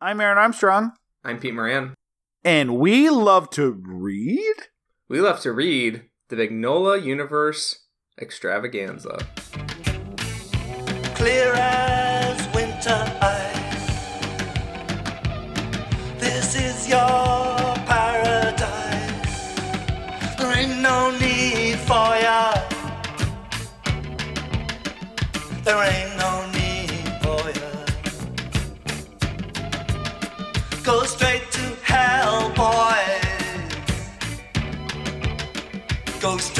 [0.00, 0.92] I'm Aaron Armstrong,
[1.24, 1.94] I'm Pete Moran.
[2.44, 4.54] and we love to read.
[5.08, 7.86] We love to read the Mignola Universe
[8.20, 9.18] Extravaganza.
[11.14, 13.18] clear as winter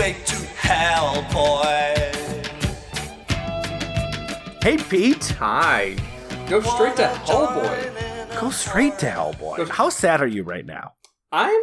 [0.00, 2.46] straight to hell, boys.
[4.62, 5.26] Hey, Pete.
[5.38, 5.95] Hi.
[6.48, 8.40] Go straight to Hellboy.
[8.40, 9.68] Go straight to Hellboy.
[9.68, 10.95] How sad are you right now?
[11.30, 11.60] I'm.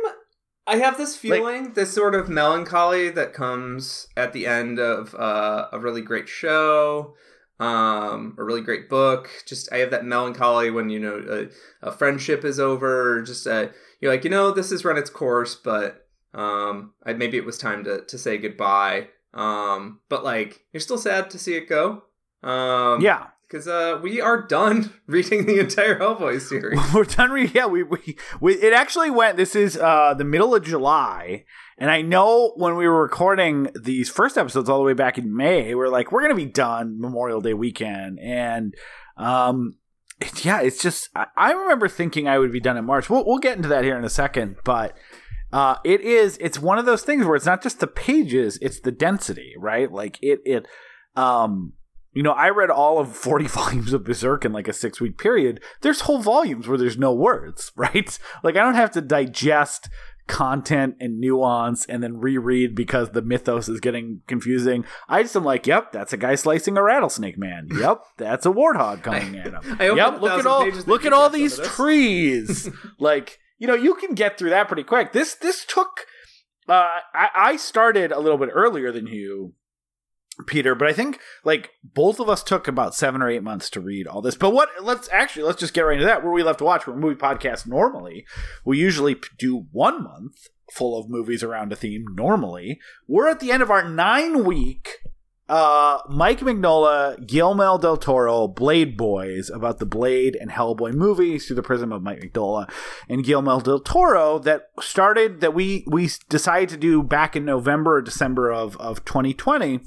[0.67, 5.69] I have this feeling, this sort of melancholy that comes at the end of uh,
[5.71, 7.15] a really great show,
[7.59, 9.31] um, a really great book.
[9.47, 11.49] Just I have that melancholy when you know
[11.81, 13.17] a, a friendship is over.
[13.17, 17.13] Or just uh, you're like, you know, this has run its course, but um, I,
[17.13, 19.07] maybe it was time to to say goodbye.
[19.33, 22.03] Um, but like, you're still sad to see it go.
[22.43, 26.79] Um, Yeah, because uh, we are done reading the entire Hellboy series.
[26.93, 27.31] we're done.
[27.31, 29.37] Re- yeah, we, we we it actually went.
[29.37, 31.45] This is uh the middle of July,
[31.77, 35.35] and I know when we were recording these first episodes all the way back in
[35.35, 38.73] May, we are like, we're gonna be done Memorial Day weekend, and
[39.17, 39.75] um.
[40.19, 43.07] it- yeah, it's just I, I remember thinking I would be done in March.
[43.09, 44.97] We'll we'll get into that here in a second, but
[45.57, 48.79] uh, it is it's one of those things where it's not just the pages, it's
[48.79, 49.91] the density, right?
[49.91, 50.67] Like it it
[51.15, 51.73] um
[52.13, 55.17] you know, I read all of 40 volumes of Berserk in like a six week
[55.17, 55.59] period.
[55.81, 58.19] There's whole volumes where there's no words, right?
[58.43, 59.89] Like, I don't have to digest
[60.27, 64.85] content and nuance and then reread because the mythos is getting confusing.
[65.09, 67.69] I just am like, yep, that's a guy slicing a rattlesnake man.
[67.79, 69.77] Yep, that's a warthog coming at him.
[69.79, 72.69] I yep, look at all look at all these trees.
[72.99, 75.13] like, you know, you can get through that pretty quick.
[75.13, 76.05] This this took
[76.69, 79.53] uh I, I started a little bit earlier than you
[80.45, 83.81] Peter, but I think like both of us took about seven or eight months to
[83.81, 84.35] read all this.
[84.35, 84.69] But what?
[84.81, 86.23] Let's actually let's just get right into that.
[86.23, 87.65] Where we left to watch, we're a movie podcast.
[87.65, 88.25] Normally,
[88.63, 92.05] we usually do one month full of movies around a theme.
[92.13, 94.97] Normally, we're at the end of our nine week.
[95.49, 101.55] Uh, Mike Mignola, Guillermo del Toro, Blade Boys about the Blade and Hellboy movies through
[101.55, 102.69] the prism of Mike Mignola
[103.07, 107.95] and Guillermo del Toro that started that we we decided to do back in November
[107.95, 109.79] or December of of 2020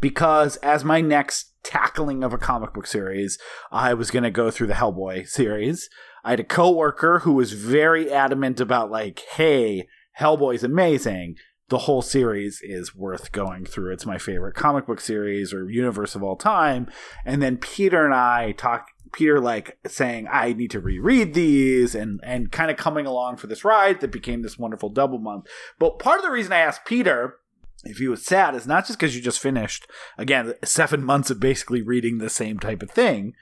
[0.00, 3.38] because as my next tackling of a comic book series,
[3.70, 5.90] I was going to go through the Hellboy series.
[6.24, 11.36] I had a coworker who was very adamant about like, "Hey, Hellboy's amazing.
[11.72, 13.94] The whole series is worth going through.
[13.94, 16.86] It's my favorite comic book series or universe of all time."
[17.24, 22.20] And then Peter and I talk Peter like saying I need to reread these and
[22.22, 25.46] and kind of coming along for this ride that became this wonderful double month.
[25.78, 27.38] But part of the reason I asked Peter
[27.84, 29.86] if he was sad is not just because you just finished
[30.18, 33.32] again seven months of basically reading the same type of thing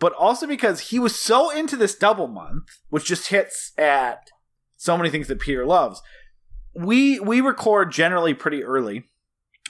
[0.00, 4.30] but also because he was so into this double month which just hits at
[4.76, 6.02] so many things that peter loves
[6.74, 9.04] we we record generally pretty early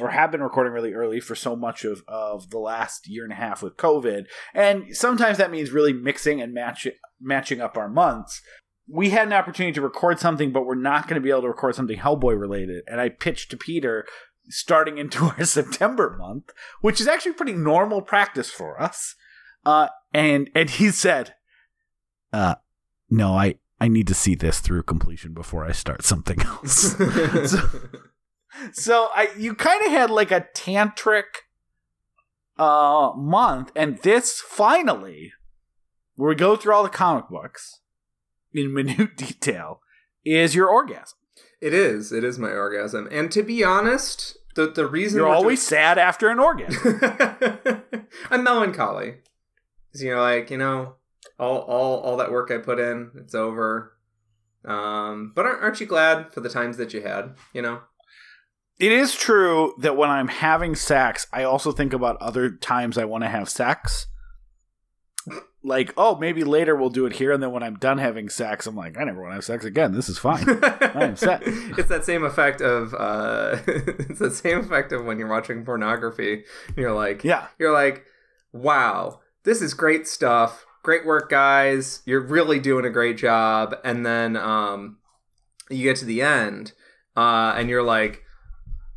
[0.00, 3.32] or have been recording really early for so much of, of the last year and
[3.32, 4.24] a half with covid
[4.54, 6.86] and sometimes that means really mixing and match,
[7.20, 8.40] matching up our months
[8.88, 11.48] we had an opportunity to record something, but we're not going to be able to
[11.48, 12.84] record something Hellboy related.
[12.86, 14.04] And I pitched to Peter
[14.48, 19.14] starting into our September month, which is actually pretty normal practice for us.
[19.64, 21.34] Uh, and and he said,
[22.32, 22.56] uh,
[23.08, 26.96] "No, I I need to see this through completion before I start something else."
[27.50, 27.58] so,
[28.72, 31.24] so I you kind of had like a tantric
[32.58, 35.32] uh month, and this finally,
[36.14, 37.80] where we go through all the comic books
[38.52, 39.80] in minute detail,
[40.24, 41.18] is your orgasm.
[41.60, 42.12] It is.
[42.12, 43.08] It is my orgasm.
[43.10, 47.00] And to be honest, the the reason You're always sad after an orgasm.
[48.30, 49.14] I'm melancholy.
[49.92, 50.94] 'Cause, you know, like you know,
[51.42, 53.92] all all all that work I put in, it's over.
[54.64, 57.34] Um, but aren't, aren't you glad for the times that you had?
[57.52, 57.80] You know.
[58.78, 63.04] it is true that when I'm having sex, I also think about other times I
[63.04, 64.06] want to have sex.
[65.64, 68.66] Like, oh, maybe later we'll do it here, and then when I'm done having sex,
[68.66, 69.92] I'm like, I never want to have sex again.
[69.92, 70.44] This is fine.
[70.82, 71.42] I'm set.
[71.44, 76.44] it's that same effect of uh it's that same effect of when you're watching pornography
[76.76, 77.46] you're like Yeah.
[77.60, 78.04] you're like
[78.52, 84.04] wow this is great stuff great work guys you're really doing a great job and
[84.04, 84.98] then um
[85.70, 86.72] you get to the end
[87.16, 88.22] uh and you're like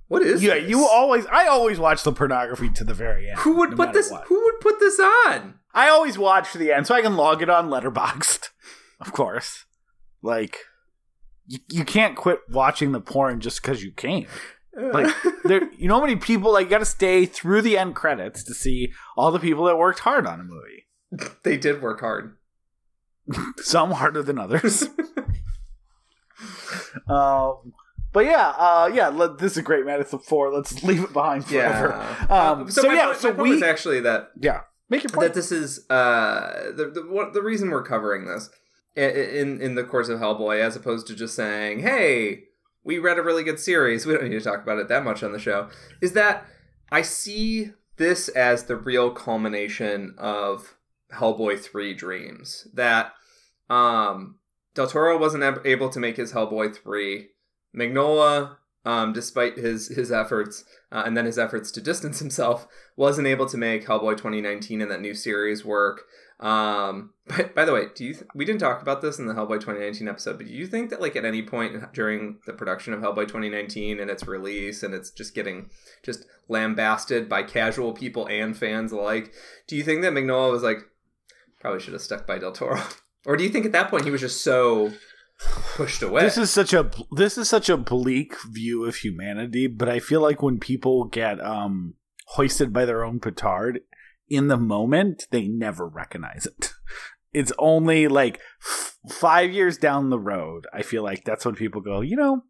[0.07, 0.69] what is Yeah, this?
[0.69, 1.25] you always.
[1.25, 3.39] I always watch the pornography to the very end.
[3.39, 4.25] who would no put this what.
[4.27, 7.41] who would put this on I always watch to the end so I can log
[7.41, 8.49] it on Letterboxd,
[9.01, 9.65] of course.
[10.21, 10.59] Like,
[11.47, 14.25] you, you can't quit watching the porn just because you can.
[14.77, 17.93] Like, there, you know how many people like you got to stay through the end
[17.95, 20.84] credits to see all the people that worked hard on a movie.
[21.43, 22.35] they did work hard.
[23.57, 24.83] Some harder than others.
[27.07, 27.73] um,
[28.11, 29.07] but yeah, uh, yeah.
[29.09, 30.53] Let, this is a great Madison Four.
[30.53, 31.89] Let's leave it behind forever.
[31.89, 32.25] Yeah.
[32.29, 35.27] Um, Uh, so, my yeah, so my we actually that yeah make your point.
[35.27, 38.49] that this is uh the the what, the reason we're covering this
[38.95, 42.43] in in the course of Hellboy, as opposed to just saying, "Hey,
[42.83, 44.05] we read a really good series.
[44.05, 45.69] We don't need to talk about it that much on the show."
[46.01, 46.45] Is that
[46.91, 50.74] I see this as the real culmination of
[51.15, 52.67] Hellboy three dreams.
[52.73, 53.13] That
[53.69, 54.39] um,
[54.73, 57.29] Del Toro wasn't able to make his Hellboy three.
[57.75, 63.27] Mignola, um, despite his his efforts uh, and then his efforts to distance himself, wasn't
[63.27, 66.03] able to make Hellboy 2019 and that new series work.
[66.39, 69.33] Um, by, by the way, do you th- we didn't talk about this in the
[69.33, 72.93] Hellboy 2019 episode, but do you think that like at any point during the production
[72.93, 75.69] of Hellboy 2019 and its release and it's just getting
[76.03, 79.31] just lambasted by casual people and fans alike,
[79.67, 80.79] do you think that Mignola was like
[81.65, 82.79] probably should have stuck by Del Toro?
[83.27, 84.91] Or do you think at that point he was just so
[85.75, 86.21] pushed away?
[86.21, 90.21] This is such a this is such a bleak view of humanity, but I feel
[90.21, 91.95] like when people get um
[92.27, 93.79] hoisted by their own petard
[94.29, 96.73] in the moment, they never recognize it.
[97.33, 101.81] It's only like f- 5 years down the road, I feel like that's when people
[101.81, 102.43] go, "You know,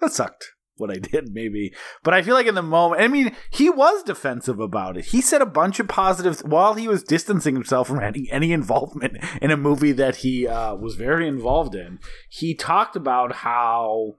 [0.00, 3.34] that sucked." What I did, maybe, but I feel like in the moment, I mean,
[3.50, 5.06] he was defensive about it.
[5.06, 9.16] He said a bunch of positives while he was distancing himself from any, any involvement
[9.42, 11.98] in a movie that he uh, was very involved in.
[12.28, 14.16] He talked about how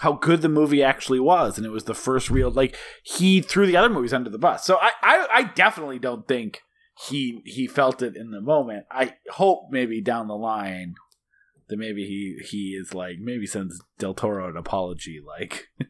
[0.00, 3.64] how good the movie actually was and it was the first real like he threw
[3.64, 4.66] the other movies under the bus.
[4.66, 6.62] So i i, I definitely don't think
[7.08, 8.86] he he felt it in the moment.
[8.90, 10.94] I hope maybe down the line
[11.68, 15.68] that maybe he he is like maybe sends del toro an apology like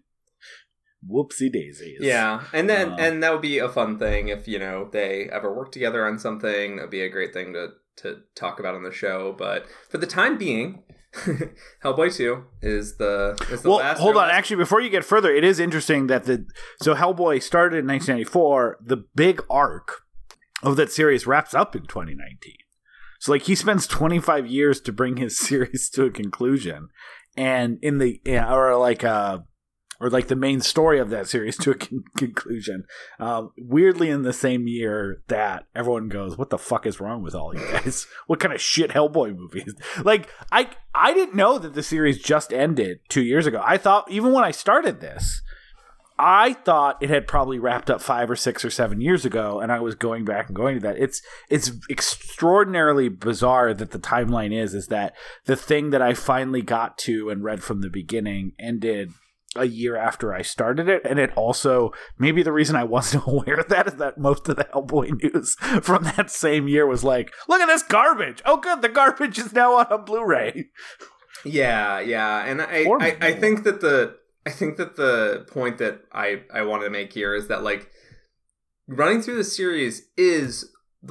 [1.09, 4.59] whoopsie daisies Yeah, and then Uh, and that would be a fun thing if you
[4.59, 6.77] know they ever work together on something.
[6.77, 9.35] That'd be a great thing to to talk about on the show.
[9.39, 10.83] But for the time being,
[11.85, 13.99] Hellboy Two is the is the well, last.
[14.01, 14.29] hold on.
[14.29, 16.47] last- Actually, before you get further, it is interesting that the
[16.83, 18.79] so Hellboy started in 1994.
[18.83, 20.03] The big arc
[20.63, 22.55] of that series wraps up in 2019.
[23.25, 26.89] So, like, he spends 25 years to bring his series to a conclusion,
[27.39, 29.39] and in the or like uh
[29.99, 32.85] or like the main story of that series to a con- conclusion.
[33.19, 37.35] Um, weirdly, in the same year that everyone goes, "What the fuck is wrong with
[37.35, 38.07] all you guys?
[38.27, 42.53] what kind of shit Hellboy movies?" Like, I I didn't know that the series just
[42.53, 43.63] ended two years ago.
[43.65, 45.41] I thought even when I started this,
[46.19, 49.73] I thought it had probably wrapped up five or six or seven years ago, and
[49.73, 50.99] I was going back and going to that.
[50.99, 51.21] It's
[51.51, 55.15] it's extraordinarily bizarre that the timeline is is that
[55.47, 59.11] the thing that I finally got to and read from the beginning ended
[59.57, 63.59] a year after I started it, and it also maybe the reason I wasn't aware
[63.59, 67.33] of that is that most of the Hellboy news from that same year was like,
[67.49, 68.41] "Look at this garbage!
[68.47, 70.67] Oh, good, the garbage is now on a Blu-ray."
[71.45, 76.01] Yeah, yeah, and I, I, I think that the I think that the point that
[76.13, 77.91] I I want to make here is that like
[78.87, 80.71] running through the series is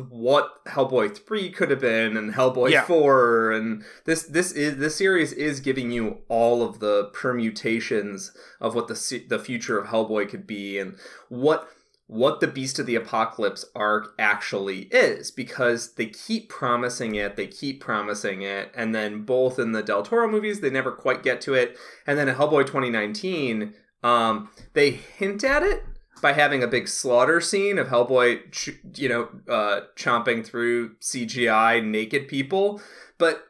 [0.10, 2.84] what Hellboy three could have been and Hellboy Yeah.
[2.84, 8.74] four and this this is this series is giving you all of the permutations of
[8.76, 10.96] what the the future of Hellboy could be and
[11.30, 11.68] what
[12.14, 17.48] what the Beast of the Apocalypse arc actually is because they keep promising it, they
[17.48, 21.42] keep promising it, and then both in the Del Toro movies they never quite get
[21.42, 25.86] to it, and then in Hellboy 2019, um, they hint at it
[26.22, 31.84] by having a big slaughter scene of Hellboy, ch- you know, uh, chomping through CGI
[31.84, 32.80] naked people,
[33.18, 33.48] but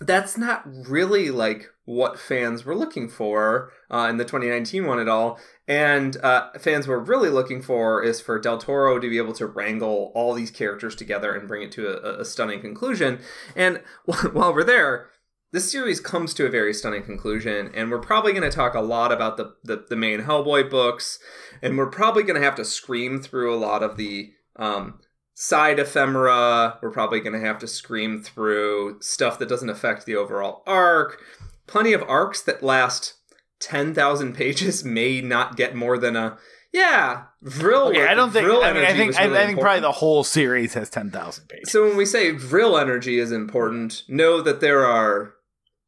[0.00, 5.08] that's not really like what fans were looking for uh, in the 2019 one at
[5.08, 5.38] all.
[5.68, 9.46] And uh, fans were really looking for is for Del Toro to be able to
[9.46, 13.20] wrangle all these characters together and bring it to a, a stunning conclusion.
[13.54, 15.08] And while we're there,
[15.52, 18.80] this series comes to a very stunning conclusion, and we're probably going to talk a
[18.80, 21.18] lot about the, the, the main Hellboy books,
[21.60, 25.00] and we're probably going to have to scream through a lot of the um,
[25.34, 26.78] side ephemera.
[26.80, 31.20] We're probably going to have to scream through stuff that doesn't affect the overall arc.
[31.66, 33.14] Plenty of arcs that last
[33.60, 36.38] 10,000 pages may not get more than a,
[36.72, 37.88] yeah, Vril.
[37.88, 38.46] Okay, I don't think.
[38.46, 39.08] Vril I mean, I energy think.
[39.08, 41.70] was I, really I think probably the whole series has ten thousand pages.
[41.70, 45.34] So when we say Vril energy is important, know that there are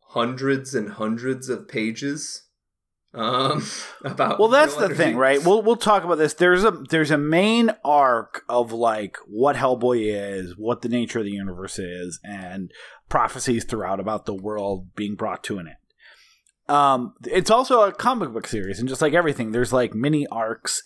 [0.09, 2.45] hundreds and hundreds of pages
[3.15, 3.65] um,
[4.05, 4.39] about.
[4.39, 5.43] Well, that's the thing, right?
[5.43, 6.35] We'll we'll talk about this.
[6.35, 11.25] There's a there's a main arc of like what Hellboy is, what the nature of
[11.25, 12.71] the universe is, and
[13.09, 15.77] prophecies throughout about the world being brought to an end.
[16.69, 20.83] Um, it's also a comic book series, and just like everything, there's like mini arcs.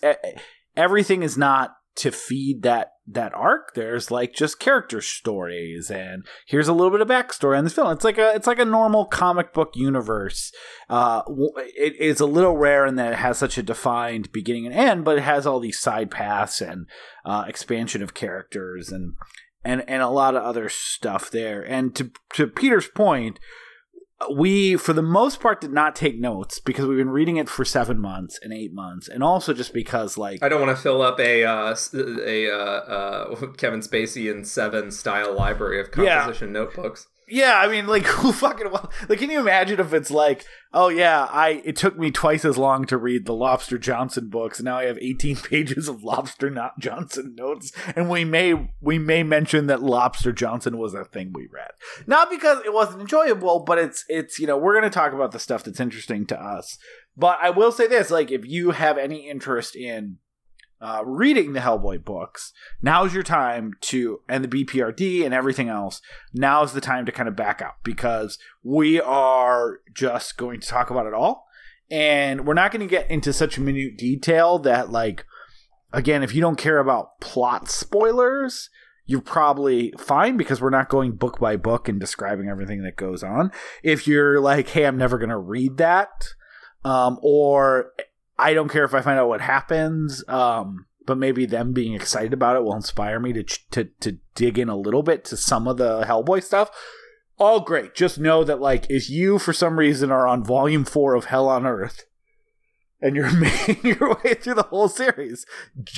[0.75, 3.73] Everything is not to feed that that arc.
[3.73, 7.91] There's like just character stories, and here's a little bit of backstory on this film.
[7.91, 10.51] It's like a it's like a normal comic book universe.
[10.89, 11.23] Uh,
[11.77, 15.05] it is a little rare in that it has such a defined beginning and end,
[15.05, 16.87] but it has all these side paths and
[17.25, 19.13] uh, expansion of characters and
[19.63, 21.61] and and a lot of other stuff there.
[21.61, 23.39] And to to Peter's point,
[24.33, 27.63] we for the most part did not take notes because we've been reading it for
[27.63, 31.01] seven months and eight months, and also just because like I don't want to fill
[31.01, 36.19] up a uh, a uh, uh, Kevin Spacey and Seven style library of Yeah.
[36.19, 37.07] composition notebooks.
[37.29, 39.19] Yeah, I mean, like, who fucking like?
[39.19, 42.85] Can you imagine if it's like, oh yeah, I it took me twice as long
[42.85, 47.35] to read the Lobster Johnson books, now I have eighteen pages of Lobster Not Johnson
[47.35, 51.71] notes, and we may we may mention that Lobster Johnson was a thing we read,
[52.07, 55.39] not because it wasn't enjoyable, but it's it's you know we're gonna talk about the
[55.39, 56.77] stuff that's interesting to us.
[57.17, 60.19] But I will say this, like, if you have any interest in
[60.81, 66.01] uh, reading the Hellboy books, now's your time to, and the BPRD and everything else,
[66.33, 70.89] now's the time to kind of back out because we are just going to talk
[70.89, 71.47] about it all.
[71.91, 75.25] And we're not going to get into such minute detail that, like,
[75.91, 78.69] again, if you don't care about plot spoilers,
[79.05, 83.23] you're probably fine because we're not going book by book and describing everything that goes
[83.23, 83.51] on.
[83.81, 86.27] If you're like, hey, I'm never going to read that,
[86.85, 87.91] um, or
[88.39, 92.33] I don't care if I find out what happens, um, but maybe them being excited
[92.33, 95.67] about it will inspire me to, to to dig in a little bit to some
[95.67, 96.71] of the Hellboy stuff.
[97.37, 97.95] All great.
[97.95, 101.49] Just know that like if you for some reason are on volume four of Hell
[101.49, 102.05] on Earth
[103.01, 105.45] and you're making your way through the whole series,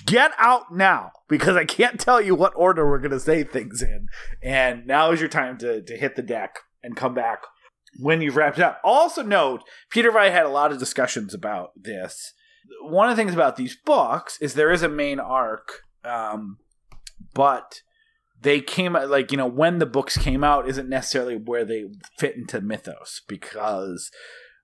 [0.05, 4.07] get out now because I can't tell you what order we're gonna say things in.
[4.41, 7.43] And now is your time to to hit the deck and come back
[7.99, 8.79] when you've wrapped up.
[8.83, 12.33] Also note, Peter and I had a lot of discussions about this.
[12.81, 16.57] One of the things about these books is there is a main arc, um,
[17.33, 17.81] but
[18.41, 21.85] they came like you know when the books came out isn't necessarily where they
[22.17, 24.11] fit into mythos because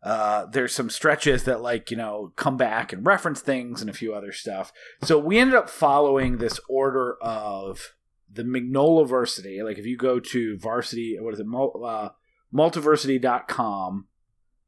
[0.03, 3.93] uh, there's some stretches that like you know come back and reference things and a
[3.93, 4.71] few other stuff.
[5.03, 7.93] So we ended up following this order of
[8.31, 9.61] the Mignola Varsity.
[9.63, 11.47] Like if you go to varsity, what is it?
[11.47, 12.09] Uh,
[12.57, 14.07] multiversity.com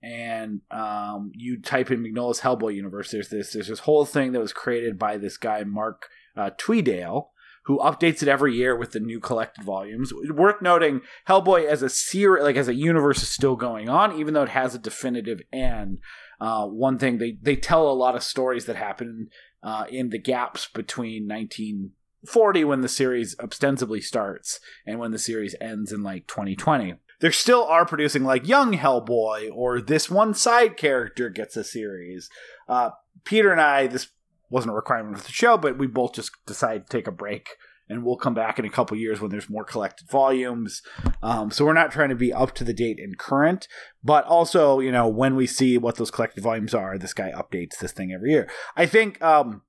[0.01, 4.39] and um, you type in Mignola's Hellboy universe, there's this there's this whole thing that
[4.39, 7.27] was created by this guy Mark uh, Tweedale,
[7.65, 10.13] who updates it every year with the new collected volumes.
[10.13, 14.34] Worth noting, Hellboy as a series, like as a universe, is still going on, even
[14.34, 16.00] though it has a definitive end.
[16.39, 19.27] Uh, one thing they they tell a lot of stories that happen
[19.62, 25.55] uh, in the gaps between 1940 when the series ostensibly starts and when the series
[25.60, 30.78] ends in like 2020 they still are producing like young Hellboy or this one side
[30.78, 32.30] character gets a series.
[32.68, 32.92] Uh,
[33.26, 34.10] Peter and I, this
[34.50, 37.50] wasn't a requirement of the show, but we both just decided to take a break
[37.90, 40.82] and we'll come back in a couple years when there's more collected volumes.
[41.24, 43.68] Um, so we're not trying to be up to the date and current,
[44.04, 47.80] but also, you know, when we see what those collected volumes are, this guy updates
[47.80, 48.50] this thing every year.
[48.78, 49.64] I think, um,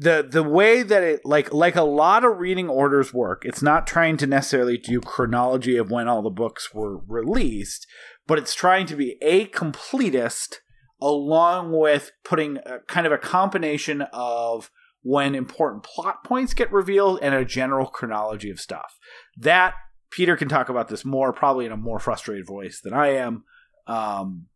[0.00, 3.86] the the way that it like like a lot of reading orders work it's not
[3.86, 7.86] trying to necessarily do chronology of when all the books were released
[8.26, 10.56] but it's trying to be a completist
[11.00, 14.70] along with putting a, kind of a combination of
[15.02, 18.98] when important plot points get revealed and a general chronology of stuff.
[19.36, 19.74] That
[20.10, 23.44] peter can talk about this more probably in a more frustrated voice than i am
[23.88, 24.46] um,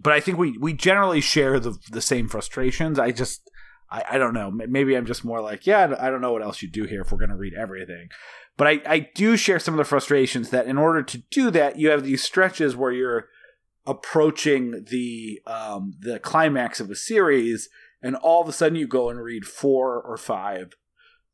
[0.00, 2.98] but i think we we generally share the the same frustrations.
[2.98, 3.50] I just
[3.90, 4.50] I, I don't know.
[4.50, 7.12] Maybe I'm just more like, yeah, I don't know what else you do here if
[7.12, 8.08] we're going to read everything.
[8.56, 11.78] But I, I do share some of the frustrations that in order to do that,
[11.78, 13.28] you have these stretches where you're
[13.86, 17.68] approaching the um, the climax of a series,
[18.02, 20.74] and all of a sudden you go and read four or five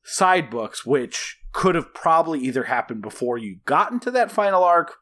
[0.03, 4.97] side books, which could have probably either happened before you got into that final arc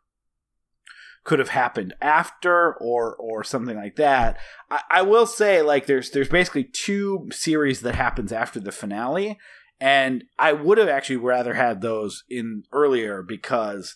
[1.29, 4.39] could have happened after or or something like that.
[4.71, 9.39] I, I, will say like there's there's basically two series that happens after the finale,
[9.79, 13.95] and I would have actually rather had those in earlier because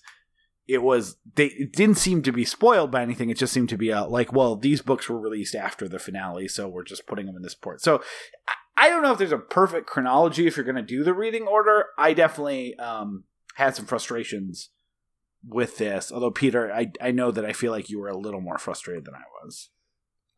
[0.68, 3.30] it was they it didn't seem to be spoiled by anything.
[3.30, 6.48] It just seemed to be a, like well these books were released after the finale,
[6.48, 7.80] so we're just putting them in this port.
[7.80, 8.02] So.
[8.74, 11.46] I don't know if there's a perfect chronology if you're going to do the reading
[11.46, 11.88] order.
[11.98, 13.24] I definitely um,
[13.54, 14.70] had some frustrations
[15.46, 16.12] with this.
[16.12, 19.04] Although Peter, I I know that I feel like you were a little more frustrated
[19.04, 19.68] than I was.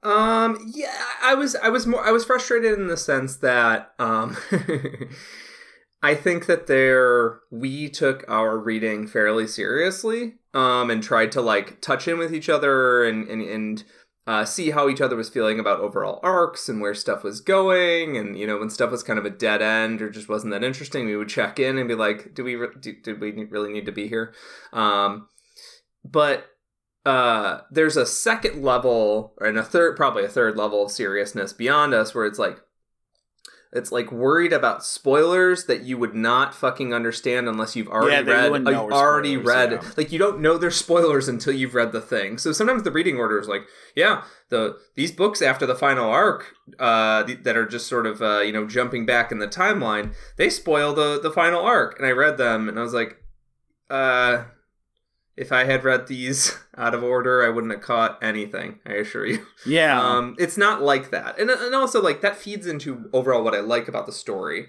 [0.02, 0.92] Um, yeah,
[1.22, 4.36] I was, I was more, I was frustrated in the sense that, um,
[6.02, 11.80] I think that there we took our reading fairly seriously, um, and tried to like
[11.80, 13.84] touch in with each other and and and
[14.26, 18.16] uh, see how each other was feeling about overall arcs and where stuff was going.
[18.16, 20.64] And you know, when stuff was kind of a dead end or just wasn't that
[20.64, 23.72] interesting, we would check in and be like, "Do we re- do, did we really
[23.72, 24.32] need to be here?"
[24.72, 25.28] Um,
[26.04, 26.46] but
[27.04, 31.92] uh, there's a second level and a third, probably a third level of seriousness beyond
[31.92, 32.60] us, where it's like
[33.74, 38.20] it's like worried about spoilers that you would not fucking understand unless you've already Yeah,
[38.20, 38.50] you read.
[38.52, 39.72] wouldn't uh, know you've already read.
[39.72, 39.90] yeah.
[39.96, 42.38] Like you don't know there's spoilers until you've read the thing.
[42.38, 43.62] So sometimes the reading order is like,
[43.96, 48.22] yeah, the these books after the final arc uh, th- that are just sort of
[48.22, 51.98] uh, you know jumping back in the timeline, they spoil the the final arc.
[51.98, 53.16] And I read them and I was like,
[53.90, 54.44] uh.
[55.36, 58.78] If I had read these out of order, I wouldn't have caught anything.
[58.86, 59.46] I assure you.
[59.66, 60.00] Yeah.
[60.00, 63.60] Um, it's not like that, and and also like that feeds into overall what I
[63.60, 64.68] like about the story,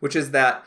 [0.00, 0.64] which is that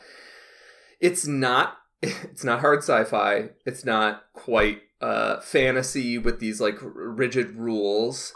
[1.00, 3.50] it's not it's not hard sci-fi.
[3.64, 8.32] It's not quite uh, fantasy with these like rigid rules.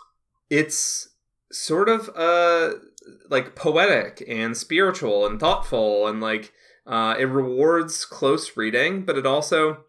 [0.51, 1.09] It's
[1.53, 2.73] sort of uh
[3.31, 6.53] like poetic and spiritual and thoughtful and like
[6.87, 9.85] uh, it rewards close reading, but it also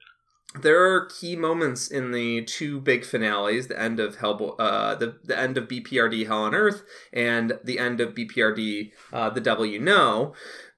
[0.61, 5.17] there are key moments in the two big finales, the end of Hellboy, uh, the
[5.23, 6.83] the end of BPRD Hell on Earth,
[7.13, 10.33] and the end of BPRD uh, The Devil You Know.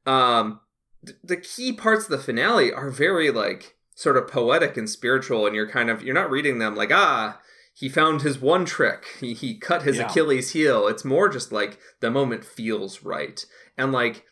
[0.06, 0.60] Um,
[1.06, 5.46] th- the key parts of the finale are very like sort of poetic and spiritual,
[5.46, 7.40] and you're kind of you're not reading them like ah
[7.74, 10.08] he found his one trick he he cut his Yeah.
[10.10, 10.88] Achilles heel.
[10.88, 13.46] It's more just like the moment feels right,
[13.78, 14.24] and like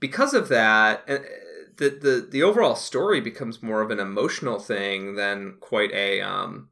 [0.00, 1.02] because of that.
[1.76, 6.68] The, the the overall story becomes more of an emotional thing than quite a um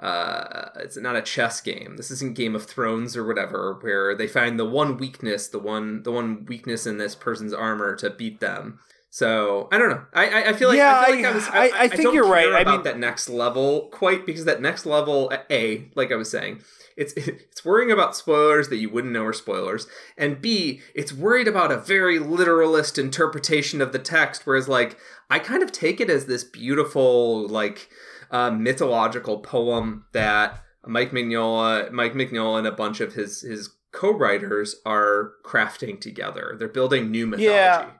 [0.00, 1.96] uh it's not a chess game.
[1.96, 6.02] This isn't game of thrones or whatever where they find the one weakness the one
[6.02, 8.80] the one weakness in this person's armor to beat them.
[9.10, 10.04] So i don't know.
[10.12, 12.12] I i, I feel like Yeah, i feel like I- i, was I- I think
[12.14, 12.52] you're right.
[12.52, 16.60] I mean- that next level quite because that next level a like i was saying
[16.96, 19.86] it's it's worrying about spoilers that you wouldn't know are spoilers.
[20.16, 24.98] And b it's worried about a very literalist interpretation of the text whereas like
[25.30, 27.88] i kind of take it as this beautiful like
[28.30, 34.76] uh, mythological poem that mike mignola mike mignola and a bunch of his his co-writers
[34.84, 36.56] are crafting together.
[36.58, 37.54] They're building new mythology.
[37.54, 37.90] Yeah.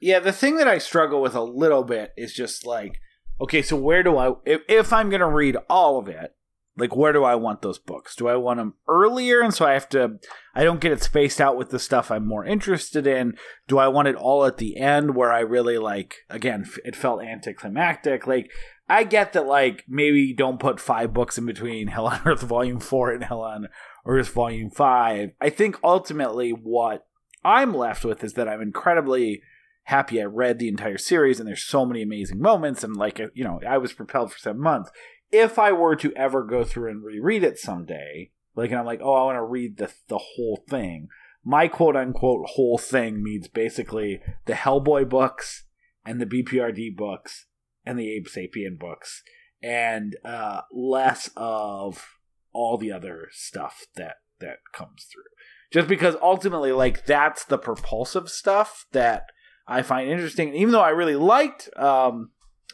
[0.00, 3.00] Yeah, the thing that I struggle with a little bit is just like,
[3.40, 6.34] okay, so where do I, if, if I'm going to read all of it,
[6.78, 8.14] like where do I want those books?
[8.14, 9.40] Do I want them earlier?
[9.40, 10.18] And so I have to,
[10.54, 13.36] I don't get it spaced out with the stuff I'm more interested in.
[13.66, 17.22] Do I want it all at the end where I really like, again, it felt
[17.22, 18.26] anticlimactic?
[18.26, 18.50] Like,
[18.88, 22.80] I get that, like, maybe don't put five books in between Hell on Earth Volume
[22.80, 23.68] 4 and Hell on
[24.06, 25.32] Earth Volume 5.
[25.40, 27.06] I think ultimately what
[27.44, 29.42] I'm left with is that I'm incredibly
[29.88, 33.42] happy I read the entire series and there's so many amazing moments and like you
[33.42, 34.90] know I was propelled for seven months.
[35.30, 39.00] If I were to ever go through and reread it someday, like and I'm like,
[39.02, 41.08] oh, I want to read the the whole thing.
[41.44, 45.64] My quote unquote whole thing means basically the Hellboy books
[46.04, 47.46] and the BPRD books
[47.84, 49.22] and the Abe Sapien books
[49.62, 52.06] and uh, less of
[52.52, 55.24] all the other stuff that that comes through.
[55.72, 59.24] Just because ultimately, like that's the propulsive stuff that
[59.66, 60.48] I find interesting.
[60.48, 62.30] And even though I really liked, um,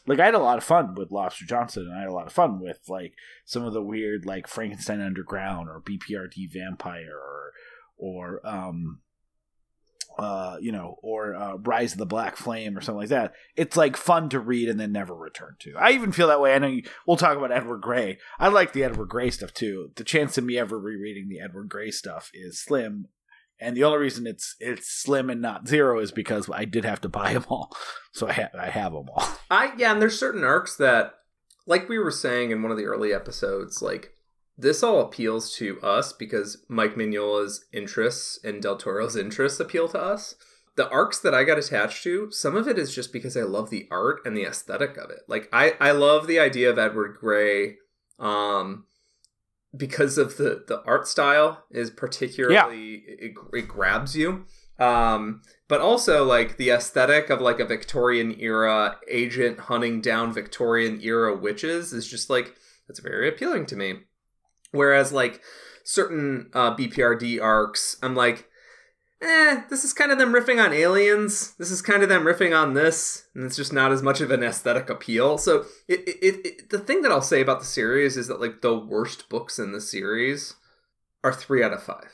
[0.07, 2.27] like I had a lot of fun with Lobster Johnson, and I had a lot
[2.27, 3.15] of fun with like
[3.45, 7.53] some of the weird like Frankenstein Underground or BPRD Vampire or
[7.97, 9.01] or um,
[10.19, 13.33] uh, you know, or uh, Rise of the Black Flame or something like that.
[13.57, 15.75] It's like fun to read and then never return to.
[15.77, 16.55] I even feel that way.
[16.55, 18.19] I know you, we'll talk about Edward Gray.
[18.39, 19.91] I like the Edward Gray stuff too.
[19.97, 23.09] The chance of me ever rereading the Edward Gray stuff is slim,
[23.61, 27.01] and the only reason it's it's slim and not zero is because I did have
[27.03, 27.75] to buy them all,
[28.13, 29.27] so I ha- I have them all.
[29.51, 31.15] I yeah, and there's certain arcs that,
[31.67, 34.15] like we were saying in one of the early episodes, like
[34.57, 40.01] this all appeals to us because Mike Mignola's interests and Del Toro's interests appeal to
[40.01, 40.37] us.
[40.77, 43.71] The arcs that I got attached to, some of it is just because I love
[43.71, 45.21] the art and the aesthetic of it.
[45.29, 47.77] Like I, I love the idea of Edward Gray,
[48.19, 48.87] um,
[49.77, 54.45] because of the the art style is particularly it, it grabs you.
[54.79, 61.01] Um, but also like the aesthetic of like a Victorian era agent hunting down Victorian
[61.01, 62.55] era witches is just like
[62.89, 64.01] that's very appealing to me.
[64.73, 65.41] Whereas like
[65.85, 68.49] certain uh, BPRD arcs, I'm like,
[69.25, 71.55] eh, this is kind of them riffing on aliens.
[71.59, 74.31] This is kind of them riffing on this, and it's just not as much of
[74.31, 75.39] an aesthetic appeal.
[75.39, 78.61] So it, it, it the thing that I'll say about the series is that like
[78.61, 80.55] the worst books in the series
[81.23, 82.09] are three out of five.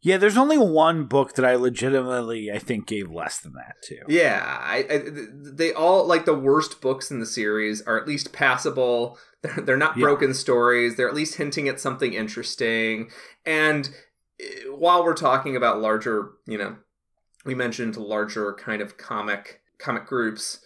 [0.00, 4.00] Yeah, there's only one book that I legitimately I think gave less than that too.
[4.06, 5.02] Yeah, I, I,
[5.42, 9.18] they all like the worst books in the series are at least passable.
[9.44, 10.04] They're, they're not Yeah.
[10.04, 10.96] broken stories.
[10.96, 13.10] They're at least hinting at something interesting.
[13.44, 13.90] And
[14.68, 16.76] while we're talking about larger, you know,
[17.44, 20.60] we mentioned larger kind of comic comic groups,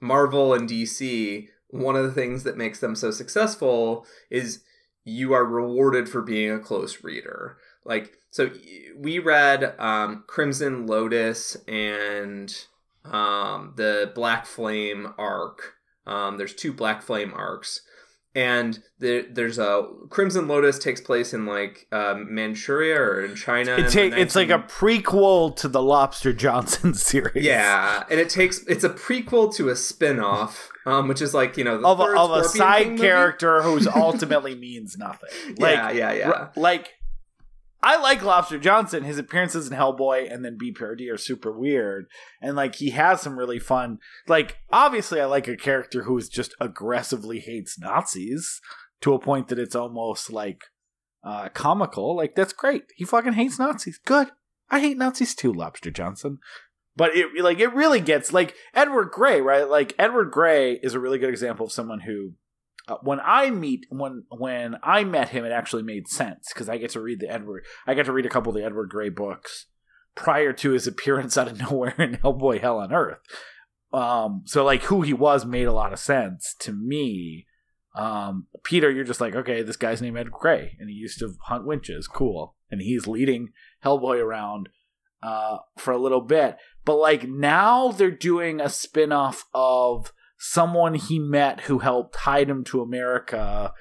[0.00, 1.48] Marvel and DC.
[1.68, 4.62] One of the things that makes them so successful is
[5.04, 7.58] you are rewarded for being a close reader.
[7.84, 8.50] Like so,
[8.96, 12.54] we read um, Crimson Lotus and
[13.04, 15.74] um, the Black Flame arc.
[16.06, 17.82] Um, there's two Black Flame arcs,
[18.34, 23.76] and there, there's a Crimson Lotus takes place in like um, Manchuria or in China.
[23.76, 27.44] It's, in a, the it's like a prequel to the Lobster Johnson series.
[27.44, 31.64] yeah, and it takes it's a prequel to a spin-off, um, which is like you
[31.64, 35.30] know the Of a, of a side character who's ultimately means nothing.
[35.58, 36.30] Like, yeah, yeah, yeah.
[36.30, 36.94] r- like
[37.84, 39.04] I like Lobster Johnson.
[39.04, 42.06] His appearances in Hellboy and then BPRD are super weird,
[42.40, 43.98] and like he has some really fun.
[44.26, 48.58] Like obviously, I like a character who is just aggressively hates Nazis
[49.02, 50.62] to a point that it's almost like
[51.22, 52.16] uh, comical.
[52.16, 52.84] Like that's great.
[52.96, 54.00] He fucking hates Nazis.
[54.02, 54.28] Good.
[54.70, 56.38] I hate Nazis too, Lobster Johnson.
[56.96, 59.68] But it like it really gets like Edward Gray, right?
[59.68, 62.32] Like Edward Gray is a really good example of someone who
[62.86, 66.76] uh, when I meet when when I met him, it actually made sense because I
[66.76, 67.64] get to read the Edward.
[67.86, 69.66] I get to read a couple of the Edward Gray books
[70.14, 73.18] prior to his appearance out of nowhere in Hellboy: Hell on Earth.
[73.92, 77.46] Um, so like who he was made a lot of sense to me.
[77.96, 81.34] Um, Peter, you're just like, okay, this guy's named Ed Gray, and he used to
[81.44, 82.08] hunt winches.
[82.08, 83.50] Cool, and he's leading
[83.84, 84.68] Hellboy around
[85.22, 86.56] uh, for a little bit.
[86.84, 90.12] But like now, they're doing a spin-off of
[90.46, 93.72] someone he met who helped hide him to America.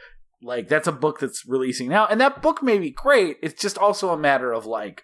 [0.41, 3.38] Like that's a book that's releasing now, and that book may be great.
[3.43, 5.04] It's just also a matter of like,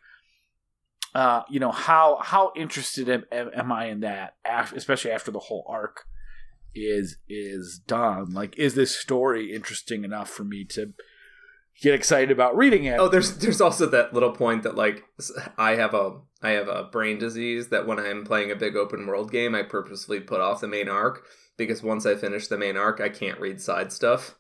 [1.13, 5.65] uh, you know, how how interested am, am, I in that, especially after the whole
[5.67, 6.05] arc
[6.73, 8.31] is is done.
[8.31, 10.93] Like, is this story interesting enough for me to
[11.81, 12.99] get excited about reading it?
[12.99, 15.03] Oh, there's there's also that little point that like
[15.57, 19.07] I have a I have a brain disease that when I'm playing a big open
[19.07, 21.25] world game, I purposely put off the main arc
[21.59, 24.35] because once I finish the main arc, I can't read side stuff.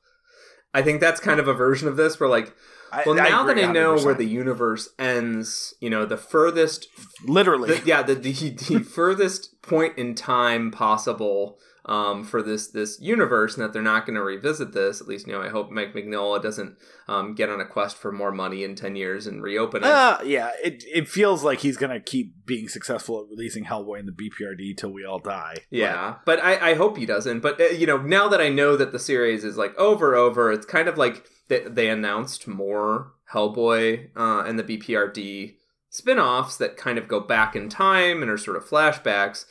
[0.73, 2.53] I think that's kind of a version of this where like,
[2.91, 4.05] I- well, now agree that I know 100%.
[4.05, 6.87] where the universe ends, you know, the furthest
[7.25, 8.31] literally, the, yeah, the, the
[8.67, 14.05] the furthest point in time possible um, for this this universe, and that they're not
[14.05, 15.01] going to revisit this.
[15.01, 18.11] At least, you know, I hope Mike Mignola doesn't um, get on a quest for
[18.11, 19.89] more money in ten years and reopen it.
[19.89, 24.05] Uh, yeah, it it feels like he's gonna keep being successful at releasing Hellboy in
[24.05, 25.55] the BPRD till we all die.
[25.71, 27.39] yeah, but I, I hope he doesn't.
[27.39, 30.51] But uh, you know, now that I know that the series is like over, over,
[30.51, 35.55] it's kind of like they, they announced more Hellboy uh, and the BPRD
[35.89, 39.45] spin-offs that kind of go back in time and are sort of flashbacks.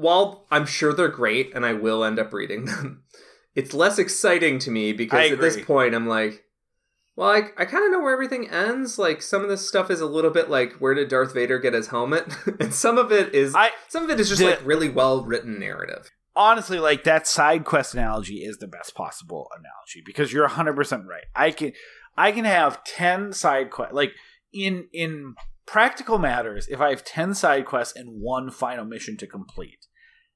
[0.00, 3.02] While I'm sure they're great and I will end up reading them,
[3.54, 6.44] it's less exciting to me because at this point I'm like,
[7.16, 8.98] well, I, I kind of know where everything ends.
[8.98, 11.74] Like some of this stuff is a little bit like, where did Darth Vader get
[11.74, 12.32] his helmet?
[12.60, 15.24] and some of it is I some of it is just The- like really well
[15.24, 16.10] written narrative.
[16.34, 21.24] honestly like that side quest analogy is the best possible analogy because you're 100% right.
[21.34, 21.72] I can
[22.16, 24.12] I can have 10 side quests like
[24.52, 25.34] in in
[25.66, 29.86] practical matters if I have 10 side quests and one final mission to complete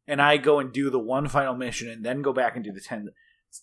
[0.07, 2.73] and I go and do the one final mission and then go back and do
[2.73, 3.09] the 10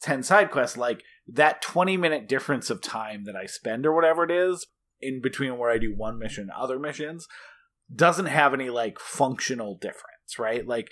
[0.02, 4.24] 10 side quests like that 20 minute difference of time that I spend or whatever
[4.24, 4.66] it is
[5.02, 7.28] in between where I do one mission and other missions
[7.94, 10.66] doesn't have any like functional difference, right?
[10.66, 10.90] Like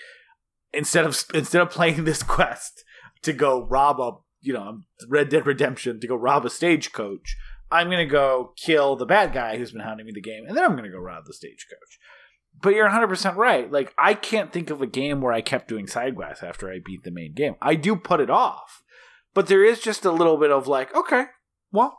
[0.72, 2.84] instead of instead of playing this quest
[3.22, 7.36] to go rob a you know Red Dead Redemption to go rob a stagecoach,
[7.70, 10.64] I'm gonna go kill the bad guy who's been hounding me the game, and then
[10.64, 11.98] I'm gonna go rob the stagecoach.
[12.62, 13.70] But you're 100 percent right.
[13.70, 16.78] Like I can't think of a game where I kept doing side quests after I
[16.84, 17.54] beat the main game.
[17.62, 18.82] I do put it off,
[19.34, 21.24] but there is just a little bit of like, okay,
[21.72, 21.98] well,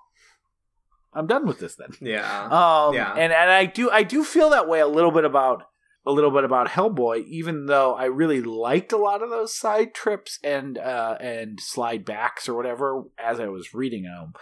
[1.13, 1.89] I'm done with this then.
[1.99, 2.43] Yeah.
[2.45, 3.11] Um, Yeah.
[3.13, 5.63] and and I do I do feel that way a little bit about
[6.05, 9.93] a little bit about Hellboy, even though I really liked a lot of those side
[9.93, 14.33] trips and uh and slide backs or whatever as I was reading them.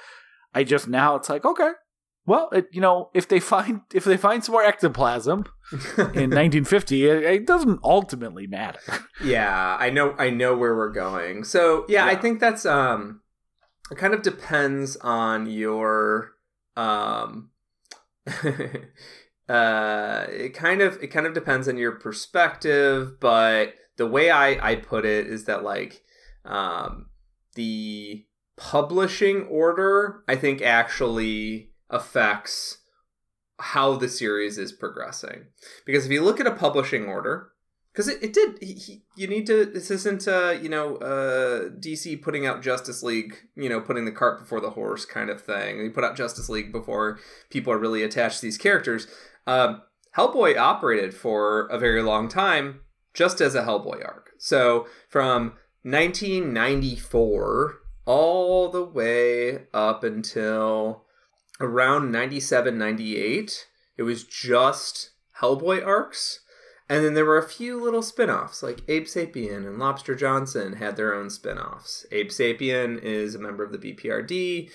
[0.53, 1.71] I just now it's like okay,
[2.29, 7.09] well, it, you know, if they find if they find some more ectoplasm in 1950,
[7.09, 8.79] it, it doesn't ultimately matter.
[9.23, 11.43] yeah, I know I know where we're going.
[11.43, 13.21] So, yeah, I think that's um
[13.89, 16.33] it kind of depends on your
[16.77, 17.49] um
[19.49, 24.71] uh it kind of it kind of depends on your perspective, but the way I
[24.73, 26.03] I put it is that like
[26.45, 27.07] um
[27.55, 32.79] the publishing order I think actually affects
[33.59, 35.47] how the series is progressing.
[35.85, 37.51] Because if you look at a publishing order,
[37.91, 39.65] because it, it did, he, he, you need to.
[39.65, 44.11] This isn't, uh, you know, uh, DC putting out Justice League, you know, putting the
[44.11, 45.79] cart before the horse kind of thing.
[45.79, 49.07] They put out Justice League before people are really attached to these characters.
[49.47, 49.81] Um,
[50.15, 52.81] Hellboy operated for a very long time
[53.13, 54.31] just as a Hellboy arc.
[54.37, 61.05] So from 1994 all the way up until
[61.59, 63.67] around 97 98
[63.97, 66.39] it was just hellboy arcs.
[66.87, 70.95] And then there were a few little spin-offs like abe sapien and lobster johnson had
[70.95, 72.05] their own spin-offs.
[72.11, 74.71] Abe sapien is a member of the bprd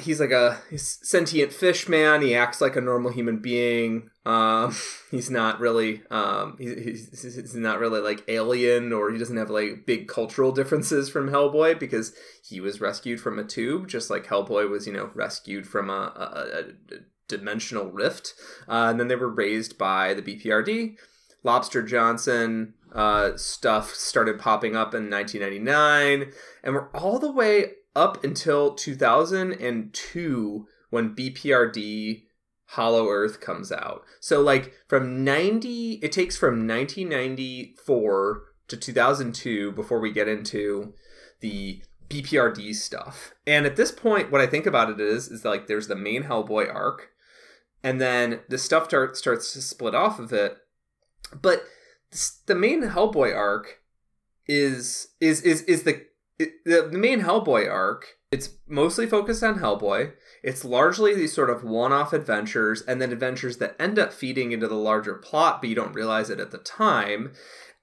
[0.00, 2.20] he's like a he's sentient fish man.
[2.20, 4.10] He acts like a normal human being.
[4.26, 4.74] Um,
[5.10, 9.86] he's not really um, he's, he's not really like alien or he doesn't have like
[9.86, 14.68] big cultural differences from hellboy because he was rescued from a tube just like hellboy
[14.68, 16.98] was you know rescued from a, a, a
[17.28, 18.34] dimensional rift.
[18.68, 20.96] Uh, and then they were raised by the bprd
[21.42, 28.22] lobster johnson uh, stuff started popping up in 1999 and we're all the way up
[28.24, 32.24] until 2002 when BPRD
[32.66, 34.02] Hollow Earth comes out.
[34.20, 40.94] So like from 90 it takes from 1994 to 2002 before we get into
[41.40, 43.34] the BPRD stuff.
[43.46, 46.24] And at this point what I think about it is is like there's the main
[46.24, 47.10] Hellboy arc
[47.82, 50.56] and then the stuff start, starts to split off of it.
[51.40, 51.64] But
[52.46, 53.80] the main Hellboy arc
[54.46, 56.06] is is is is the
[56.38, 60.12] it, the, the main Hellboy arc, it's mostly focused on Hellboy.
[60.42, 64.66] It's largely these sort of one-off adventures and then adventures that end up feeding into
[64.66, 67.32] the larger plot, but you don't realize it at the time.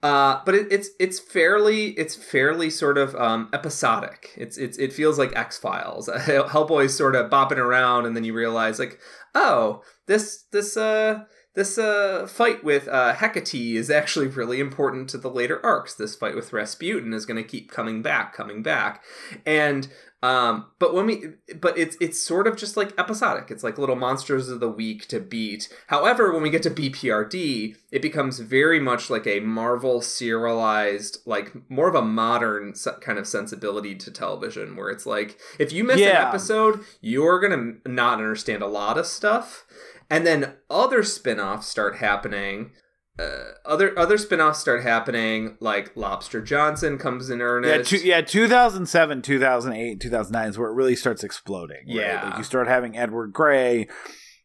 [0.03, 4.31] Uh, but it, it's it's fairly it's fairly sort of um, episodic.
[4.35, 6.09] It's it's it feels like X Files.
[6.11, 8.99] Hellboy's sort of bopping around, and then you realize like,
[9.35, 15.17] oh, this this uh this uh, fight with uh, Hecate is actually really important to
[15.17, 15.93] the later arcs.
[15.93, 19.03] This fight with Rasputin is going to keep coming back, coming back,
[19.45, 19.87] and
[20.23, 21.23] um, but when we,
[21.59, 23.49] but it's it's sort of just like episodic.
[23.49, 25.67] It's like little monsters of the week to beat.
[25.87, 31.51] However, when we get to BPRD, it becomes very much like a Marvel serialized, like
[31.69, 35.99] more of a modern kind of sensibility to television, where it's like if you miss
[35.99, 36.21] Yeah.
[36.21, 39.65] an episode, you're gonna not understand a lot of stuff
[40.11, 42.71] and then other spin-offs start happening
[43.19, 48.21] uh, other other spin-offs start happening like lobster johnson comes in Yeah, earnest two, yeah,
[48.21, 51.77] 2007, 2008, 2009 is where it really starts exploding.
[51.87, 51.95] right?
[51.95, 52.25] Yeah.
[52.29, 53.87] Like you start having Edward Gray,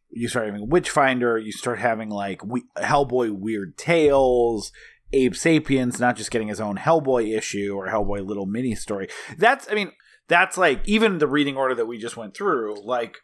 [0.09, 4.71] you start having Witchfinder, you start having like we- Hellboy Weird Tales,
[5.13, 9.07] Abe Sapiens not just getting his own Hellboy issue or Hellboy little mini story.
[9.37, 9.91] That's, I mean,
[10.27, 12.85] that's like even the reading order that we just went through.
[12.85, 13.19] Like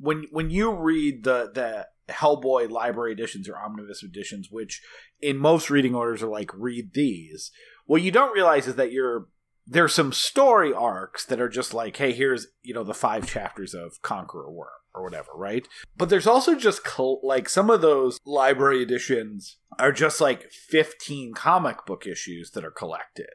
[0.00, 4.82] when when you read the the Hellboy library editions or omnibus editions, which
[5.20, 7.50] in most reading orders are like read these.
[7.86, 9.28] What you don't realize is that you're
[9.66, 13.74] there's some story arcs that are just like, hey, here's you know the five chapters
[13.74, 15.68] of Conqueror Worm or whatever, right?
[15.96, 21.34] But there's also just col- like some of those library editions are just like 15
[21.34, 23.26] comic book issues that are collected,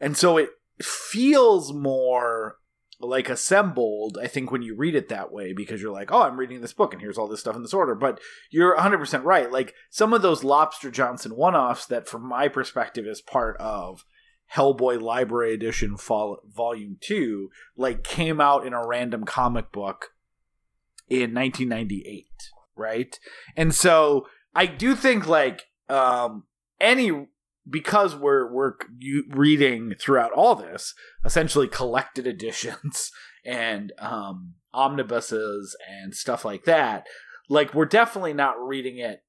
[0.00, 0.50] and so it
[0.82, 2.58] feels more
[3.04, 6.38] like assembled i think when you read it that way because you're like oh i'm
[6.38, 7.94] reading this book and here's all this stuff in this order.
[7.94, 9.50] But you're 100% right.
[9.50, 14.04] Like some of those lobster johnson one-offs that from my perspective is part of
[14.54, 20.12] hellboy library edition vol- volume 2 like came out in a random comic book
[21.08, 22.26] in 1998
[22.76, 23.18] right?
[23.56, 26.44] And so i do think like um
[26.80, 27.26] any
[27.68, 28.74] because we're we're
[29.30, 33.10] reading throughout all this essentially collected editions
[33.44, 37.06] and um omnibuses and stuff like that
[37.48, 39.22] like we're definitely not reading it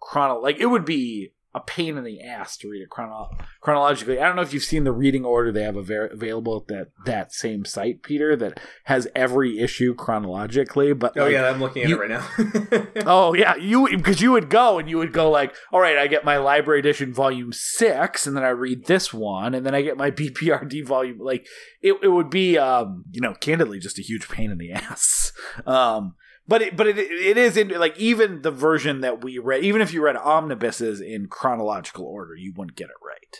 [0.00, 4.18] chrono like it would be a pain in the ass to read it chrono- chronologically.
[4.18, 7.32] I don't know if you've seen the reading order they have available at that that
[7.32, 10.92] same site, Peter, that has every issue chronologically.
[10.94, 14.20] But oh like, yeah i'm looking at you- it right now Oh yeah, you because
[14.20, 17.12] you would go and you would go like, all right, I get my library edition
[17.12, 21.18] volume six, and then I read this one, and then I get my BPRD volume.
[21.18, 21.46] Like
[21.82, 25.32] it, it would be, um, you know, candidly, just a huge pain in the ass.
[25.66, 26.14] Um,
[26.46, 29.80] but it, but it, it is in like even the version that we read, even
[29.80, 33.36] if you read omnibuses in chronological order, you wouldn't get it right,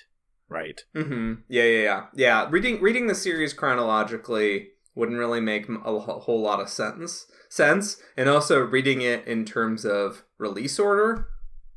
[0.48, 0.80] right?
[0.94, 2.48] hmm Yeah, yeah, yeah, yeah.
[2.50, 7.26] Reading reading the series chronologically wouldn't really make a whole lot of sense.
[7.48, 11.28] Sense, and also reading it in terms of release order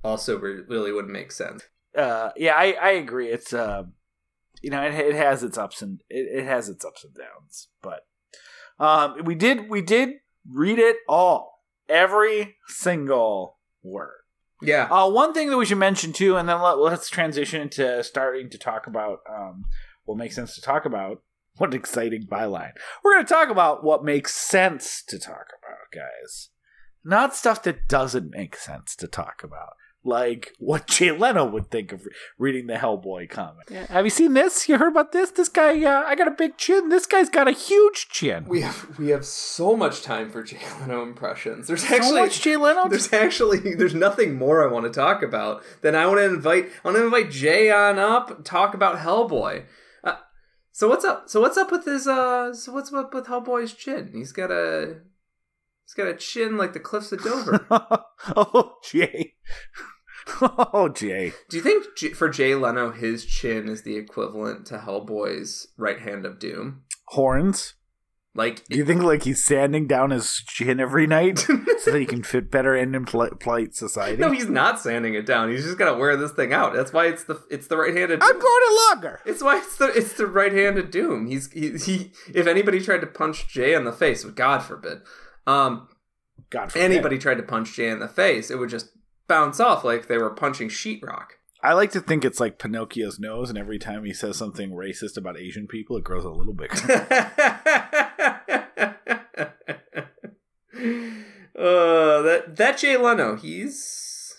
[0.06, 1.64] also re- really wouldn't make sense.
[1.98, 3.28] Uh, yeah, I, I agree.
[3.30, 3.84] It's uh,
[4.62, 7.68] you know, it, it has its ups and it, it has its ups and downs,
[7.82, 8.02] but
[8.80, 10.10] Um, we did we did
[10.50, 14.22] read it all, every single word.
[14.62, 14.88] Yeah.
[14.90, 18.50] Uh, one thing that we should mention too, and then let, let's transition to starting
[18.50, 19.66] to talk about um,
[20.06, 21.22] what makes sense to talk about.
[21.58, 22.72] What an exciting byline!
[23.04, 26.50] We're going to talk about what makes sense to talk about, guys.
[27.04, 29.74] Not stuff that doesn't make sense to talk about,
[30.06, 33.70] like what Jay Leno would think of reading the Hellboy comic.
[33.70, 34.70] Yeah, have you seen this?
[34.70, 35.32] You heard about this?
[35.32, 36.90] This guy, uh, I got a big chin.
[36.90, 38.46] This guy's got a huge chin.
[38.48, 41.68] We have we have so much time for Jay Leno impressions.
[41.68, 42.88] There's so actually much Jay Leno.
[42.88, 46.66] there's actually there's nothing more I want to talk about than I want to invite
[46.84, 49.66] I want to invite Jay on up talk about Hellboy.
[50.04, 50.18] Uh,
[50.72, 51.30] so what's up?
[51.30, 52.54] So what's up with his uh?
[52.54, 54.12] So what's up with Hellboy's chin?
[54.14, 55.02] He's got a
[55.84, 57.66] he's got a chin like the cliffs of Dover.
[58.36, 59.34] oh, Jay.
[60.42, 61.34] Oh, Jay.
[61.50, 66.26] Do you think for Jay Leno his chin is the equivalent to Hellboy's right hand
[66.26, 66.84] of doom?
[67.10, 67.76] Horns.
[68.38, 71.40] Like Do you think like he's sanding down his chin every night
[71.80, 74.18] so that he can fit better in pol- polite society?
[74.18, 75.50] no, he's not sanding it down.
[75.50, 76.74] He's just gotta wear this thing out.
[76.74, 78.20] That's why it's the it's the right handed.
[78.22, 79.22] I'm going to longer.
[79.26, 81.28] It's why it's the it's the right handed doom.
[81.28, 85.00] He's he, he if anybody tried to punch Jay in the face, God forbid,
[85.48, 85.88] um,
[86.50, 86.84] God forbid.
[86.84, 88.90] anybody tried to punch Jay in the face, it would just
[89.28, 91.28] bounce off like they were punching sheetrock.
[91.62, 95.18] I like to think it's like Pinocchio's nose, and every time he says something racist
[95.18, 96.76] about Asian people, it grows a little bigger.
[101.58, 104.36] uh, that that Jay Leno, he's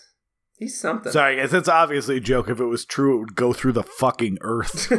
[0.57, 1.11] he's something.
[1.11, 2.47] Sorry, guys, that's obviously a joke.
[2.49, 4.89] If it was true, it would go through the fucking earth.
[4.91, 4.97] you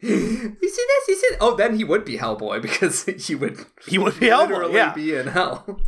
[0.00, 1.08] see this?
[1.08, 1.36] You see?
[1.40, 4.92] Oh, then he would be Hellboy because he would He would be Hellboy, yeah.
[4.94, 5.80] be in hell.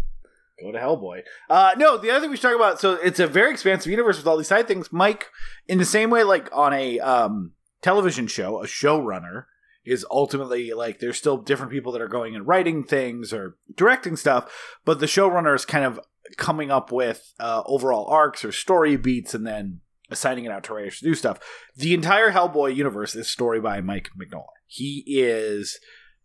[0.63, 1.23] Go to Hellboy.
[1.51, 2.81] Uh, no, the other thing we should talk about.
[2.81, 4.93] So it's a very expansive universe with all these side things.
[4.93, 5.29] Mike,
[5.67, 9.45] in the same way, like on a um, television show, a showrunner
[9.85, 14.17] is ultimately like there's still different people that are going and writing things or directing
[14.17, 15.99] stuff, but the showrunner is kind of
[16.37, 20.75] coming up with uh, overall arcs or story beats and then assigning it out to
[20.75, 21.41] writers to do stuff.
[21.77, 24.47] The entire Hellboy universe is story by Mike Mignola.
[24.67, 25.79] He is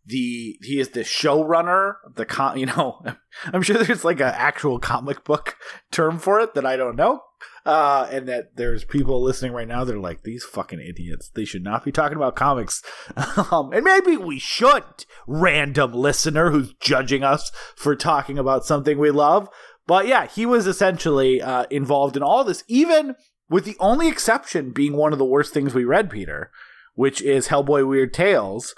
[0.07, 1.95] the he is the showrunner.
[2.15, 3.03] The com, you know,
[3.45, 5.55] I'm sure there's like an actual comic book
[5.91, 7.21] term for it that I don't know.
[7.65, 11.29] Uh, and that there's people listening right now they're like these fucking idiots.
[11.29, 12.81] They should not be talking about comics.
[13.51, 19.11] um, and maybe we should, random listener who's judging us for talking about something we
[19.11, 19.49] love.
[19.85, 23.15] But yeah, he was essentially uh, involved in all this, even
[23.49, 26.51] with the only exception being one of the worst things we read, Peter,
[26.95, 28.75] which is Hellboy Weird Tales,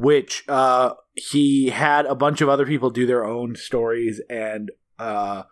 [0.00, 5.42] which uh, he had a bunch of other people do their own stories and uh,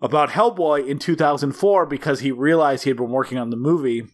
[0.00, 4.04] about Hellboy in 2004 because he realized he had been working on the movie.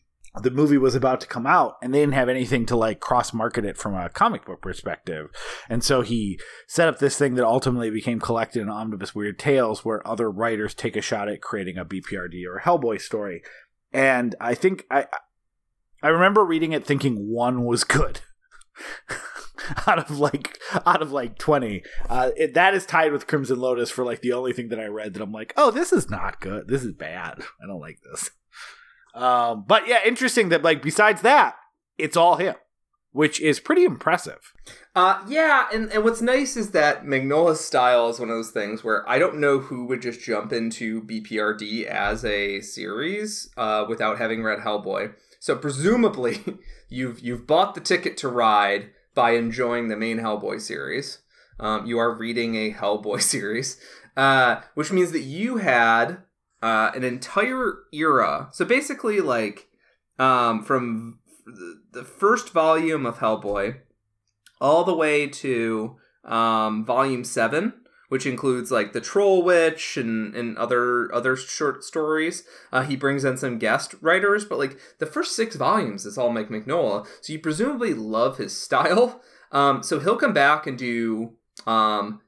[0.41, 3.35] The movie was about to come out, and they didn't have anything to like cross
[3.35, 5.29] market it from a comic book perspective.
[5.69, 9.85] And so he set up this thing that ultimately became collected in Omnibus Weird Tales,
[9.85, 13.43] where other writers take a shot at creating a BPRD or a Hellboy story.
[13.93, 15.07] And I think I
[16.03, 18.21] I remember reading it thinking one was good.
[19.87, 23.91] out of like out of like 20 uh it, that is tied with crimson lotus
[23.91, 26.41] for like the only thing that i read that i'm like oh this is not
[26.41, 26.69] good.
[26.69, 27.43] This is bad.
[27.63, 28.31] I don't like this.
[29.15, 31.57] Um but yeah interesting that like besides that
[31.99, 32.55] it's all him
[33.17, 34.53] which is pretty impressive.
[34.95, 38.85] Uh, yeah, and, and what's nice is that Mignola's style is one of those things
[38.85, 44.19] where I don't know who would just jump into BPRD as a series uh, without
[44.19, 45.15] having read Hellboy.
[45.41, 46.45] So presumably,
[46.91, 51.19] you've you've bought the ticket to ride by enjoying the main Hellboy series.
[51.59, 53.81] Um, you are reading a Hellboy series,
[54.17, 56.19] uh, which means that you had
[56.63, 58.49] uh, an entire era.
[58.53, 59.67] So basically, like
[60.21, 61.19] um, from
[61.93, 63.79] the- first volume of Hellboy
[64.61, 67.73] all the way to um, volume seven,
[68.09, 72.45] which includes like the Troll Witch and, and other other short stories.
[72.73, 76.31] Uh, he brings in some guest writers, but like the first six volumes is all
[76.31, 79.21] Mike Mignola, so you presumably love his style.
[79.53, 81.35] Um, so he'll come back and do
[81.67, 82.21] um,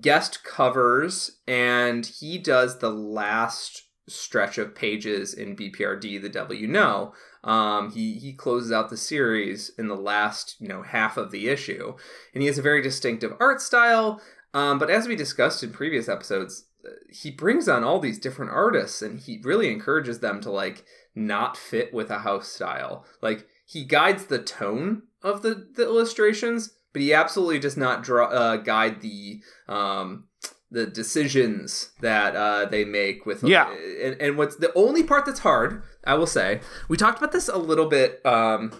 [0.00, 6.66] guest covers, and he does the last stretch of pages in BPRD, The Devil You
[6.66, 7.14] Know.
[7.44, 11.48] Um, he he closes out the series in the last you know half of the
[11.48, 11.94] issue,
[12.34, 14.20] and he has a very distinctive art style.
[14.54, 18.50] Um, but as we discussed in previous episodes, uh, he brings on all these different
[18.52, 20.84] artists, and he really encourages them to like
[21.14, 23.04] not fit with a house style.
[23.20, 28.26] Like he guides the tone of the the illustrations, but he absolutely does not draw
[28.26, 30.24] uh, guide the um
[30.70, 33.70] the decisions that uh, they make with Yeah.
[34.02, 37.46] and, and what's the only part that's hard i will say we talked about this
[37.48, 38.72] a little bit um,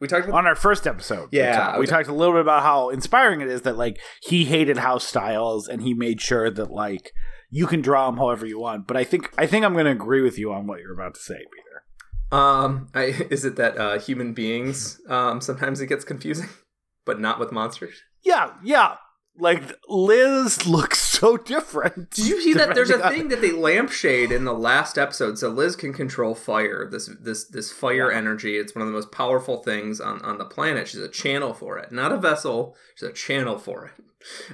[0.00, 1.28] we talked about on our first episode.
[1.32, 1.90] we Yeah, talked- we okay.
[1.90, 5.66] talked a little bit about how inspiring it is that like he hated house styles
[5.68, 7.12] and he made sure that like
[7.50, 8.86] you can draw them however you want.
[8.86, 11.14] But I think I think I'm going to agree with you on what you're about
[11.14, 12.38] to say, Peter.
[12.40, 16.48] Um, I, is it that uh, human beings um, sometimes it gets confusing,
[17.06, 18.02] but not with monsters?
[18.22, 18.96] Yeah, yeah.
[19.38, 22.10] Like Liz looks so different.
[22.10, 22.74] Did you see that?
[22.74, 25.38] There's a thing that they lampshade in the last episode.
[25.38, 26.88] So Liz can control fire.
[26.90, 28.56] This this this fire energy.
[28.56, 30.88] It's one of the most powerful things on on the planet.
[30.88, 32.76] She's a channel for it, not a vessel.
[32.96, 33.92] She's a channel for it.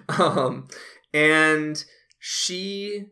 [0.06, 0.68] Um,
[1.14, 1.82] and
[2.18, 3.06] she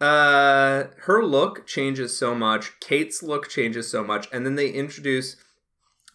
[0.00, 5.36] uh her look changes so much kate's look changes so much and then they introduce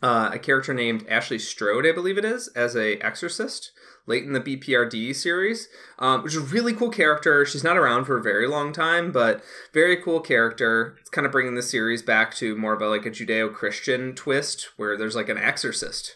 [0.02, 3.72] uh, a character named ashley strode i believe it is as a exorcist
[4.06, 5.68] late in the bprd series
[5.99, 7.45] um, which is a really cool character.
[7.45, 9.41] She's not around for a very long time but
[9.74, 10.97] very cool character.
[10.99, 14.70] It's kind of bringing the series back to more of a like a judeo-christian twist
[14.78, 16.16] where there's like an exorcist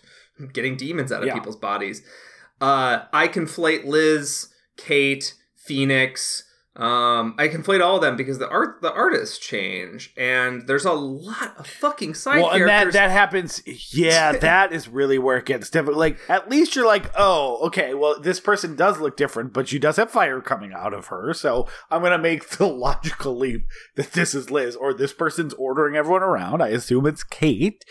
[0.53, 1.33] getting demons out of Yeah.
[1.33, 2.01] people's bodies.
[2.59, 6.43] Uh, i conflate liz kate phoenix
[6.77, 10.93] um, I conflate all of them because the art the artists change, and there's a
[10.93, 13.63] lot of fucking side well, and that that happens.
[13.91, 15.97] Yeah, that is really where it gets difficult.
[15.97, 17.95] Like, at least you're like, oh, okay.
[17.95, 21.33] Well, this person does look different, but she does have fire coming out of her.
[21.33, 25.95] So I'm gonna make the logical leap that this is Liz, or this person's ordering
[25.95, 26.61] everyone around.
[26.61, 27.83] I assume it's Kate.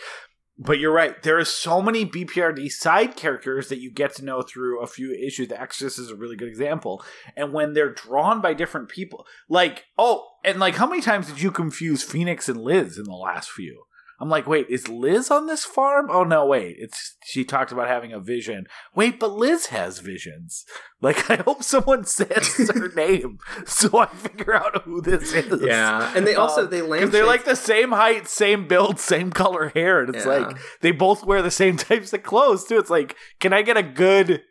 [0.59, 1.21] But you're right.
[1.21, 5.13] There are so many BPRD side characters that you get to know through a few
[5.13, 5.49] issues.
[5.49, 7.03] The Exorcist is a really good example.
[7.35, 11.41] And when they're drawn by different people, like, oh, and like, how many times did
[11.41, 13.83] you confuse Phoenix and Liz in the last few?
[14.19, 16.07] I'm like, wait, is Liz on this farm?
[16.09, 16.77] Oh no, wait.
[16.79, 18.65] It's she talked about having a vision.
[18.95, 20.65] Wait, but Liz has visions.
[20.99, 23.37] Like, I hope someone says her name
[23.67, 25.61] so I figure out who this is.
[25.61, 27.11] yeah, and they also Um, they Because lampshade.
[27.11, 30.31] they're like the same height, same build, same color hair, and it's Yeah.
[30.47, 32.79] like they both wear the same types of clothes too.
[32.79, 34.41] It's like, can I get a good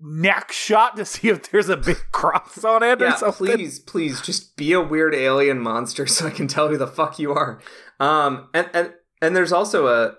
[0.00, 3.46] neck shot to see if there's a big cross on it or yeah, something?
[3.46, 7.18] please, please, just be a weird alien monster so I can tell who the fuck
[7.18, 7.60] you are.
[7.98, 10.14] Um, and and and there's also a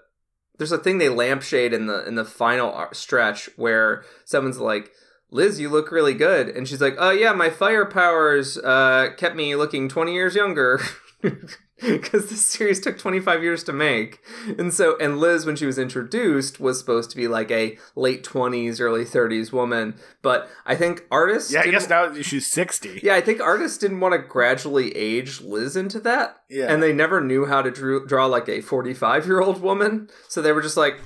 [0.58, 4.92] there's a thing they lampshade in the in the final stretch where someone's like.
[5.34, 6.50] Liz, you look really good.
[6.50, 10.82] And she's like, oh, yeah, my fire powers uh, kept me looking 20 years younger.
[12.02, 14.22] Because this series took 25 years to make.
[14.58, 18.24] And so, and Liz, when she was introduced, was supposed to be like a late
[18.24, 19.96] 20s, early 30s woman.
[20.22, 21.52] But I think artists.
[21.52, 23.00] yeah, I guess now she's sixty.
[23.04, 26.38] yeah, I think artists didn't want to gradually age Liz into that.
[26.50, 26.72] Yeah.
[26.72, 30.10] And they never knew how to drew, draw like a 45 year old woman.
[30.28, 31.00] So they were just like,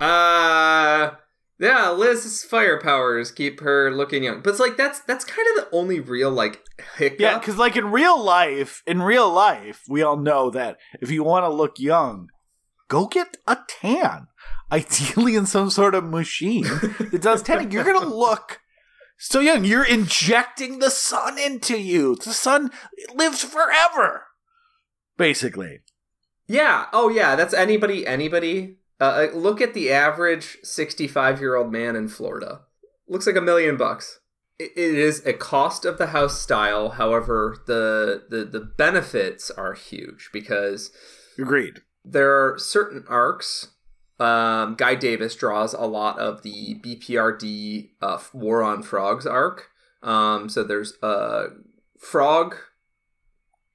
[0.00, 1.12] uh,
[1.60, 4.42] yeah, Liz's fire powers keep her looking young.
[4.42, 6.62] But it's like, that's that's kind of the only real like
[6.96, 7.20] hiccup.
[7.20, 11.24] Yeah, because like in real life, in real life, we all know that if you
[11.24, 12.28] want to look young,
[12.88, 14.28] go get a tan.
[14.70, 17.70] Ideally, in some sort of machine that does tanning.
[17.70, 18.60] You're gonna look
[19.18, 19.64] so young.
[19.64, 22.16] You're injecting the sun into you.
[22.16, 22.70] The sun
[23.14, 24.24] lives forever,
[25.16, 25.80] basically.
[26.48, 26.86] Yeah.
[26.92, 27.36] Oh, yeah.
[27.36, 28.06] That's anybody.
[28.06, 28.77] Anybody.
[29.00, 32.62] Uh, look at the average sixty-five-year-old man in Florida.
[33.08, 34.20] Looks like a million bucks.
[34.58, 36.90] It, it is a cost of the house style.
[36.90, 40.90] However, the the the benefits are huge because
[41.38, 41.82] Agreed.
[42.04, 43.68] there are certain arcs.
[44.20, 49.68] Um, Guy Davis draws a lot of the BPRD uh, War on Frogs arc.
[50.02, 51.44] Um, so there's a
[52.00, 52.56] frog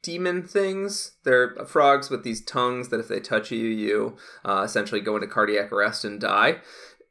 [0.04, 1.14] demon things.
[1.24, 5.28] They're frogs with these tongues that if they touch you, you uh, essentially go into
[5.28, 6.58] cardiac arrest and die.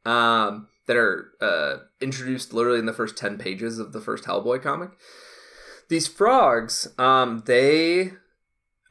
[0.04, 4.62] Um, that are uh, introduced literally in the first 10 pages of the first Hellboy
[4.62, 4.90] comic.
[5.88, 8.12] These frogs, um, they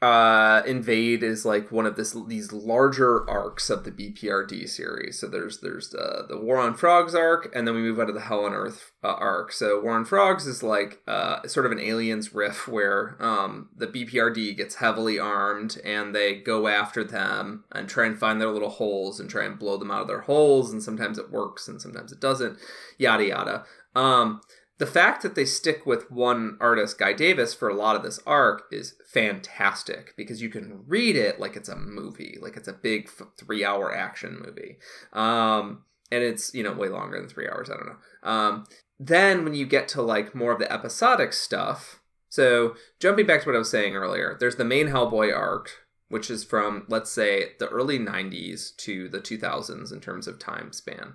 [0.02, 5.20] uh, invade is like one of this these larger arcs of the BPRD series.
[5.20, 8.16] So there's there's uh, the War on Frogs arc, and then we move out of
[8.16, 9.52] the Hell on Earth uh, arc.
[9.52, 13.86] So War on Frogs is like uh, sort of an aliens riff where um, the
[13.86, 18.70] BPRD gets heavily armed and they go after them and try and find their little
[18.70, 20.72] holes and try and blow them out of their holes.
[20.72, 22.58] And sometimes it works and sometimes it doesn't.
[22.98, 23.64] Yada yada.
[23.94, 24.40] Um,
[24.82, 28.18] the fact that they stick with one artist, Guy Davis, for a lot of this
[28.26, 32.72] arc is fantastic because you can read it like it's a movie, like it's a
[32.72, 33.08] big
[33.38, 34.78] three hour action movie.
[35.12, 37.70] Um, and it's, you know, way longer than three hours.
[37.70, 38.28] I don't know.
[38.28, 38.64] Um,
[38.98, 43.48] then when you get to like more of the episodic stuff, so jumping back to
[43.48, 45.70] what I was saying earlier, there's the main Hellboy arc,
[46.08, 50.72] which is from let's say the early 90s to the 2000s in terms of time
[50.72, 51.12] span.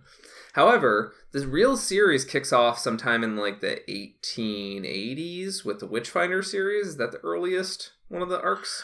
[0.58, 6.88] However, this real series kicks off sometime in like the 1880s with the Witchfinder series.
[6.88, 8.84] Is that the earliest one of the arcs?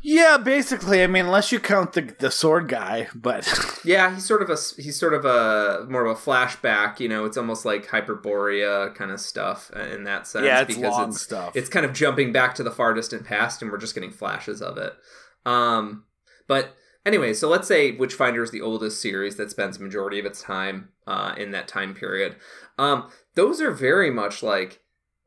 [0.00, 1.02] Yeah, basically.
[1.02, 3.46] I mean, unless you count the the sword guy, but
[3.84, 7.00] Yeah, he's sort of a he's sort of a more of a flashback.
[7.00, 10.46] You know, it's almost like Hyperborea kind of stuff in that sense.
[10.46, 11.54] yeah, it's long it's, stuff.
[11.54, 14.62] it's kind of jumping back to the far distant past, and we're just getting flashes
[14.62, 14.94] of it.
[15.44, 16.04] Um,
[16.48, 16.74] but
[17.06, 20.88] anyway, so let's say Witchfinder is the oldest series that spends majority of its time
[21.06, 22.36] uh, in that time period.
[22.78, 24.80] Um, those are very much like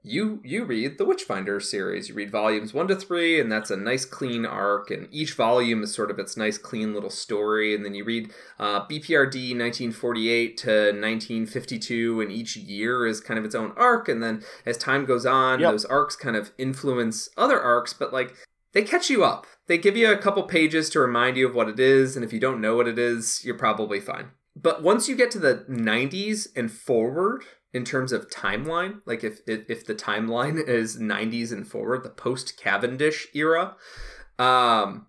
[0.06, 2.10] you you read the Witchfinder series.
[2.10, 5.82] You read volumes one to three, and that's a nice clean arc, and each volume
[5.82, 7.74] is sort of its nice clean little story.
[7.74, 13.46] And then you read uh, BPRD 1948 to 1952, and each year is kind of
[13.46, 14.10] its own arc.
[14.10, 15.72] And then as time goes on, Yep.
[15.72, 18.36] those arcs kind of influence other arcs, but like
[18.74, 19.48] they catch you up.
[19.68, 22.34] They give you a couple pages to remind you of what it is, and if
[22.34, 24.32] you don't know what it is, you're probably fine.
[24.56, 27.44] But once you get to the 90s and forward,
[27.74, 32.10] in terms of timeline, like if if, if the timeline is 90s and forward, the
[32.10, 33.76] post Cavendish era,
[34.38, 35.08] um,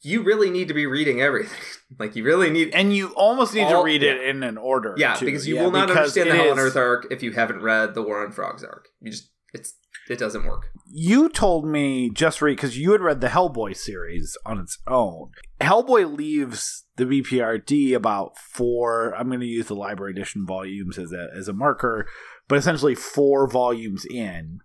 [0.00, 1.58] you really need to be reading everything.
[1.98, 4.94] like you really need, and you almost need to All- read it in an order.
[4.96, 5.26] yeah, too.
[5.26, 7.94] because you Yeah, will not understand the Hell on Earth arc if you haven't read
[7.94, 8.88] the War on Frogs arc.
[9.00, 9.74] You just it's
[10.08, 10.68] it doesn't work.
[10.90, 15.32] You told me just read because you had read the Hellboy series on its own.
[15.60, 19.14] Hellboy leaves the BPRD about four.
[19.14, 22.06] I'm going to use the library edition volumes as a as a marker,
[22.48, 24.60] but essentially four volumes in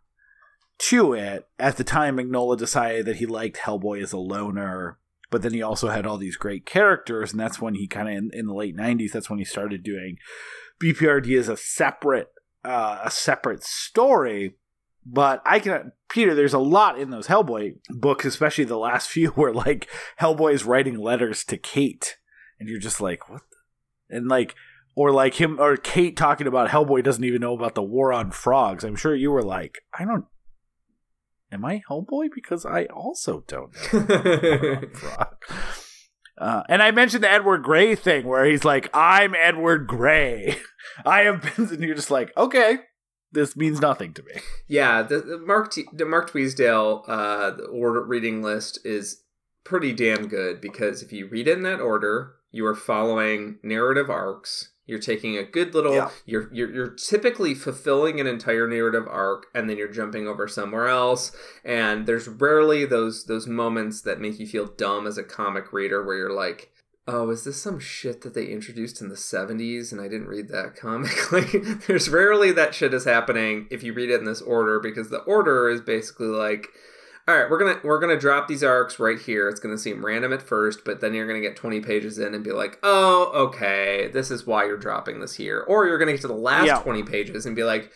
[0.80, 1.48] to it.
[1.60, 5.00] At the time, Mignola decided that he liked Hellboy as a loner,
[5.30, 8.16] but then he also had all these great characters, and that's when he kind of
[8.16, 9.12] in, in the late '90s.
[9.12, 10.18] That's when he started doing
[10.82, 12.30] BPRD as a separate
[12.64, 14.56] uh, a separate story
[15.06, 19.30] but I can Peter, there's a lot in those Hellboy books, especially the last few,
[19.30, 19.90] where like
[20.22, 22.18] Hellboy is writing letters to Kate,
[22.60, 23.42] and you're just like, what?
[24.10, 24.18] The?
[24.18, 24.54] And like,
[24.96, 28.30] or like him or Kate talking about Hellboy doesn't even know about the war on
[28.30, 28.84] frogs.
[28.84, 30.26] I'm sure you were like, I don't.
[31.52, 32.30] Am I Hellboy?
[32.34, 34.00] Because I also don't know.
[34.08, 35.36] War on frog.
[36.38, 40.58] Uh, and I mentioned the Edward Grey thing where he's like, I'm Edward Grey.
[41.06, 42.80] I have been, and you're just like, okay,
[43.34, 44.34] this means nothing to me.
[44.68, 49.24] Yeah, the, the Mark T, the Mark Tweedale uh, the order reading list is
[49.64, 54.10] pretty damn good because if you read it in that order, you are following narrative
[54.10, 54.70] arcs.
[54.86, 55.96] You're taking a good little.
[55.96, 56.10] Yeah.
[56.26, 60.90] You're, you're you're typically fulfilling an entire narrative arc, and then you're jumping over somewhere
[60.90, 61.32] else.
[61.64, 66.04] And there's rarely those those moments that make you feel dumb as a comic reader,
[66.04, 66.73] where you're like,
[67.08, 70.48] oh, is this some shit that they introduced in the 70s and I didn't read
[70.50, 71.32] that comic?
[71.32, 71.52] like,
[71.88, 75.20] there's rarely that shit is happening if you read it in this order because the
[75.20, 76.68] order is basically like,
[77.26, 79.48] all right, we're gonna we're gonna drop these arcs right here.
[79.48, 82.44] It's gonna seem random at first, but then you're gonna get 20 pages in and
[82.44, 85.62] be like, oh, okay, this is why you're dropping this here.
[85.62, 86.80] Or you're gonna get to the last Yeah.
[86.80, 87.92] 20 pages and be like,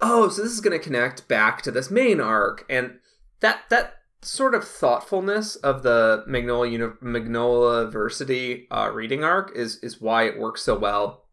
[0.00, 2.98] oh, so this is gonna connect back to this main arc, and
[3.40, 9.76] that that sort of thoughtfulness of the Mignola Uni- Mignola University uh, reading arc is
[9.82, 11.24] is why it works so well,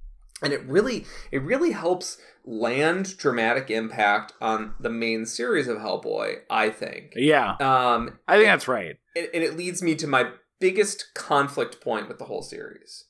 [0.42, 6.38] and it really it really helps land dramatic impact on the main series of Hellboy.
[6.50, 7.12] I think.
[7.16, 8.98] Yeah, Um, I think that's right.
[9.16, 13.06] and, and it leads me to my biggest conflict point with the whole series.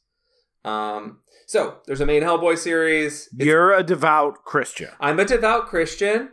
[0.65, 3.27] Um, so there's a main Hellboy series.
[3.33, 4.89] It's- You're a devout Christian.
[4.99, 6.29] I'm a devout Christian,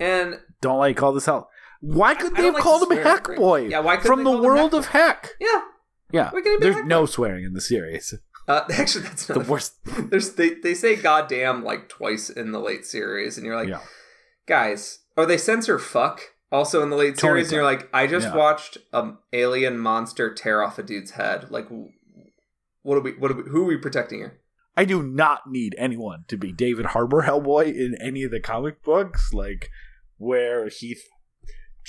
[0.00, 1.49] and Don't like all this hell.
[1.80, 2.98] Why could they have like called him.
[2.98, 3.68] Heck Boy?
[3.68, 5.30] Yeah, why from they the world of Heck?
[5.40, 5.62] yeah,
[6.12, 8.14] Yeah, Why couldn't he be there's no swearing in the series.
[8.48, 9.74] uh, actually that's The worst.
[10.10, 13.80] There's they, they say goddamn like twice in the late series, and you're like, yeah,
[14.46, 16.20] guys, or they censor fuck
[16.52, 18.36] also in the late Totally series, and you're like, I just Yeah.
[18.36, 21.50] watched an alien monster tear off a dude's head.
[21.50, 21.68] Like,
[22.82, 23.12] what are we?
[23.12, 23.42] What are we?
[23.50, 24.40] Who are we protecting here?
[24.76, 28.82] I do not need anyone to be David Harbour Hellboy in any of the comic
[28.82, 29.68] books, like
[30.16, 30.96] where he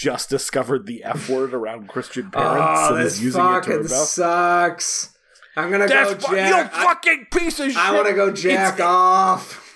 [0.01, 3.87] just discovered the F word around Christian ah, parents and is using it to rebel.
[3.87, 5.15] sucks.
[5.55, 7.77] I'm gonna That's fu- you fucking piece of shit.
[7.77, 9.67] I want to go jack It's- off.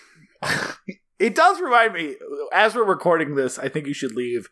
[1.20, 2.16] It does remind me,
[2.52, 4.50] as we're recording this, I think you should leave.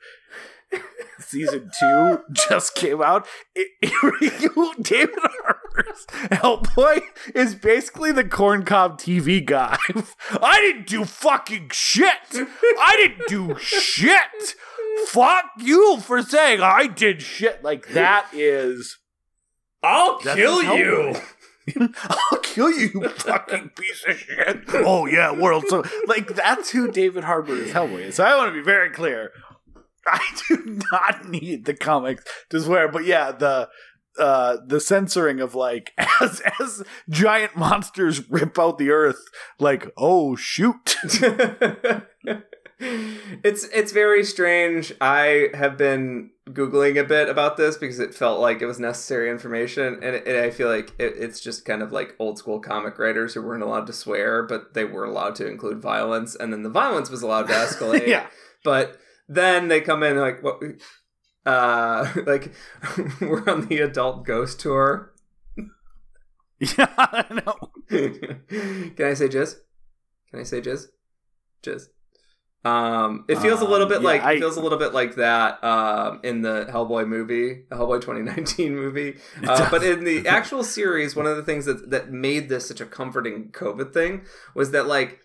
[1.20, 3.28] Season two just came out.
[3.55, 7.01] It, it- David Harbour's Hellboy
[7.36, 9.78] is basically the corncob TV guy.
[10.41, 12.18] I didn't do fucking shit.
[12.34, 14.55] I didn't do shit.
[15.07, 17.64] Fuck you for saying I did shit.
[17.64, 18.97] Like that is.
[19.82, 21.16] I'll kill you.
[21.78, 24.64] I'll kill you, you fucking piece of shit.
[24.74, 25.66] Oh yeah, world.
[25.68, 28.07] So like that's who David Harbour is Hellboy.
[28.07, 28.16] is.
[28.16, 29.32] So I want to be very clear.
[30.08, 33.70] I do not need the comics to swear, but yeah, the
[34.20, 35.91] uh the censoring of like
[36.22, 39.26] as as giant monsters rip out the earth
[39.60, 40.95] like oh shoot
[43.43, 44.93] it's it's very strange.
[44.99, 49.30] I have been googling a bit about this because it felt like it was necessary
[49.30, 52.99] information, and, and I feel like it, it's just kind of like old school comic
[52.99, 56.64] writers who weren't allowed to swear, but they were allowed to include violence, and then
[56.64, 58.08] the violence was allowed to escalate.
[58.08, 58.28] yeah
[58.64, 58.97] But
[59.36, 60.61] then they come in like what
[61.45, 62.53] uh like
[63.21, 65.13] we're on the adult ghost tour.
[66.59, 69.55] yeah i know Can I say jizz?
[70.31, 70.88] Can I say jizz?
[71.63, 71.88] Jizz.
[72.65, 74.93] Um, it feels a little Um, bit yeah, like I- it feels a little bit
[74.93, 79.17] like that um, in the Hellboy movie, the Hellboy 2019 movie.
[79.45, 82.79] Uh, but in the actual series, one of the things that that made this such
[82.79, 84.21] a comforting COVID thing
[84.55, 85.19] was that like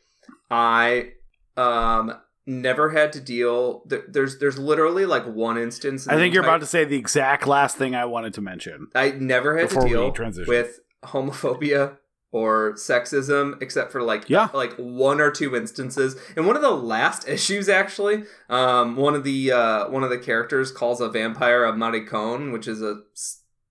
[0.50, 1.12] I
[1.56, 2.14] um
[2.49, 3.82] never had to deal.
[3.86, 6.07] There, there's there's literally like one instance.
[6.07, 8.40] in i think you're entire- about to say the exact last thing i wanted to
[8.40, 10.12] mention I never had to deal
[10.46, 11.99] with homophobia
[12.32, 14.49] or sexism except for like Yeah.
[14.53, 19.24] like one or two instances and one of the last issues actually um one of
[19.24, 23.01] the uh one of the characters calls a vampire a maricon which is a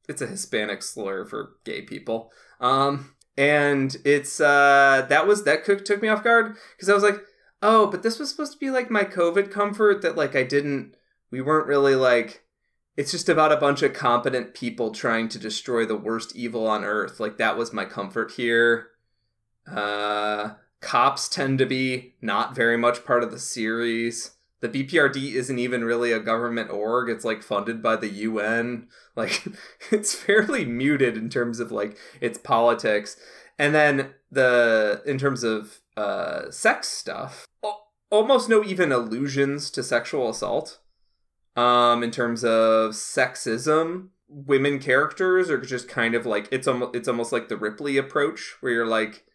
[0.10, 5.86] it's a hispanic slur for gay people um and it's uh that was that cook
[5.86, 7.20] took me off guard because i was like
[7.62, 10.96] oh but this was supposed to be like my covid comfort that like i didn't
[11.32, 12.44] we weren't really like
[12.98, 16.84] it's just about a bunch of competent people trying to destroy the worst evil on
[16.84, 17.20] earth.
[17.20, 18.90] Like that was my comfort here.
[19.72, 24.32] Uh cops tend to be not very much part of the series.
[24.60, 27.10] The bprd isn't even really a government org.
[27.10, 29.46] It's like funded by the un like
[29.92, 33.16] it's fairly muted in terms of like its politics.
[33.60, 37.47] And then the in terms of uh sex stuff
[38.10, 40.80] almost no even allusions to sexual assault
[41.56, 44.10] um in terms of sexism.
[44.30, 48.56] Women characters are just kind of like it's almost it's almost like the ripley approach
[48.60, 49.26] where you're like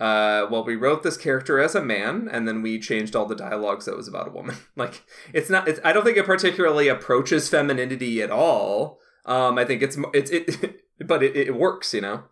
[0.00, 3.34] uh well we wrote this character as a man and then we changed all the
[3.34, 4.56] dialogues that was about a woman.
[4.76, 8.98] Like it's not it's, i don't think it particularly approaches femininity at all.
[9.24, 12.24] Um i think it's it's it but it, it works you know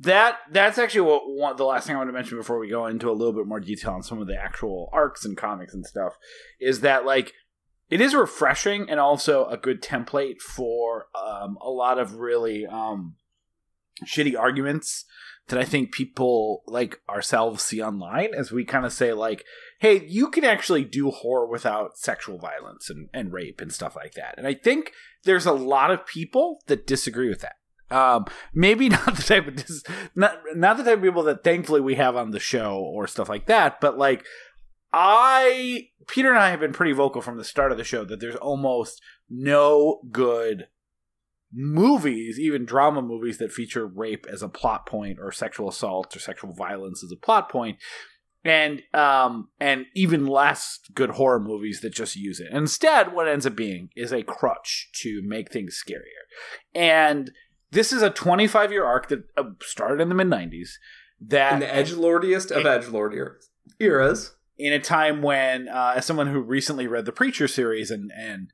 [0.00, 3.10] that that's actually what the last thing I want to mention before we go into
[3.10, 6.14] a little bit more detail on some of the actual arcs and comics and stuff
[6.60, 7.32] is that like
[7.90, 13.16] it is refreshing and also a good template for um, a lot of really um,
[14.04, 15.04] shitty arguments
[15.48, 19.44] that I think people like ourselves see online as we kind of say like,
[19.80, 24.12] hey, you can actually do horror without sexual violence and, and rape and stuff like
[24.12, 24.34] that.
[24.36, 24.92] And I think
[25.24, 27.56] there's a lot of people that disagree with that.
[27.90, 29.82] Um, maybe not the type of dis-
[30.14, 33.28] not not the type of people that thankfully we have on the show or stuff
[33.28, 34.24] like that, but like
[34.92, 38.20] I Peter and I have been pretty vocal from the start of the show that
[38.20, 40.68] there's almost no good
[41.52, 46.18] movies, even drama movies that feature rape as a plot point or sexual assault or
[46.18, 47.78] sexual violence as a plot point.
[48.44, 52.48] And um and even less good horror movies that just use it.
[52.52, 56.24] Instead, what ends up being is a crutch to make things scarier.
[56.74, 57.30] And
[57.70, 60.70] this is a 25 year arc that uh, started in the mid 90s.
[61.20, 63.12] That in the edge lordiest of edge lord
[63.80, 68.10] eras in a time when, uh, as someone who recently read the Preacher series and
[68.16, 68.52] and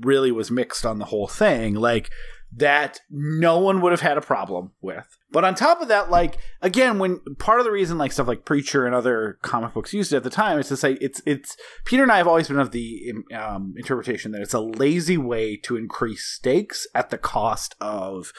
[0.00, 2.10] really was mixed on the whole thing, like
[2.56, 5.06] that no one would have had a problem with.
[5.30, 8.44] But on top of that, like again, when part of the reason like stuff like
[8.44, 11.56] Preacher and other comic books used it at the time is to say it's it's
[11.84, 15.56] Peter and I have always been of the um, interpretation that it's a lazy way
[15.58, 18.32] to increase stakes at the cost of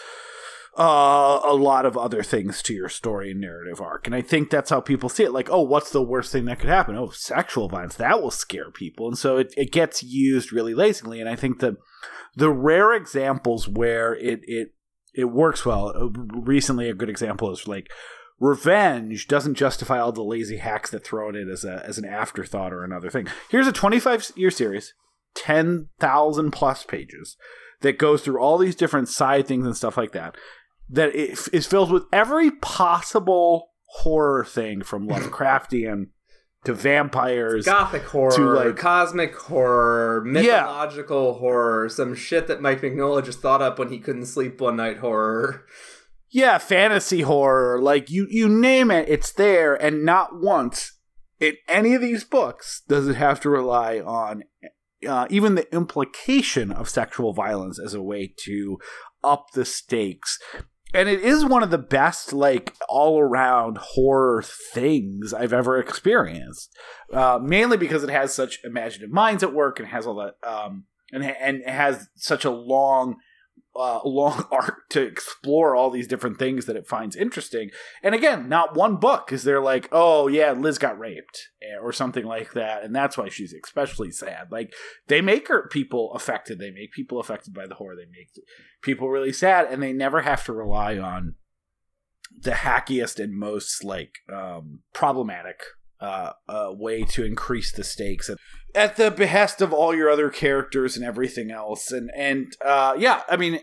[0.77, 4.05] uh, a lot of other things to your story and narrative arc.
[4.05, 5.31] And I think that's how people see it.
[5.31, 6.95] Like, oh, what's the worst thing that could happen?
[6.95, 7.95] Oh, sexual violence.
[7.95, 9.07] That will scare people.
[9.07, 11.19] And so it, it gets used really lazily.
[11.19, 11.77] And I think that
[12.35, 14.75] the rare examples where it, it,
[15.15, 17.89] it works well, uh, recently a good example is like
[18.39, 22.05] revenge doesn't justify all the lazy hacks that throw it in as a as an
[22.05, 23.27] afterthought or another thing.
[23.49, 24.93] Here's a 25 year series,
[25.33, 27.35] 10,000 plus pages
[27.81, 30.35] that goes through all these different side things and stuff like that
[30.89, 33.69] that it f- is filled with every possible
[34.01, 36.07] horror thing from Lovecraftian
[36.65, 37.65] to vampires.
[37.65, 43.61] gothic horror to, like- cosmic horror mythological horror some shit that mike mignola just thought
[43.61, 45.65] up when he couldn't sleep one night horror
[46.29, 50.99] Yeah, fantasy horror, like you you name it, it's there and not once
[51.39, 54.43] in any of these books does it have to rely on
[55.07, 58.79] uh, even the implication of sexual violence as a way to
[59.23, 60.39] up the stakes.
[60.97, 64.41] And it is one of the best, like, all around horror
[64.73, 66.75] things I've ever experienced.
[67.13, 70.85] Uh, mainly because it has such imaginative minds at work and has all that, um,
[71.11, 73.17] and, and has such a long
[73.77, 77.69] uh, long arc to explore all these different things that it finds interesting.
[78.03, 81.91] And again, not one book is there like, oh yeah, Liz got raped eh, or
[81.91, 84.47] something like that, and that's why she's especially sad.
[84.51, 84.73] Like
[85.07, 86.59] they make her people affected.
[86.59, 87.95] They make people affected by the horror.
[87.95, 88.29] They make
[88.81, 91.35] people really sad, and they never have to rely on
[92.39, 95.61] the hackiest and most like um, problematic
[95.99, 98.37] uh, uh, way to increase the stakes at,
[98.75, 101.91] at the behest of all your other characters and everything else.
[101.91, 103.59] And and uh, yeah, I mean,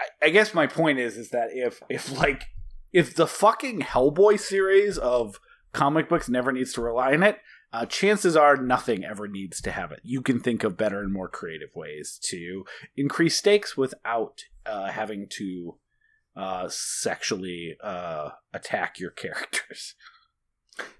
[0.00, 2.44] I, I guess my point is is that if if like
[2.92, 5.38] if the fucking Hellboy series of
[5.74, 7.38] comic books never needs to rely on it.
[7.72, 9.98] Uh, chances are nothing ever needs to have it.
[10.04, 12.64] You can think of better and more creative ways to
[12.96, 15.76] increase stakes without uh, having to
[16.36, 19.96] uh, sexually uh, attack your characters.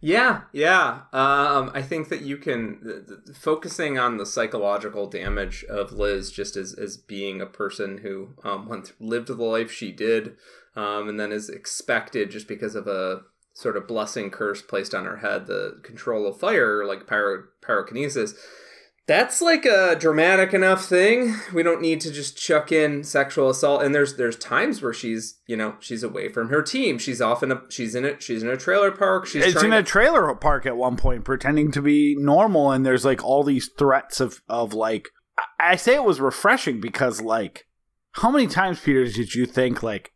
[0.01, 1.03] Yeah, yeah.
[1.13, 6.75] Um, I think that you can focusing on the psychological damage of Liz, just as
[6.75, 10.37] as being a person who um, went lived the life she did,
[10.77, 13.23] um, and then is expected just because of a
[13.55, 18.35] sort of blessing curse placed on her head, the control of fire, like pyro pyrokinesis.
[19.07, 21.35] That's like a dramatic enough thing.
[21.53, 23.83] We don't need to just chuck in sexual assault.
[23.83, 26.99] And there's there's times where she's you know she's away from her team.
[26.99, 28.23] She's off in a she's in it.
[28.23, 29.27] She's in a trailer park.
[29.27, 33.05] She's it's in a trailer park at one point, pretending to be normal, and there's
[33.05, 35.09] like all these threats of of like.
[35.59, 37.67] I say it was refreshing because like,
[38.13, 40.13] how many times, Peter, did you think like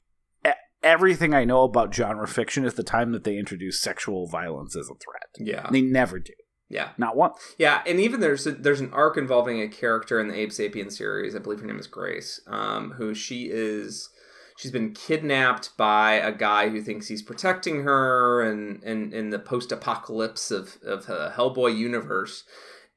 [0.82, 4.86] everything I know about genre fiction is the time that they introduce sexual violence as
[4.86, 5.28] a threat?
[5.39, 6.32] yeah They never do,
[6.69, 7.37] yeah not once.
[7.59, 10.91] Yeah, and even there's a, there's an arc involving a character in the Abe Sapien
[10.91, 11.35] series.
[11.35, 14.11] I believe her name is Grace, um, who she is.
[14.57, 19.39] She's been kidnapped by a guy who thinks he's protecting her, and and in the
[19.39, 22.45] post apocalypse of of the Hellboy universe,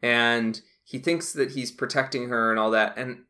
[0.02, 2.98] and he thinks that he's protecting her and all that.
[2.98, 3.24] And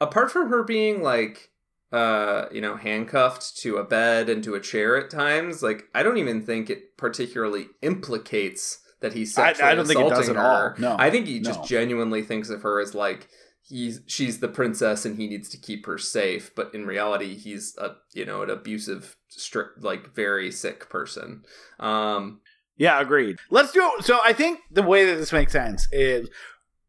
[0.00, 1.50] apart from her being like
[1.92, 6.02] uh you know handcuffed to a bed and to a chair at times like i
[6.02, 10.18] don't even think it particularly implicates that he's I- I sexually don't think it does
[10.28, 10.56] assaulting at all.
[10.60, 10.74] her.
[10.78, 10.96] No.
[10.98, 13.28] I think he just genuinely thinks of her as like
[13.62, 17.76] he's she's the princess and he needs to keep her safe, but in reality he's
[17.78, 21.42] a you know an abusive, strict, like very sick person.
[21.80, 22.40] Um,
[22.76, 23.38] Yeah, agreed.
[23.50, 24.04] Let's do it.
[24.04, 26.28] So I think the way that this makes sense is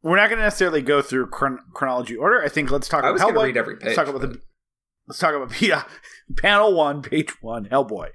[0.04, 2.44] we're not going to necessarily go through chron- chronology order.
[2.44, 3.44] I think let's talk I about was going to Hellboy.
[3.46, 3.86] read every page.
[3.86, 4.42] Let's talk about but- the.
[5.08, 5.84] Let's talk about yeah,
[6.38, 8.10] panel one, page one, Hellboy.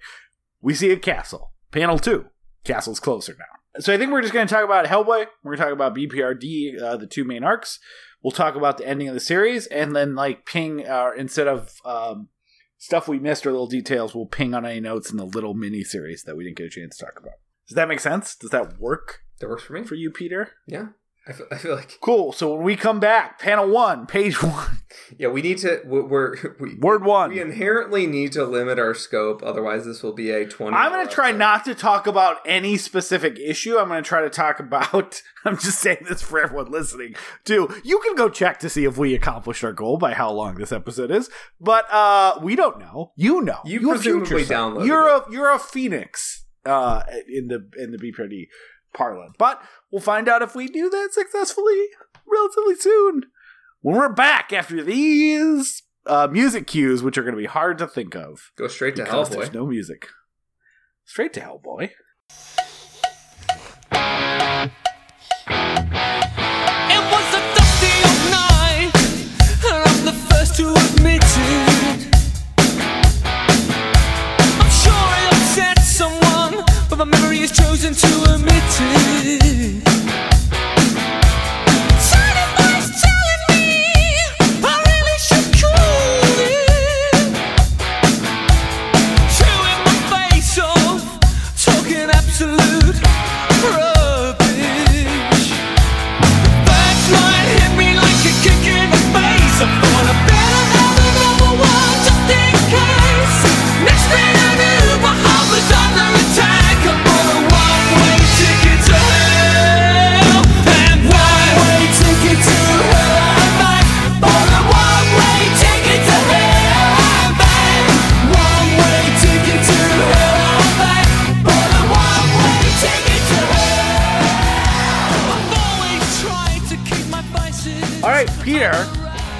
[0.60, 1.52] We see a castle.
[1.72, 2.26] Panel two,
[2.64, 3.51] castle's closer now.
[3.78, 5.26] So I think we're just going to talk about Hellboy.
[5.42, 7.78] We're going to talk about BPRD, uh, the two main arcs.
[8.22, 11.72] We'll talk about the ending of the series, and then like ping uh, instead of
[11.84, 12.28] um,
[12.78, 15.82] stuff we missed or little details, we'll ping on any notes in the little mini
[15.82, 17.34] series that we didn't get a chance to talk about.
[17.66, 18.36] Does that make sense?
[18.36, 19.82] Does that work that works for me.
[19.82, 20.52] for you, Peter?
[20.66, 20.88] Yeah,
[21.26, 22.32] I feel, I feel like Cool.
[22.32, 24.78] So when we come back, panel one, page one,
[25.18, 27.30] yeah we need to we- we're we, word one.
[27.30, 30.76] we inherently need to limit our scope, otherwise this will be a twenty.
[30.76, 33.78] I'm going to try not to talk about any specific issue.
[33.78, 35.22] I'm going to try to talk about.
[35.44, 37.14] I'm just saying this for everyone listening
[37.44, 37.68] too.
[37.84, 40.72] You can go check to see if we accomplished our goal by how long this
[40.72, 43.12] episode is, but uh, we don't know.
[43.16, 43.60] You know.
[43.64, 45.22] You have presumably downloaded You're it.
[45.28, 48.46] a you're a phoenix uh, in the in the BPRD
[48.94, 51.86] parlance, but we'll find out if we do that successfully
[52.26, 53.24] relatively soon
[53.80, 57.86] when we're back after these uh, music cues, which are going to be hard to
[57.86, 59.32] think of Go straight to because Hellboy.
[59.32, 60.08] there's no music.
[61.04, 61.90] Straight to Hellboy.
[65.74, 68.90] It was a dusty old night,
[69.64, 71.71] and I'm the first to admit it.
[77.04, 79.91] My memory is chosen to omit it.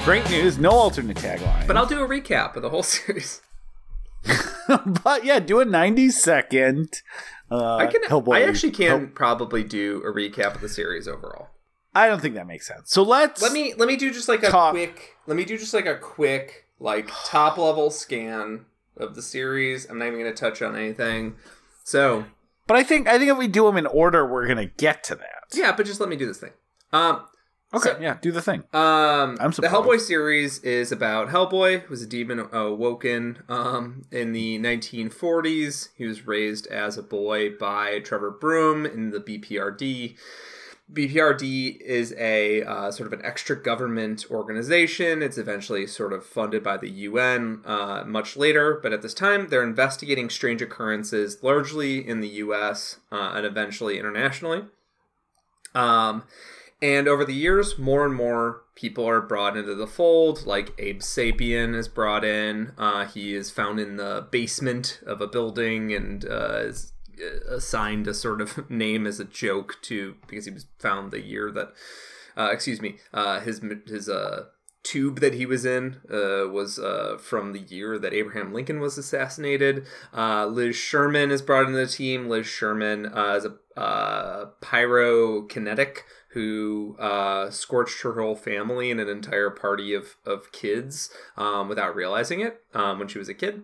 [0.03, 0.57] Great news.
[0.57, 1.65] No alternate tagline.
[1.65, 3.41] But I'll do a recap of the whole series.
[5.03, 7.01] but yeah, do a 90 second.
[7.49, 8.03] Uh, I can.
[8.03, 8.35] Hellboy.
[8.35, 11.47] I actually can Hell- probably do a recap of the series overall.
[11.95, 12.91] I don't think that makes sense.
[12.91, 13.41] So let's.
[13.41, 14.71] Let me let me do just like a Talk.
[14.71, 15.15] quick.
[15.25, 18.65] Let me do just like a quick like top level scan
[18.97, 19.89] of the series.
[19.89, 21.35] I'm not even going to touch on anything.
[21.85, 22.25] So
[22.67, 25.15] But I think I think if we do them in order, we're gonna get to
[25.15, 25.43] that.
[25.53, 26.51] yeah, but just let me do this thing.
[26.91, 27.23] Um,
[27.73, 27.89] Okay.
[27.89, 28.17] So- yeah.
[28.21, 28.63] Do the thing.
[28.73, 29.67] Um, I'm the.
[29.67, 35.89] Hellboy series is about Hellboy, who was a demon awoken um, in the 1940s.
[35.97, 40.15] He was raised as a boy by Trevor Broom in the BPRD.
[40.91, 45.23] BPRD is a uh, sort of an extra government organization.
[45.23, 49.47] It's eventually sort of funded by the UN uh, much later, but at this time
[49.47, 54.65] they're investigating strange occurrences largely in the US uh, and eventually internationally.
[55.73, 56.23] Um,
[56.83, 60.45] and over the years, more and more people are brought into the fold.
[60.45, 62.73] Like Abe Sapien is brought in.
[62.77, 68.05] Uh, he is found in the basement of a building and uh, is uh, assigned
[68.09, 71.71] a sort of name as a joke to because he was found the year that,
[72.35, 74.47] uh, excuse me, uh, his his uh,
[74.83, 78.97] tube that he was in uh, was uh, from the year that Abraham Lincoln was
[78.97, 79.85] assassinated.
[80.13, 82.27] Uh, Liz Sherman is brought into the team.
[82.27, 85.99] Liz Sherman is a uh, pyrokinetic
[86.29, 91.95] who uh, scorched her whole family and an entire party of, of kids um, without
[91.95, 93.61] realizing it um, when she was a kid.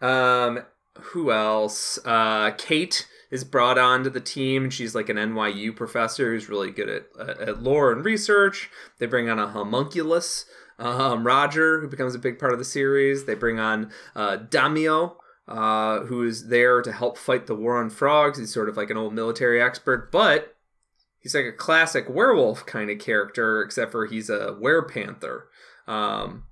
[0.00, 0.60] Um,
[0.94, 1.98] who else?
[2.04, 4.70] Uh, Kate is brought onto the team.
[4.70, 8.70] She's like an NYU professor who's really good at, at, lore and research.
[8.98, 10.46] They bring on a homunculus,
[10.78, 13.24] um, Roger, who becomes a big part of the series.
[13.24, 15.14] They bring on uh, Damio,
[15.50, 18.38] uh, who is there to help fight the war on frogs.
[18.38, 20.56] He's sort of like an old military expert, but
[21.18, 25.42] he's like a classic werewolf kind of character, except for he's a werepanther.
[25.88, 26.44] Um,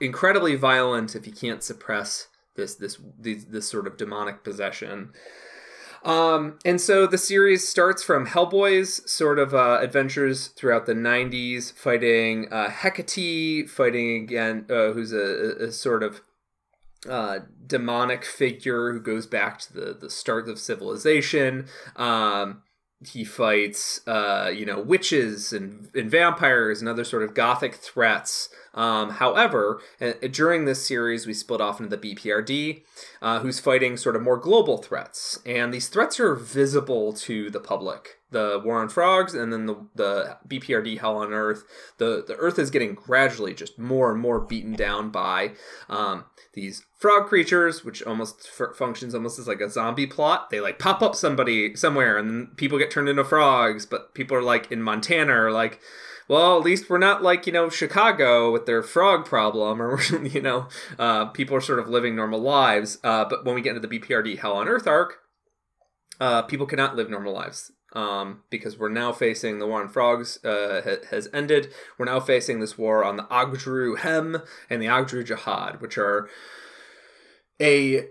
[0.00, 5.12] incredibly violent if you can't suppress this this this, sort of demonic possession.
[6.04, 11.72] Um, and so the series starts from Hellboy's sort of uh, adventures throughout the 90s,
[11.72, 16.22] fighting uh, Hecate, fighting again, uh, who's a, a sort of
[17.08, 21.66] uh, demonic figure who goes back to the, the start of civilization.
[21.96, 22.62] Um,
[23.04, 28.48] he fights, uh, you know, witches and, and vampires and other sort of gothic threats.
[28.74, 32.82] Um, however, uh, during this series, we split off into the BPRD,
[33.20, 35.40] uh, who's fighting sort of more global threats.
[35.44, 38.21] And these threats are visible to the public.
[38.32, 41.64] The War on Frogs and then the, the BPRD Hell on Earth.
[41.98, 45.52] The, the Earth is getting gradually just more and more beaten down by
[45.88, 46.24] um,
[46.54, 50.50] these frog creatures, which almost f- functions almost as like a zombie plot.
[50.50, 54.42] They like pop up somebody somewhere and people get turned into frogs, but people are
[54.42, 55.80] like in Montana are like,
[56.28, 60.40] well, at least we're not like, you know, Chicago with their frog problem, or, you
[60.40, 60.68] know,
[60.98, 62.98] uh, people are sort of living normal lives.
[63.04, 65.18] Uh, but when we get into the BPRD Hell on Earth arc,
[66.20, 67.72] uh, people cannot live normal lives.
[67.94, 71.72] Um, because we're now facing the war on frogs uh, ha- has ended.
[71.98, 76.28] We're now facing this war on the Ogdru Hem and the Ogdru Jahad, which are
[77.60, 78.08] a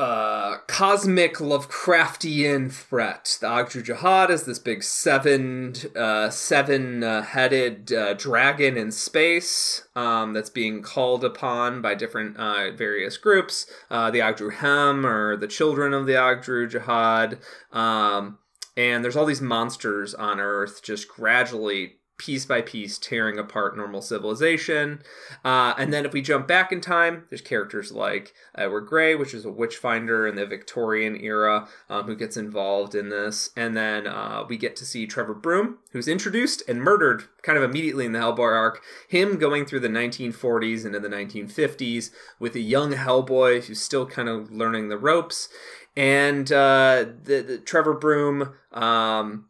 [0.00, 3.36] uh, cosmic Lovecraftian threat.
[3.40, 9.86] The Ogdru Jahad is this big seven uh, seven uh, headed uh, dragon in space
[9.94, 13.66] um, that's being called upon by different uh, various groups.
[13.90, 17.38] The Ogdru Hem or the children of the Ogdru Jahad.
[17.76, 18.38] Um,
[18.80, 24.02] and there's all these monsters on Earth just gradually piece by piece tearing apart normal
[24.02, 25.02] civilization.
[25.42, 29.32] Uh, and then if we jump back in time, there's characters like Edward Grey, which
[29.32, 33.50] is a witch finder in the Victorian era, um, who gets involved in this.
[33.56, 37.64] And then uh, we get to see Trevor Broom, who's introduced and murdered kind of
[37.64, 38.82] immediately in the Hellboy arc.
[39.08, 44.28] Him going through the 1940s into the 1950s with a young Hellboy who's still kind
[44.28, 45.48] of learning the ropes.
[45.96, 49.46] And uh, the, the Trevor Broom um,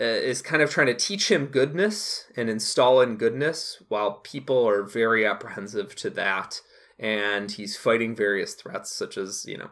[0.00, 4.66] uh, is kind of trying to teach him goodness and install in goodness while people
[4.66, 6.60] are very apprehensive to that.
[6.98, 9.70] And he's fighting various threats such as you know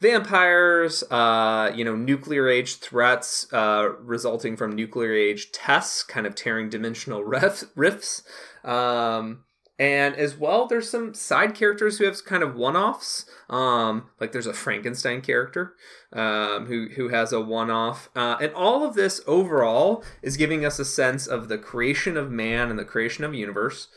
[0.00, 6.34] vampires uh, you know nuclear age threats uh, resulting from nuclear age tests kind of
[6.34, 7.24] tearing dimensional
[7.74, 8.22] rifts.
[8.64, 9.44] Um,
[9.78, 14.46] and as well there's some side characters who have kind of one-offs um, like there's
[14.46, 15.74] a frankenstein character
[16.12, 20.78] um, who who has a one-off, uh, and all of this overall is giving us
[20.78, 23.88] a sense of the creation of man and the creation of universe,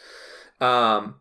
[0.61, 1.15] um,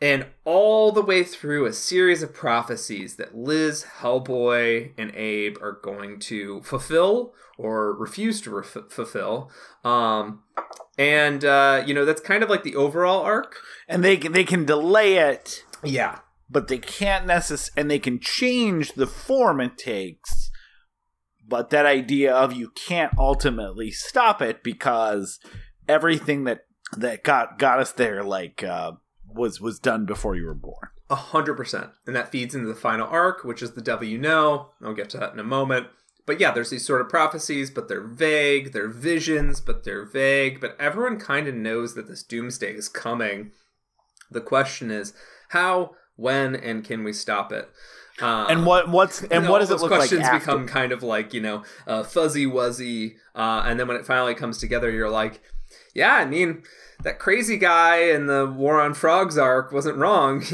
[0.00, 5.78] and all the way through a series of prophecies that Liz, Hellboy, and Abe are
[5.82, 9.50] going to fulfill or refuse to ref- fulfill.
[9.84, 10.42] Um,
[10.98, 13.56] and uh, you know that's kind of like the overall arc.
[13.88, 16.20] And they can, they can delay it, Yeah,
[16.50, 20.50] but they can't necess and they can change the form it takes.
[21.46, 25.38] But that idea of you can't ultimately stop it because
[25.88, 26.64] everything that
[26.96, 28.92] that got got us there, like uh,
[29.26, 30.88] was was done before you were born.
[31.08, 31.90] A hundred percent.
[32.06, 34.70] And that feeds into the final arc, which is the devil you know.
[34.82, 35.88] I'll get to that in a moment.
[36.26, 38.72] But yeah, there's these sort of prophecies, but they're vague.
[38.72, 40.60] They're visions, but they're vague.
[40.60, 43.50] But everyone kind of knows that this doomsday is coming.
[44.30, 45.12] The question is
[45.48, 47.68] how, when, and can we stop it?
[48.20, 51.32] Um, And what what's and what does it look like questions become kind of like
[51.32, 55.40] you know uh, fuzzy wuzzy uh, and then when it finally comes together you're like
[55.94, 56.62] yeah i mean
[57.02, 60.40] that crazy guy in the war on frogs arc wasn't wrong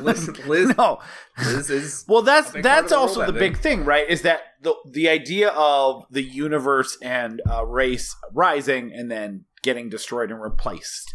[0.00, 0.98] liz, liz, no.
[1.44, 3.40] liz is Well, that's that's also the ending.
[3.40, 4.08] big thing, right?
[4.08, 9.90] Is that the the idea of the universe and uh, race rising and then getting
[9.90, 11.14] destroyed and replaced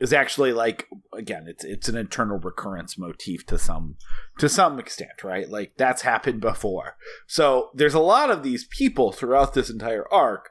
[0.00, 3.96] is actually like again, it's it's an eternal recurrence motif to some
[4.38, 5.48] to some extent, right?
[5.48, 6.96] Like that's happened before.
[7.26, 10.50] So there's a lot of these people throughout this entire arc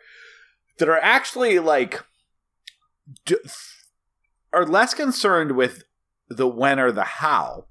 [0.79, 2.03] that are actually like
[3.25, 3.37] d-
[4.51, 5.83] are less concerned with
[6.27, 7.65] the when or the how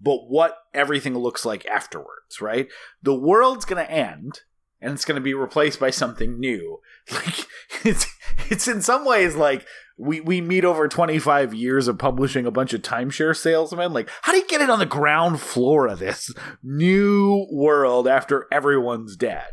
[0.00, 2.68] but what everything looks like afterwards, right?
[3.02, 4.40] The world's going to end
[4.80, 6.80] and it's going to be replaced by something new.
[7.10, 7.46] Like
[7.86, 8.06] it's
[8.50, 12.72] it's in some ways like we we meet over 25 years of publishing a bunch
[12.72, 16.32] of timeshare salesmen like how do you get it on the ground floor of this
[16.62, 19.48] new world after everyone's dead?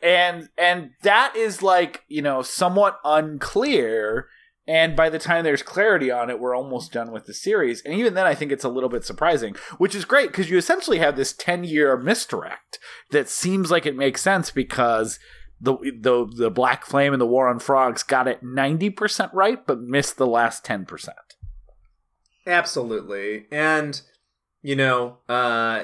[0.00, 4.28] And and that is like, you know, somewhat unclear
[4.66, 7.82] and by the time there's clarity on it, we're almost done with the series.
[7.82, 10.56] And even then, I think it's a little bit surprising, which is great because you
[10.56, 12.78] essentially have this 10 year misdirect
[13.10, 15.18] that seems like it makes sense because
[15.62, 19.80] the, the, the Black Flame and the War on Frogs got it 90% right, but
[19.80, 21.08] missed the last 10%.
[22.46, 23.46] Absolutely.
[23.50, 24.00] And
[24.64, 25.82] you know, uh,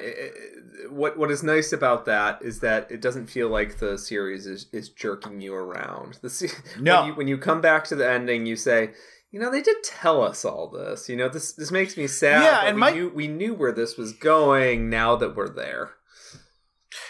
[0.90, 4.66] what what is nice about that is that it doesn't feel like the series is,
[4.72, 6.18] is jerking you around.
[6.22, 6.50] The se-
[6.80, 7.00] No.
[7.00, 8.90] when you, when you come back to the ending, you say,
[9.32, 11.08] you know, they did tell us all this.
[11.08, 12.42] You know, this this makes me sad.
[12.44, 14.88] Yeah, and we my- knew we knew where this was going.
[14.88, 15.94] Now that we're there,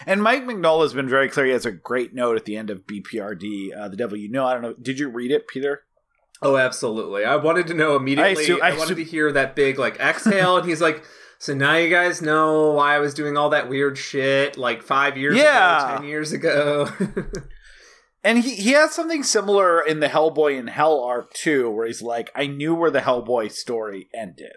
[0.07, 1.47] And Mike Mignola has been very clear.
[1.47, 4.47] He has a great note at the end of BPRD, uh, The Devil You Know.
[4.47, 4.75] I don't know.
[4.75, 5.83] Did you read it, Peter?
[6.41, 7.25] oh, absolutely.
[7.25, 8.37] I wanted to know immediately.
[8.39, 11.05] I, assume- I wanted assume- to hear that big like exhale, and he's like.
[11.41, 15.17] So now you guys know why I was doing all that weird shit like five
[15.17, 15.85] years Yeah.
[15.93, 16.89] ago, ten years ago.
[18.25, 22.03] And he, he has something similar in the Hellboy in Hell arc too, where he's
[22.03, 24.57] like, I knew where the Hellboy story ended.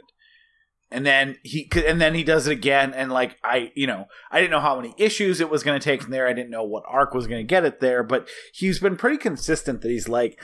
[0.91, 4.39] And then he and then he does it again, and like I, you know, I
[4.39, 6.27] didn't know how many issues it was going to take from there.
[6.27, 9.17] I didn't know what arc was going to get it there, but he's been pretty
[9.17, 10.37] consistent that he's like,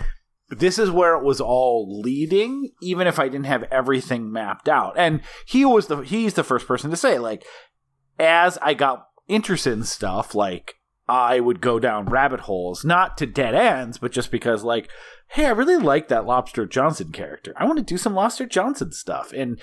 [0.49, 4.93] this is where it was all leading, even if I didn't have everything mapped out.
[4.97, 7.43] And he was the he's the first person to say like,
[8.17, 10.75] as I got interested in stuff, like
[11.07, 14.89] I would go down rabbit holes, not to dead ends, but just because, like,
[15.29, 17.53] hey, I really like that Lobster Johnson character.
[17.55, 19.31] I want to do some Lobster Johnson stuff.
[19.31, 19.59] And,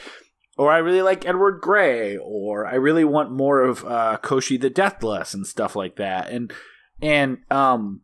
[0.57, 4.71] or I really like Edward Grey, or I really want more of uh, Koshchei the
[4.71, 6.31] Deathless and stuff like that.
[6.31, 6.53] And,
[7.03, 8.03] and, um,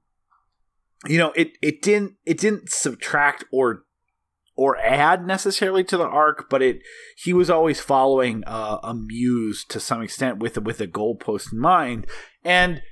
[1.06, 3.84] you know, it, it didn't, it didn't subtract or,
[4.56, 6.80] or add necessarily to the arc, but it,
[7.16, 11.58] he was always following uh, a muse to some extent with, with a goalpost in
[11.58, 12.06] mind.
[12.44, 12.82] And,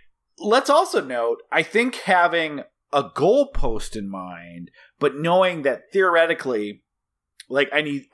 [0.41, 6.85] let's also note, I think having a goalpost in mind, but knowing that theoretically,
[7.49, 8.07] like I need,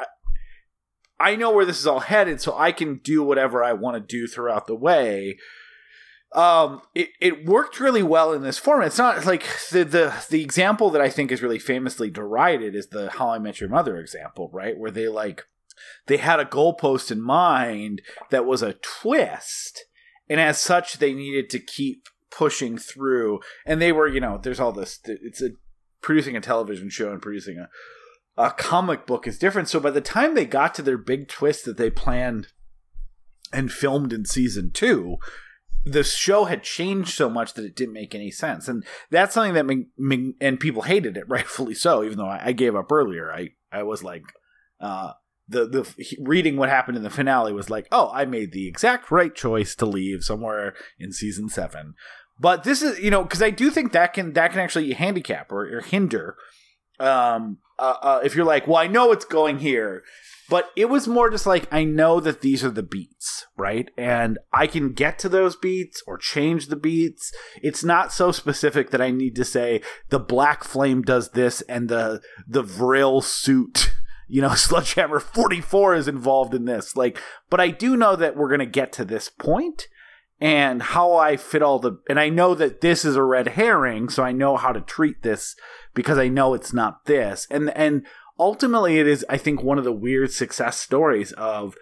[1.19, 4.01] I know where this is all headed, so I can do whatever I want to
[4.01, 5.39] do throughout the way.
[6.35, 8.89] Um, it, it worked really well in this format.
[8.89, 12.89] It's not like the, the the example that I think is really famously derided is
[12.89, 14.77] the How I Met Your Mother example, right?
[14.77, 15.45] Where they like
[16.07, 19.85] they had a goalpost in mind that was a twist,
[20.29, 23.39] and as such, they needed to keep pushing through.
[23.65, 24.99] And they were, you know, there's all this.
[25.05, 25.51] It's a
[26.01, 27.69] producing a television show and producing a
[28.37, 29.69] a comic book is different.
[29.69, 32.49] So by the time they got to their big twist that they planned
[33.53, 35.19] and filmed in season two,
[35.85, 38.69] the show had changed so much that it didn't make any sense.
[38.69, 42.03] And that's something that and people hated it, rightfully so.
[42.03, 44.23] Even though I, I gave up earlier, I I was like,
[44.81, 45.13] uh,
[45.49, 49.11] the the reading what happened in the finale was like, oh, I made the exact
[49.11, 51.95] right choice to leave somewhere in season seven.
[52.41, 55.53] But this is, you know, because I do think that can that can actually handicap
[55.53, 56.37] or, or hinder.
[57.01, 60.05] Um, uh, uh, if you're like, well, I know it's going here,
[60.49, 63.89] but it was more just like I know that these are the beats, right?
[63.97, 67.33] And I can get to those beats or change the beats.
[67.63, 69.81] It's not so specific that I need to say
[70.11, 73.93] the black flame does this and the the Vril suit,
[74.29, 76.97] you know, Sledgehammer 44 is involved in this.
[76.97, 77.21] Like,
[77.51, 79.89] but I do know that we're gonna get to this point
[80.41, 84.09] and how I fit all the and I know that this is a red herring,
[84.09, 85.57] so I know how to treat this
[85.95, 87.47] because I know it's not this.
[87.51, 88.07] And and
[88.39, 91.77] ultimately it is I think one of the weird success stories of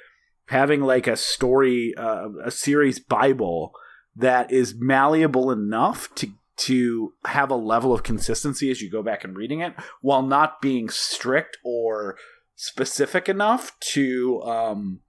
[0.46, 3.72] having like a story uh, a series bible
[4.14, 9.24] that is malleable enough to to have a level of consistency as you go back
[9.24, 12.16] and reading it while not being strict or
[12.54, 15.00] specific enough to um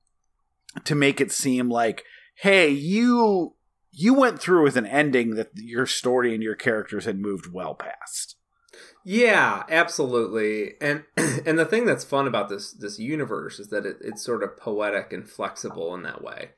[0.85, 2.03] to make it seem like
[2.36, 3.55] hey you
[3.91, 7.75] you went through with an ending that your story and your characters had moved well
[7.75, 8.36] past
[9.05, 10.75] Yeah, absolutely.
[10.81, 11.03] And
[11.45, 14.57] and the thing that's fun about this this universe is that it, it's sort of
[14.57, 16.51] poetic and flexible in that way.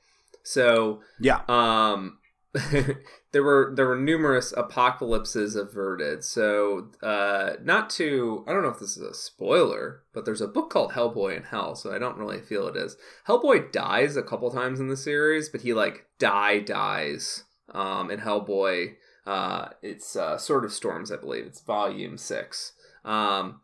[0.43, 2.19] So yeah um
[3.31, 6.23] there were there were numerous apocalypses averted.
[6.23, 10.47] So uh not to I don't know if this is a spoiler, but there's a
[10.47, 12.97] book called Hellboy in Hell, so I don't really feel it is.
[13.27, 17.43] Hellboy dies a couple times in the series, but he like die dies
[17.73, 18.95] um in Hellboy
[19.25, 21.45] uh, it's uh, Sword of Storms, I believe.
[21.45, 22.73] It's volume six.
[23.03, 23.61] Um,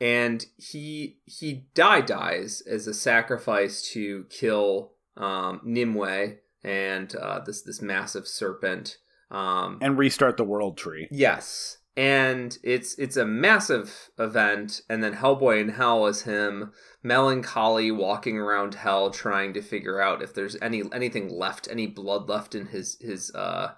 [0.00, 7.62] and he he die dies as a sacrifice to kill um, Nimue and uh, this
[7.62, 8.98] this massive serpent.
[9.30, 11.78] Um, and restart the world tree Yes.
[11.96, 18.38] And it's it's a massive event, and then Hellboy in Hell is him melancholy walking
[18.38, 22.66] around hell trying to figure out if there's any anything left, any blood left in
[22.66, 23.72] his his uh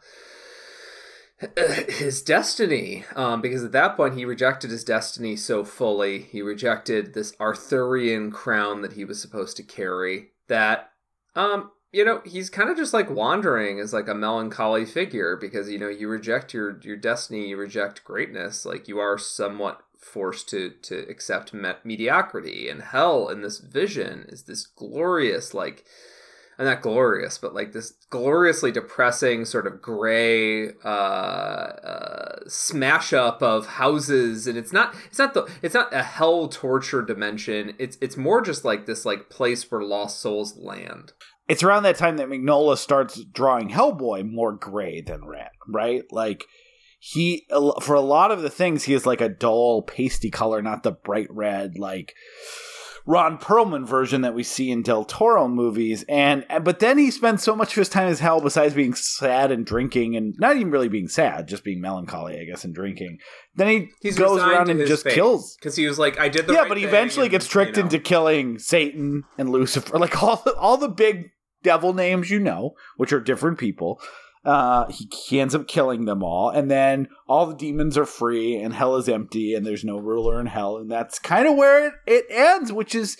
[1.88, 7.14] his destiny um, because at that point he rejected his destiny so fully he rejected
[7.14, 10.90] this arthurian crown that he was supposed to carry that
[11.34, 15.70] um you know he's kind of just like wandering as like a melancholy figure because
[15.70, 20.48] you know you reject your your destiny you reject greatness like you are somewhat forced
[20.48, 25.84] to to accept me- mediocrity and hell in this vision is this glorious like
[26.58, 33.42] and not glorious, but like this gloriously depressing sort of gray uh, uh, smash up
[33.42, 37.74] of houses, and it's not it's not the it's not a hell torture dimension.
[37.78, 41.12] It's it's more just like this like place where lost souls land.
[41.52, 46.02] It's around that time that Mignola starts drawing Hellboy more gray than red, right?
[46.10, 46.46] Like
[46.98, 47.46] he
[47.82, 50.92] for a lot of the things he is like a dull pasty color, not the
[50.92, 52.14] bright red like
[53.04, 56.04] Ron Perlman version that we see in Del Toro movies.
[56.08, 59.50] And but then he spends so much of his time as hell besides being sad
[59.50, 63.18] and drinking and not even really being sad, just being melancholy, I guess, and drinking.
[63.54, 66.46] Then he He's goes around and just fate, kills because he was like, I did
[66.46, 67.86] the yeah, right but he thing," eventually and, gets tricked you know.
[67.86, 71.30] into killing Satan and Lucifer, like all the, all the big
[71.62, 74.00] devil names you know, which are different people.
[74.44, 78.74] Uh, he, ends up killing them all, and then all the demons are free, and
[78.74, 81.94] hell is empty, and there's no ruler in hell, and that's kind of where it,
[82.08, 82.72] it ends.
[82.72, 83.16] Which is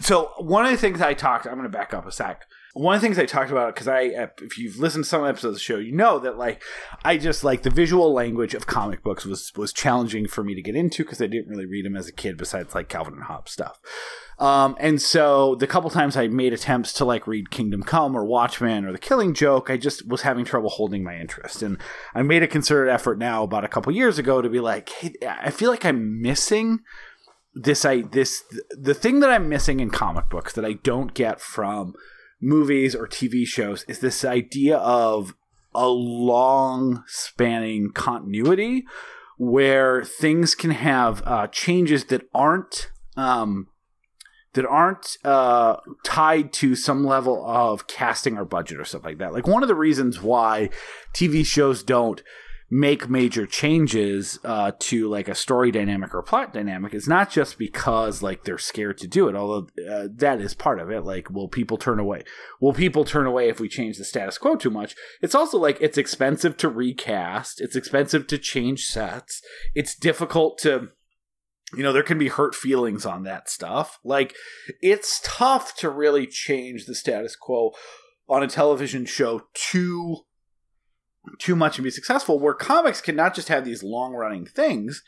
[0.00, 1.46] so one of the things I talked.
[1.46, 2.46] I'm going to back up a sec.
[2.72, 5.44] One of the things I talked about because I, if you've listened to some episodes
[5.44, 6.62] of the show, you know that like
[7.04, 10.62] I just like the visual language of comic books was was challenging for me to
[10.62, 13.24] get into because I didn't really read them as a kid besides like Calvin and
[13.24, 13.78] Hobbes stuff.
[14.38, 18.24] Um, and so the couple times I made attempts to like read Kingdom Come or
[18.24, 21.62] Watchmen or The Killing Joke, I just was having trouble holding my interest.
[21.62, 21.78] And
[22.14, 25.14] I made a concerted effort now about a couple years ago to be like, hey,
[25.26, 26.80] I feel like I'm missing
[27.56, 28.44] this I this
[28.78, 31.94] the thing that I'm missing in comic books that I don't get from
[32.38, 35.34] movies or TV shows is this idea of
[35.74, 38.84] a long spanning continuity
[39.38, 43.68] where things can have uh, changes that aren't um,
[44.56, 49.32] that aren't uh, tied to some level of casting or budget or stuff like that.
[49.32, 50.70] Like one of the reasons why
[51.14, 52.22] TV shows don't
[52.68, 57.58] make major changes uh, to like a story dynamic or plot dynamic is not just
[57.58, 61.04] because like they're scared to do it although uh, that is part of it.
[61.04, 62.24] Like will people turn away?
[62.60, 64.96] Will people turn away if we change the status quo too much?
[65.22, 67.60] It's also like it's expensive to recast.
[67.60, 69.42] It's expensive to change sets.
[69.74, 70.88] It's difficult to
[71.74, 73.98] you know there can be hurt feelings on that stuff.
[74.04, 74.34] Like
[74.80, 77.72] it's tough to really change the status quo
[78.28, 80.18] on a television show too
[81.38, 85.02] too much and be successful where comics can not just have these long running things.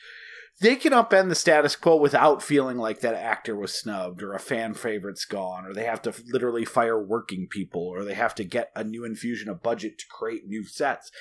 [0.60, 4.40] They can upend the status quo without feeling like that actor was snubbed or a
[4.40, 8.44] fan favorite's gone or they have to literally fire working people or they have to
[8.44, 11.12] get a new infusion of budget to create new sets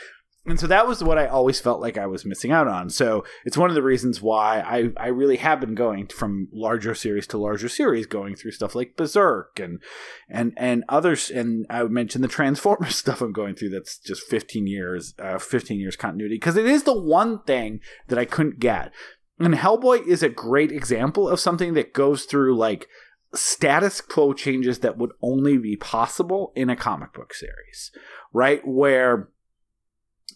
[0.47, 2.89] and so that was what I always felt like I was missing out on.
[2.89, 6.95] So it's one of the reasons why I, I really have been going from larger
[6.95, 9.81] series to larger series, going through stuff like Berserk and
[10.29, 11.29] and and others.
[11.29, 13.71] And I mentioned the Transformers stuff I'm going through.
[13.71, 18.17] That's just 15 years, uh, 15 years continuity because it is the one thing that
[18.17, 18.93] I couldn't get.
[19.39, 22.87] And Hellboy is a great example of something that goes through like
[23.35, 27.91] status quo changes that would only be possible in a comic book series,
[28.33, 28.65] right?
[28.65, 29.29] Where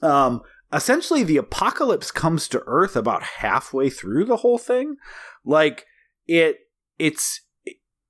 [0.02, 0.42] um,
[0.74, 4.96] essentially the apocalypse comes to Earth about halfway through the whole thing.
[5.46, 5.86] Like
[6.28, 6.58] it
[7.00, 7.42] it's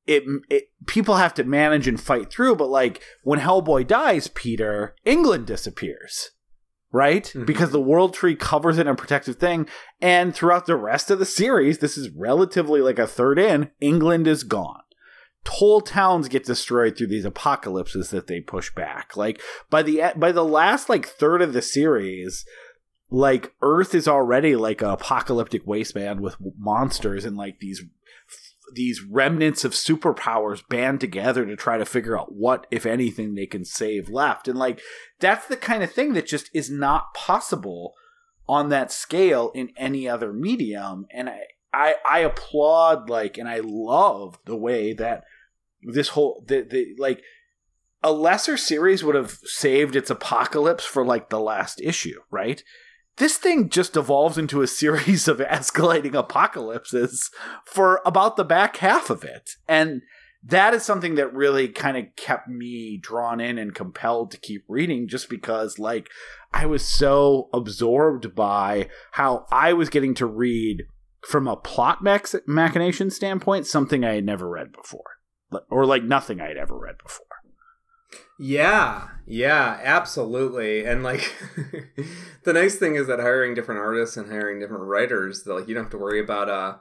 [0.07, 4.95] it, it people have to manage and fight through but like when hellboy dies peter
[5.05, 6.31] england disappears
[6.91, 7.45] right Mhm.
[7.45, 9.67] because the world tree covers it in a protective thing
[10.01, 14.27] and throughout the rest of the series this is relatively like a third in england
[14.27, 14.81] is gone
[15.47, 19.15] whole towns get destroyed through these apocalypses that they push back.
[19.17, 22.45] Like by the by the last like third of the series
[23.11, 27.83] like earth is already like a apocalyptic wasteland with monsters and like these
[28.73, 33.45] these remnants of superpowers band together to try to figure out what if anything they
[33.45, 34.47] can save left.
[34.47, 34.79] And like
[35.19, 37.93] that's the kind of thing that just is not possible
[38.47, 41.05] on that scale in any other medium.
[41.11, 41.41] And i
[41.73, 45.23] i, I applaud like and i love the way that
[45.83, 47.21] this whole the, the like
[48.03, 52.63] a lesser series would have saved its apocalypse for like the last issue right
[53.17, 57.29] this thing just evolves into a series of escalating apocalypses
[57.65, 59.51] for about the back half of it.
[59.67, 60.01] And
[60.43, 64.63] that is something that really kind of kept me drawn in and compelled to keep
[64.67, 66.09] reading just because, like,
[66.51, 70.83] I was so absorbed by how I was getting to read
[71.27, 75.20] from a plot machination standpoint something I had never read before.
[75.69, 77.25] Or, like, nothing I had ever read before.
[78.39, 80.83] Yeah, yeah, absolutely.
[80.83, 81.31] And like
[82.43, 85.83] the nice thing is that hiring different artists and hiring different writers, like you don't
[85.83, 86.77] have to worry about uh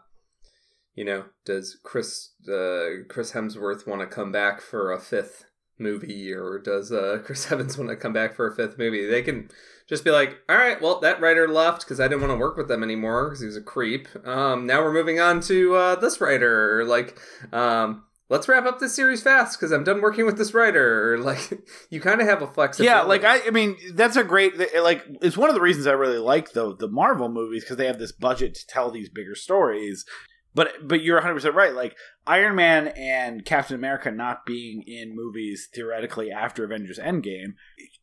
[0.95, 5.45] you know, does Chris uh, Chris Hemsworth want to come back for a fifth
[5.79, 9.07] movie or does uh, Chris Evans want to come back for a fifth movie?
[9.07, 9.51] They can
[9.89, 12.57] just be like, "All right, well, that writer left because I didn't want to work
[12.57, 14.09] with them anymore because he was a creep.
[14.27, 17.19] Um, now we're moving on to uh, this writer." Like,
[17.53, 21.13] um, let's wrap up this series fast because I'm done working with this writer.
[21.13, 22.97] Or like, you kind of have a flexibility.
[22.97, 25.05] Yeah, like I, I mean, that's a great like.
[25.21, 27.99] It's one of the reasons I really like the the Marvel movies because they have
[27.99, 30.07] this budget to tell these bigger stories.
[30.55, 31.75] But but you're 100 percent right.
[31.75, 31.97] Like
[32.27, 37.55] Iron Man and Captain America not being in movies theoretically after Avengers Endgame,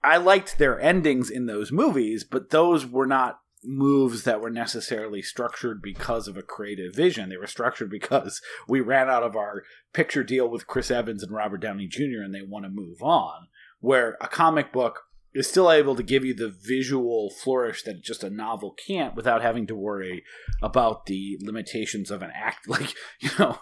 [0.04, 5.22] I liked their endings in those movies, but those were not moves that were necessarily
[5.22, 7.30] structured because of a creative vision.
[7.30, 9.64] They were structured because we ran out of our
[9.94, 12.22] picture deal with Chris Evans and Robert Downey Jr.
[12.24, 13.48] and they want to move on.
[13.80, 15.04] Where a comic book
[15.38, 19.44] is still able to give you the visual flourish that just a novel can't without
[19.44, 20.24] having to worry
[20.64, 23.60] about the limitations of an act like you know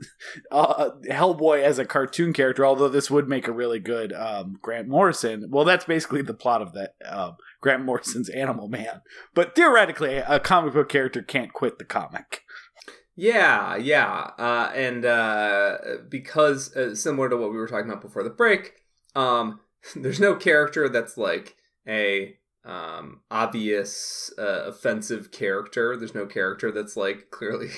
[0.50, 4.88] uh, hellboy as a cartoon character although this would make a really good um, grant
[4.88, 5.48] morrison.
[5.48, 9.02] Well that's basically the plot of that um, grant morrison's animal man.
[9.32, 12.42] But theoretically a comic book character can't quit the comic.
[13.14, 15.78] Yeah, yeah, uh, and uh,
[16.08, 18.72] because uh, similar to what we were talking about before the break,
[19.14, 19.60] um,
[19.96, 21.56] there's no character that's like
[21.86, 25.96] a um, obvious uh, offensive character.
[25.96, 27.70] There's no character that's like clearly,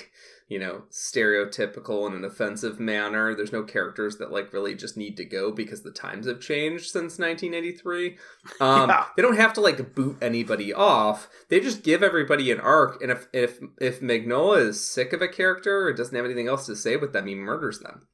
[0.49, 3.35] you know, stereotypical in an offensive manner.
[3.35, 6.91] There's no characters that like really just need to go because the times have changed
[6.91, 8.17] since 1983.
[8.61, 9.07] Um, Yeah.
[9.17, 11.29] They don't have to like boot anybody off.
[11.49, 15.29] They just give everybody an arc, and if if if Mignola is sick of a
[15.29, 18.07] character or doesn't have anything else to say with them, he murders them.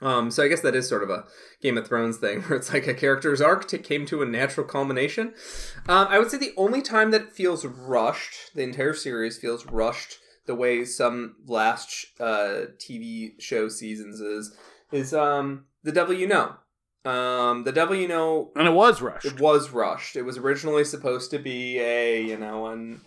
[0.00, 1.24] Um, so I guess that is sort of a
[1.60, 4.66] Game of Thrones thing where it's like a character's arc to, came to a natural
[4.66, 5.34] culmination.
[5.88, 10.18] Um, I would say the only time that feels rushed, the entire series feels rushed
[10.46, 14.56] the way some last uh, TV show seasons is,
[14.90, 16.54] is um, The Devil You Know.
[17.02, 20.16] Um, the Devil You Know and it was rushed it was rushed.
[20.16, 23.00] It was originally supposed to be a, you know, an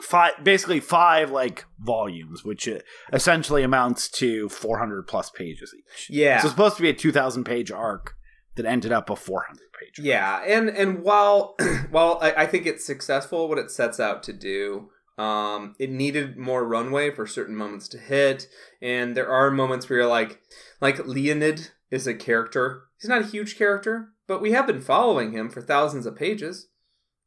[0.00, 2.68] five basically five like volumes which
[3.12, 6.38] essentially amounts to 400 plus pages each yeah.
[6.38, 8.14] so it's supposed to be a 2000 page arc
[8.58, 10.06] that ended up a 400 page arc.
[10.06, 11.56] Yeah, and and while
[11.90, 16.36] while I, I think it's successful what it sets out to do, um, it needed
[16.36, 18.48] more runway for certain moments to hit,
[18.82, 20.40] and there are moments where you're like,
[20.80, 22.82] like Leonid is a character.
[23.00, 26.68] He's not a huge character, but we have been following him for thousands of pages.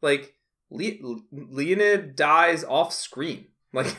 [0.02, 0.36] Like
[0.72, 3.46] Le- Leonid dies off screen.
[3.74, 3.96] Like,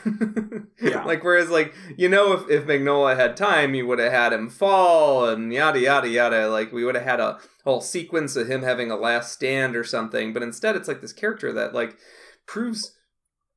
[0.81, 1.03] Yeah.
[1.05, 4.49] like whereas like you know if if Mignola had time, you would have had him
[4.49, 6.47] fall and yada yada yada.
[6.49, 9.83] Like we would have had a whole sequence of him having a last stand or
[9.83, 10.33] something.
[10.33, 11.97] But instead, it's like this character that like
[12.45, 12.97] proves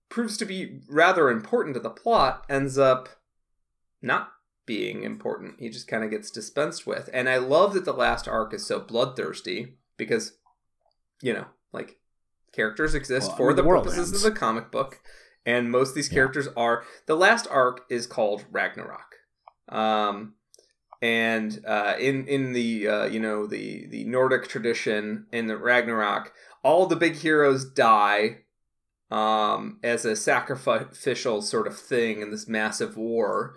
[0.08, 3.08] proves to be rather important to the plot, ends up
[4.00, 4.30] not
[4.64, 5.56] being important.
[5.60, 7.10] He just kind of gets dispensed with.
[7.12, 10.32] And I love that the last arc is so bloodthirsty because,
[11.22, 11.98] you know, like
[12.56, 14.24] characters exist Well, I for mean, the the purposes ends.
[14.24, 15.00] of the comic book,
[15.44, 16.14] and most of these Yeah.
[16.14, 16.82] characters are.
[17.06, 19.16] The last arc is called Ragnarok.
[19.68, 20.34] Um,
[21.02, 26.32] and uh, in in the uh, you know the the Nordic tradition in the Ragnarok,
[26.64, 28.38] all the big heroes die
[29.10, 33.56] um, as a sacrificial sort of thing in this massive war.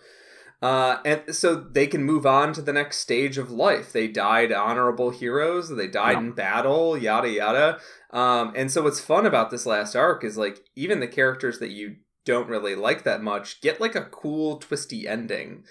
[0.61, 3.93] Uh, and so they can move on to the next stage of life.
[3.93, 5.69] They died honorable heroes.
[5.69, 6.19] They died Yeah.
[6.19, 6.97] in battle.
[6.97, 7.79] Yada yada.
[8.11, 11.69] Um, and so what's fun about this last arc is like even the characters that
[11.71, 11.95] you
[12.25, 15.63] don't really like that much get like a cool twisty ending.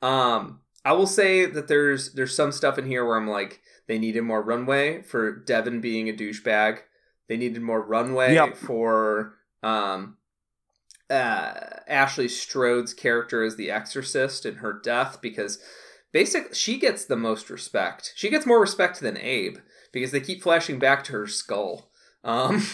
[0.00, 3.98] Um, I will say that there's there's some stuff in here where I'm like they
[3.98, 6.78] needed more runway for Devin being a douchebag.
[7.28, 8.56] They needed more runway Yep.
[8.56, 10.15] for um,
[11.10, 11.52] uh,
[11.86, 15.58] Ashley Strode's character as the Exorcist and her death because
[16.12, 18.12] basically she gets the most respect.
[18.16, 19.58] She gets more respect than Abe
[19.92, 21.90] because they keep flashing back to her skull.
[22.24, 22.66] Um,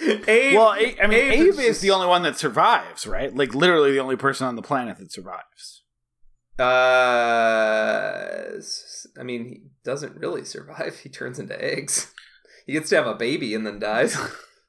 [0.26, 3.34] Abe, well, I mean, Abe Abe, is is, the only one that survives, right?
[3.34, 5.84] Like literally the only person on the planet that survives.
[6.58, 6.62] Uh,
[9.18, 10.98] I mean, he doesn't really survive.
[10.98, 12.12] He turns into eggs.
[12.66, 14.16] He gets to have a baby and then dies.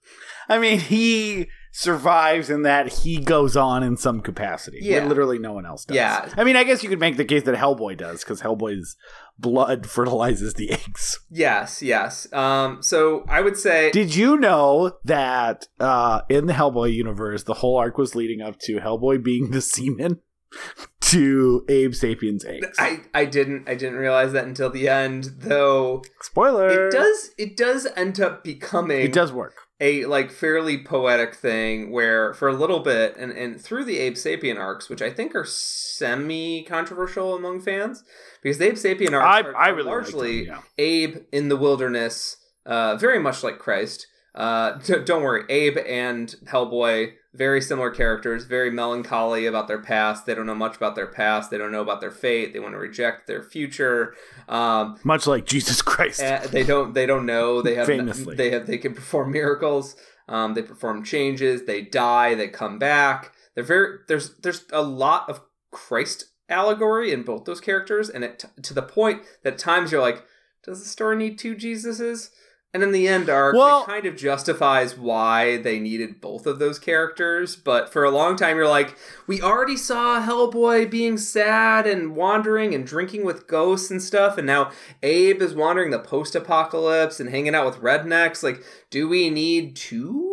[0.49, 4.79] I mean, he survives in that he goes on in some capacity.
[4.81, 5.07] where Yeah.
[5.07, 5.95] literally no one else does.
[5.95, 6.31] Yeah.
[6.37, 8.95] I mean, I guess you could make the case that Hellboy does because Hellboy's
[9.39, 11.19] blood fertilizes the eggs.
[11.31, 12.31] yes, yes.
[12.31, 17.55] Um, so I would say Did you know that uh, in the Hellboy universe, the
[17.55, 20.19] whole arc was leading up to Hellboy being the semen
[21.01, 22.67] to Abe Sapien's eggs?
[22.77, 26.03] I I didn't I didn't realize that until the end, though.
[26.21, 26.87] Spoiler.
[26.89, 29.55] It does it does end up becoming It does work.
[29.83, 34.13] A like fairly poetic thing where for a little bit and and through the Abe
[34.13, 38.03] Sapien arcs, which I think are semi controversial among fans,
[38.41, 42.37] because the Abe Sapien arcs I, are, I really largely them, Abe in the wilderness,
[42.65, 44.07] uh, very much like Christ.
[44.33, 50.25] Uh, d- don't worry, Abe and Hellboy, very similar characters, very melancholy about their past.
[50.25, 51.49] They don't know much about their past.
[51.49, 52.53] They don't know about their fate.
[52.53, 54.15] They want to reject their future.
[54.47, 54.99] Um.
[55.03, 56.21] Much like Jesus Christ.
[56.21, 56.93] uh, they don't.
[56.93, 57.61] They don't know.
[57.63, 57.87] They have.
[57.87, 58.35] Famously.
[58.35, 58.67] They have.
[58.67, 59.95] They can perform miracles.
[60.27, 61.65] Um, they perform changes.
[61.65, 62.35] They die.
[62.35, 63.33] They come back.
[63.55, 63.99] They're very.
[64.07, 64.35] There's.
[64.37, 65.41] There's a lot of
[65.71, 70.01] Christ allegory in both those characters, and it to the point that at times you're
[70.01, 70.23] like,
[70.63, 72.29] does the story need two Jesuses?
[72.75, 76.57] And in the end arc, Well- it kind of justifies why they needed both of
[76.57, 77.55] those characters.
[77.55, 78.95] But for a long time, you're like,
[79.27, 84.47] we already saw Hellboy being sad and wandering and drinking with ghosts and stuff, and
[84.47, 84.71] now
[85.03, 88.41] Abe is wandering the post-apocalypse and hanging out with rednecks.
[88.41, 90.31] Like, do we need two?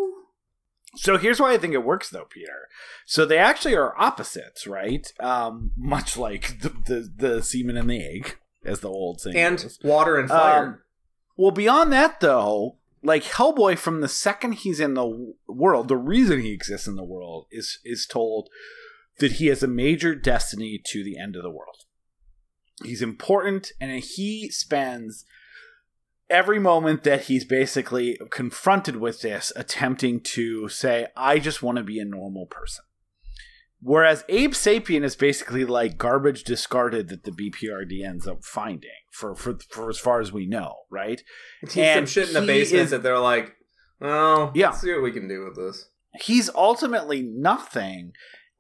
[0.97, 2.69] So here's why I think it works, though, Peter.
[3.07, 5.07] So they actually are opposites, right?
[5.21, 9.59] Um, much like the, the the semen and the egg, as the old saying And
[9.59, 9.79] goes.
[9.85, 10.65] water and fire.
[10.67, 10.79] Um,
[11.41, 16.43] well, beyond that, though, like Hellboy, from the second he's in the world, the reason
[16.43, 18.51] he exists in the world is is told
[19.21, 21.85] that he has a major destiny to the end of the world.
[22.85, 25.25] He's important, and he spends
[26.29, 31.83] every moment that he's basically confronted with this attempting to say, I just want to
[31.83, 32.85] be a normal person.
[33.83, 39.35] Whereas Abe Sapien is basically like garbage discarded that the BPRD ends up finding for,
[39.35, 41.23] for, for as far as we know, right?
[41.63, 43.55] He's some and shit in the he basement is- that they're like,
[44.01, 44.69] well, Yeah.
[44.69, 45.89] let's see what we can do with this.
[46.23, 48.13] He's ultimately nothing.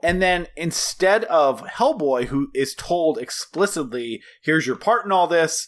[0.02, 5.66] And then instead of Hellboy, who is told explicitly, here's your part in all this,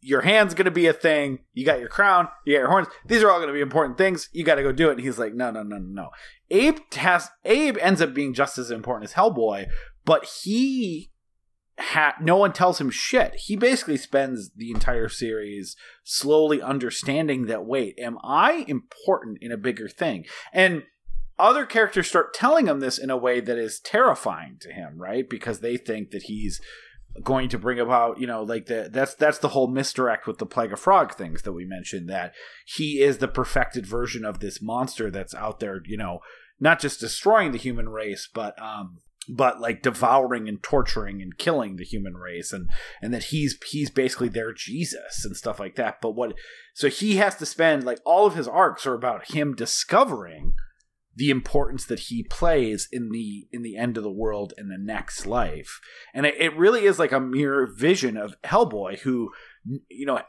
[0.00, 2.88] your hand's going to be a thing, you got your crown, you got your horns,
[3.06, 4.92] these are all going to be important things, you got to go do it.
[4.92, 6.10] And he's like, no, no, no, no, no.
[6.50, 9.66] Abe has, Abe ends up being just as important as Hellboy,
[10.04, 11.10] but he
[11.78, 13.34] ha- no one tells him shit.
[13.36, 19.58] He basically spends the entire series slowly understanding that wait, am I important in a
[19.58, 20.24] bigger thing?
[20.52, 20.84] And
[21.38, 25.28] other characters start telling him this in a way that is terrifying to him, right?
[25.28, 26.60] Because they think that he's
[27.22, 30.46] going to bring about, you know, like the that's that's the whole misdirect with the
[30.46, 32.32] plague of frog things that we mentioned that
[32.64, 36.20] he is the perfected version of this monster that's out there, you know,
[36.60, 41.76] not just destroying the human race, but um but like devouring and torturing and killing
[41.76, 42.68] the human race and
[43.02, 46.00] and that he's he's basically their Jesus and stuff like that.
[46.00, 46.34] But what
[46.74, 50.54] so he has to spend like all of his arcs are about him discovering
[51.20, 54.78] the importance that he plays in the in the end of the world and the
[54.78, 55.78] next life.
[56.14, 59.30] And it, it really is like a mirror vision of hellboy who
[59.90, 60.22] you know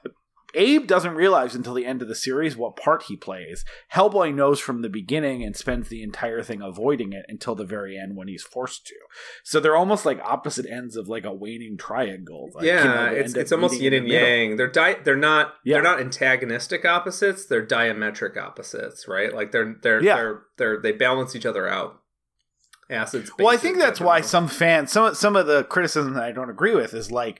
[0.54, 3.64] abe doesn't realize until the end of the series what part he plays
[3.94, 7.98] hellboy knows from the beginning and spends the entire thing avoiding it until the very
[7.98, 8.96] end when he's forced to
[9.44, 13.10] so they're almost like opposite ends of like a waning triangle like, you know, yeah,
[13.12, 14.56] it's it's almost yin and the yang.
[14.56, 15.76] They're di- they're not Yeah.
[15.76, 17.46] they're not antagonistic opposites.
[17.46, 19.34] They're diametric opposites, right?
[19.34, 20.16] Like they're they're Yeah.
[20.16, 22.00] they're they're they balance each other out.
[22.90, 23.32] Acids.
[23.40, 26.32] Well, I think that's that why some fans, some some of the criticism that I
[26.32, 27.40] don't agree with is like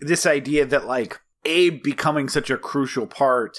[0.00, 3.58] this idea that like Abe becoming such a crucial part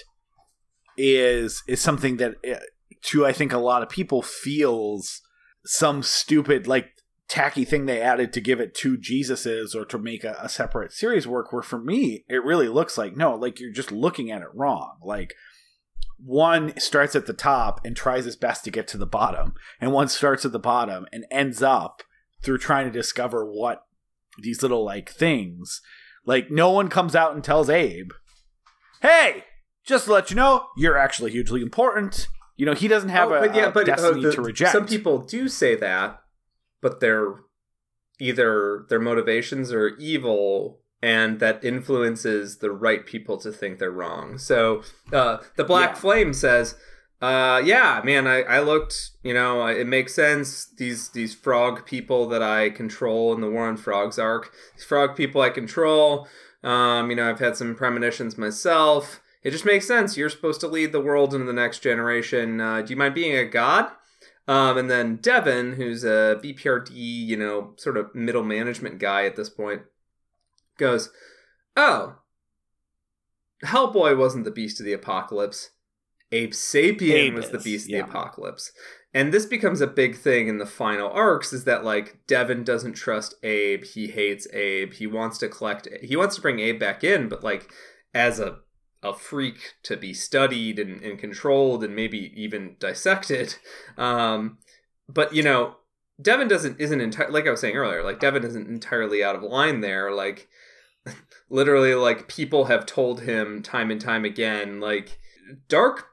[0.98, 2.60] is is something that uh,
[3.03, 5.22] to I think a lot of people feels
[5.66, 6.90] some stupid like
[7.28, 10.91] tacky thing they added to give it two Jesuses or to make a, a separate
[10.91, 11.52] series work.
[11.52, 14.98] Where for me, it really looks like no, like you're just looking at it wrong.
[15.03, 15.34] Like
[16.18, 19.91] one starts at the top and tries his best to get to the bottom, and
[19.91, 22.03] one starts at the bottom and ends up
[22.41, 23.84] through trying to discover what
[24.41, 25.82] these little like things.
[26.26, 28.11] Like no one comes out and tells Abe,
[29.02, 29.43] "Hey,
[29.85, 32.27] just to let you know, you're actually hugely important."
[32.57, 34.72] You know, he doesn't have Oh, a, a uh, destiny the- to reject.
[34.72, 36.22] Some people do say that,
[36.81, 37.35] but they're
[38.19, 44.38] either their motivations are evil and that influences the right people to think they're wrong.
[44.38, 44.81] So
[45.11, 45.95] uh, the Black Yeah.
[45.95, 46.76] Flame says,
[47.26, 49.11] uh, "Yeah, man, I, I looked.
[49.23, 50.65] You know, it makes sense.
[50.65, 55.15] These these frog people that I control in the War on Frogs arc, these frog
[55.15, 56.27] people I control.
[56.64, 60.18] Um, you know, I've had some premonitions myself." It just makes sense.
[60.18, 62.60] You're supposed to lead the world into the next generation.
[62.60, 63.91] Uh, do you mind being a god?
[64.47, 69.35] Um, and then Devin, who's a BPRD, you know, sort of middle management guy at
[69.35, 69.84] this point,
[70.77, 71.11] goes,
[71.77, 72.15] "Oh,
[73.64, 75.72] Hellboy wasn't the beast of the apocalypse.
[76.31, 78.02] Abe Sapien was the beast of yeah.
[78.02, 78.72] the apocalypse."
[79.14, 82.93] And this becomes a big thing in the final arcs is that like Devin doesn't
[82.93, 87.02] trust Abe, he hates Abe, he wants to collect he wants to bring Abe back
[87.03, 87.72] in, but like
[88.14, 88.57] as a
[89.02, 93.56] a freak to be studied and, and controlled and maybe even dissected.
[93.97, 94.57] Um,
[95.07, 95.77] but you know,
[96.22, 98.03] Devin doesn't isn't entirely like I was saying earlier.
[98.03, 100.11] Like Devin isn't entirely out of line there.
[100.11, 100.49] Like
[101.49, 105.19] literally, like people have told him time and time again, like
[105.69, 106.07] dark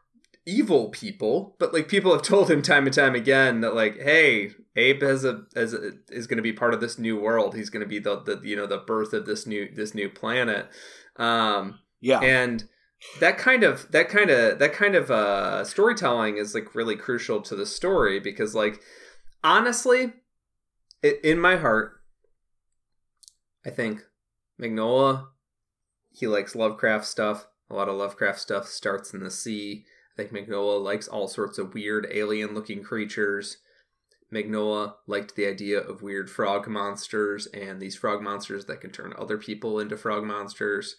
[0.47, 4.51] evil people, but like people have told him time and time again that like, hey,
[4.77, 7.55] Abe has a as a, is going to be part of this new world.
[7.55, 10.09] He's going to be the, the you know the birth of this new this new
[10.09, 10.69] planet.
[11.17, 12.65] Um, yeah, and
[13.21, 17.41] that kind of that kind of that kind of uh storytelling is like really crucial
[17.43, 18.81] to the story because like
[19.43, 20.13] honestly
[21.03, 22.01] it, in my heart
[23.67, 24.03] i think
[24.61, 25.27] Mignola
[26.13, 29.85] he likes lovecraft stuff a lot of lovecraft stuff starts in the sea
[30.19, 33.59] i think Mignola likes all sorts of weird alien looking creatures
[34.33, 39.13] Mignola liked the idea of weird frog monsters and these frog monsters that can turn
[39.19, 40.97] other people into frog monsters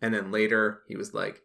[0.00, 1.42] and then later he was like,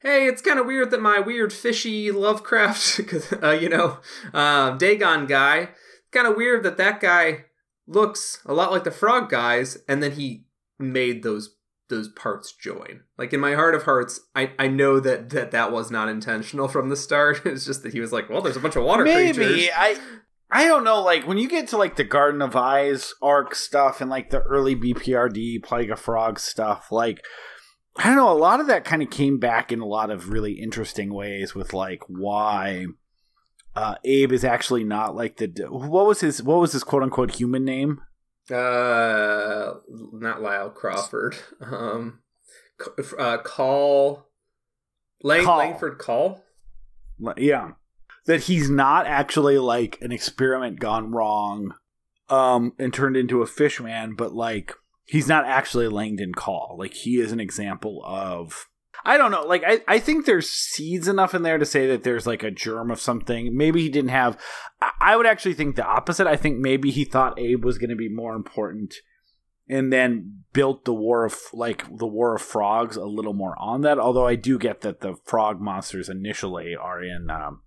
[0.00, 3.00] "Hey, it's kind of weird that my weird fishy Lovecraft,
[3.42, 3.98] uh, you know,
[4.32, 5.70] um, Dagon guy,
[6.12, 7.46] kind of weird that that guy
[7.86, 10.44] looks a lot like the frog guys." And then he
[10.78, 11.56] made those
[11.90, 13.02] those parts join.
[13.18, 16.68] Like in my heart of hearts, I I know that that that was not intentional
[16.68, 17.42] from the start.
[17.50, 19.98] It's just that he was like, "Well, there's a bunch of water creatures." maybe I.
[20.52, 24.00] I don't know, like when you get to like the Garden of Eyes arc stuff
[24.00, 27.22] and like the early BPRD Plague of Frogs stuff, like
[27.96, 30.30] I don't know, a lot of that kind of came back in a lot of
[30.30, 32.86] really interesting ways with like why
[33.76, 37.36] uh, Abe is actually not like the what was his what was his quote unquote
[37.36, 38.00] human name?
[38.52, 39.74] Uh,
[40.12, 41.36] not Lyle Crawford.
[41.62, 42.20] Um,
[43.18, 44.26] uh, Caul.
[45.22, 45.58] Lang- Caul.
[45.58, 46.42] Langford Caul.
[47.36, 47.72] Yeah,
[48.26, 51.74] that he's not actually like an experiment gone wrong,
[52.30, 54.72] um, and turned into a fish man, but like
[55.04, 56.76] he's not actually Langdon Caul.
[56.78, 58.66] Like he is an example of.
[59.04, 59.44] I don't know.
[59.44, 62.50] Like I, I think there's seeds enough in there to say that there's like a
[62.50, 63.56] germ of something.
[63.56, 64.38] Maybe he didn't have.
[65.00, 66.26] I, would actually think the opposite.
[66.26, 68.94] I think maybe he thought Abe was going to be more important,
[69.68, 73.82] and then built the war of like the war of frogs a little more on
[73.82, 73.98] that.
[73.98, 77.30] Although I do get that the frog monsters initially are in.
[77.30, 77.62] Um,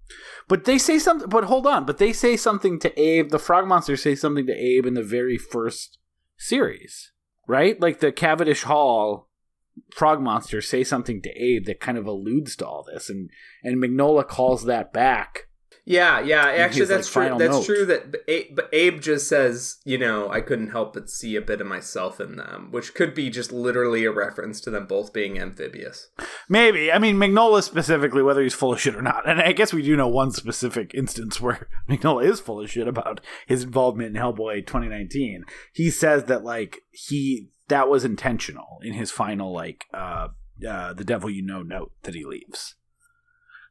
[0.48, 1.30] but they say something.
[1.30, 1.86] But hold on.
[1.86, 3.30] But they say something to Abe.
[3.30, 5.98] The frog monsters say something to Abe in the very first
[6.38, 7.12] series,
[7.48, 7.80] right?
[7.80, 9.30] Like the Cavendish Hall
[9.92, 13.30] frog monsters say something to Abe that kind of alludes to all this, and
[13.64, 15.48] and Mignola calls that back.
[15.86, 16.46] Yeah, yeah.
[16.46, 17.38] Actually, his, like, that's true.
[17.38, 17.66] That's note.
[17.66, 17.86] true.
[17.86, 21.42] That but Abe, but Abe just says, you know, I couldn't help but see a
[21.42, 25.12] bit of myself in them, which could be just literally a reference to them both
[25.12, 26.08] being amphibious.
[26.48, 29.74] Maybe I mean Mignola specifically, whether he's full of shit or not, and I guess
[29.74, 34.16] we do know one specific instance where Mignola is full of shit about his involvement
[34.16, 35.44] in Hellboy 2019.
[35.74, 40.30] He says that like he that was intentional in his final like uh,
[40.68, 42.76] uh the devil you know note that he leaves.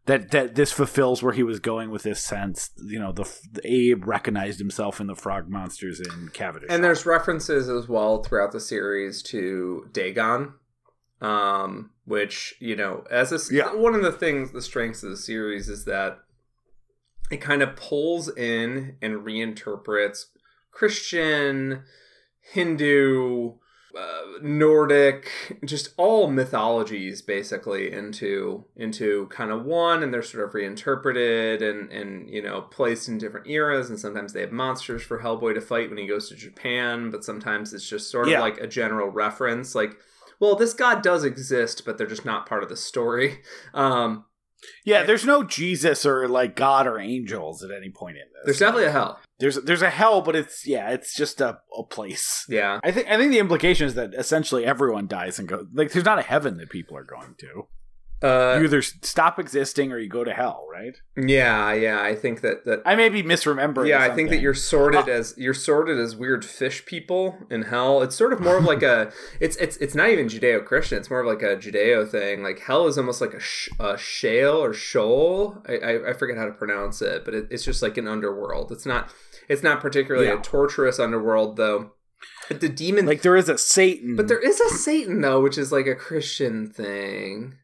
[0.06, 2.70] That that this fulfills where he was going with this sense.
[2.76, 6.70] You know, the, the Abe recognized himself in the frog monsters in Cavendish.
[6.70, 10.54] And there's references as well throughout the series to Dagon,
[11.20, 13.74] um, which you know, as a Yeah.
[13.74, 16.18] one of the things, the strengths of the series is that
[17.30, 20.24] it kind of pulls in and reinterprets
[20.72, 21.84] Christian,
[22.40, 23.52] Hindu,
[23.98, 30.54] uh, Nordic, just all mythologies basically into into kind of one, and they're sort of
[30.54, 35.20] reinterpreted and and you know placed in different eras, and sometimes they have monsters for
[35.20, 38.40] Hellboy to fight when he goes to Japan, but sometimes it's just sort of Yeah.
[38.40, 39.96] like a general reference, like.
[40.40, 43.42] Well, this god does exist, but they're just not part of the story.
[43.74, 44.24] Um,
[44.84, 48.42] Yeah, there's no Jesus or like God or angels at any point in this.
[48.44, 49.20] there's definitely a hell.
[49.42, 52.46] There's there's a hell, but it's yeah, it's just a, a place.
[52.48, 52.78] Yeah.
[52.84, 56.04] I think I think the implication is that essentially everyone dies and goes like there's
[56.04, 57.66] not a heaven that people are going to.
[58.22, 60.96] Uh, you either stop existing or you go to hell, right?
[61.16, 62.00] yeah, yeah.
[62.00, 63.88] I think that that I may be misremembering.
[63.88, 65.12] yeah, I think that you're sorted Oh.
[65.12, 68.00] as you're sorted as weird fish people in hell.
[68.00, 69.10] It's sort of more of like a
[69.40, 70.98] it's it's it's not even Judeo Christian.
[70.98, 72.44] It's more of like a Judeo thing.
[72.44, 75.60] Like hell is almost like a, sh- a shale or shoal.
[75.68, 78.70] I, I I forget how to pronounce it, but it, it's just like an underworld.
[78.70, 79.10] It's not
[79.48, 80.38] it's not particularly Yeah.
[80.38, 81.92] a torturous underworld though.
[82.48, 85.58] But the demon like there is a Satan, But there is a Satan though, which
[85.58, 87.56] is like a Christian thing.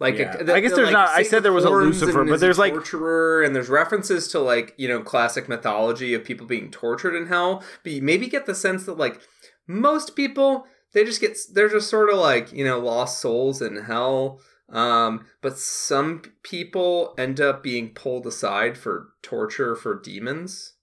[0.00, 0.36] Like Yeah.
[0.40, 2.72] a, I guess there's not- I said there was a Lucifer, but there's, a like-
[2.72, 7.26] torturer, and there's references to like you know classic mythology of people being tortured in
[7.26, 7.62] hell.
[7.82, 9.20] But you maybe get the sense that like
[9.66, 13.76] most people they just get they're just sort of like you know lost souls in
[13.76, 14.40] hell.
[14.70, 20.74] Um, but some people end up being pulled aside for torture for demons.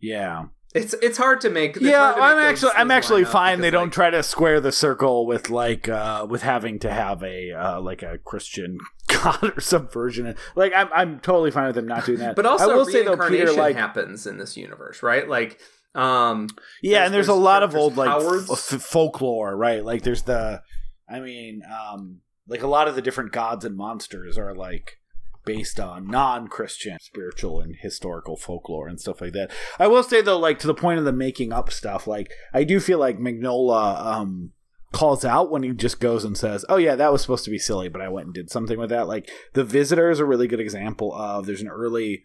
[0.00, 1.76] yeah, It's it's hard to make.
[1.76, 2.10] yeah.
[2.12, 3.60] to make I'm actually I'm actually fine.
[3.60, 7.22] They because, don't try to square the circle with like uh with having to have
[7.22, 10.34] a uh like a Christian god or some version.
[10.56, 12.36] Like I'm I'm totally fine with them not doing that.
[12.36, 15.28] But also, I will say though, Peter, like happens in this universe, right?
[15.28, 15.60] Like,
[15.94, 16.48] um,
[16.82, 19.84] Yeah, There's- and there's, a there's- lot of there's old like f- folklore, right?
[19.84, 20.62] Like there's the,
[21.08, 24.98] I mean, um, like a lot of the different gods and monsters are like
[25.44, 29.50] based on non-Christian spiritual and historical folklore and stuff like that.
[29.78, 32.64] I will say though, like to the point of the making up stuff, like I
[32.64, 34.52] do feel like Mignola um
[34.92, 37.58] calls out when he just goes and says, "Oh yeah, that was supposed to be
[37.58, 40.48] silly, but I went and did something with that." Like the Visitor is a really
[40.48, 41.46] good example of.
[41.46, 42.24] There's an early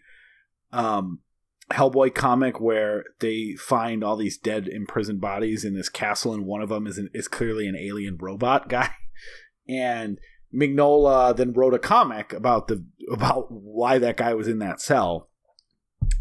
[0.72, 1.20] um
[1.70, 6.60] Hellboy comic where they find all these dead imprisoned bodies in this castle, and one
[6.60, 8.90] of them is an, is clearly an alien robot guy.
[9.68, 10.18] And
[10.54, 15.28] Mignola then wrote a comic about the about why that guy was in that cell.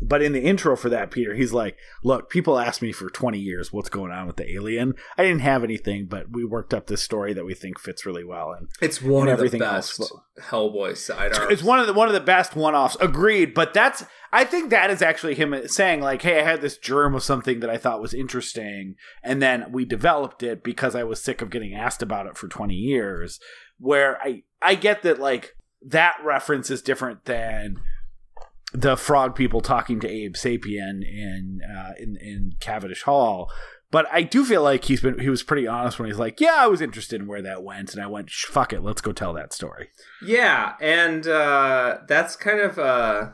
[0.02, 3.40] But in the intro for that, Peter, he's like, "Look, people asked me for 20
[3.40, 4.96] years what's going on with the alien.
[5.18, 8.24] I didn't have anything, but we worked up this story that we think fits really
[8.24, 10.12] well, and it's one and of the everything else.
[10.40, 11.54] Hellboy side arcs.
[11.54, 12.98] it's one of the one of the best one-offs.
[13.00, 16.78] Agreed, but that's I think that is actually him saying like, "Hey, I had this
[16.78, 21.04] germ of something that I thought was interesting, and then we developed it because I
[21.04, 23.40] was sick of getting asked about it for 20 years."
[23.78, 25.56] Where I I get that like
[25.86, 27.78] that reference is different than
[28.74, 33.52] the frog people talking to Abe Sapien in uh, in in Cavendish Hall.
[33.91, 36.56] But I do feel like he's been he was pretty honest when he's like, "Yeah,
[36.56, 39.34] I was interested in where that went," and I went, "Fuck it, let's go tell
[39.34, 39.90] that story."
[40.26, 43.30] Yeah, and uh, that's kind of uh,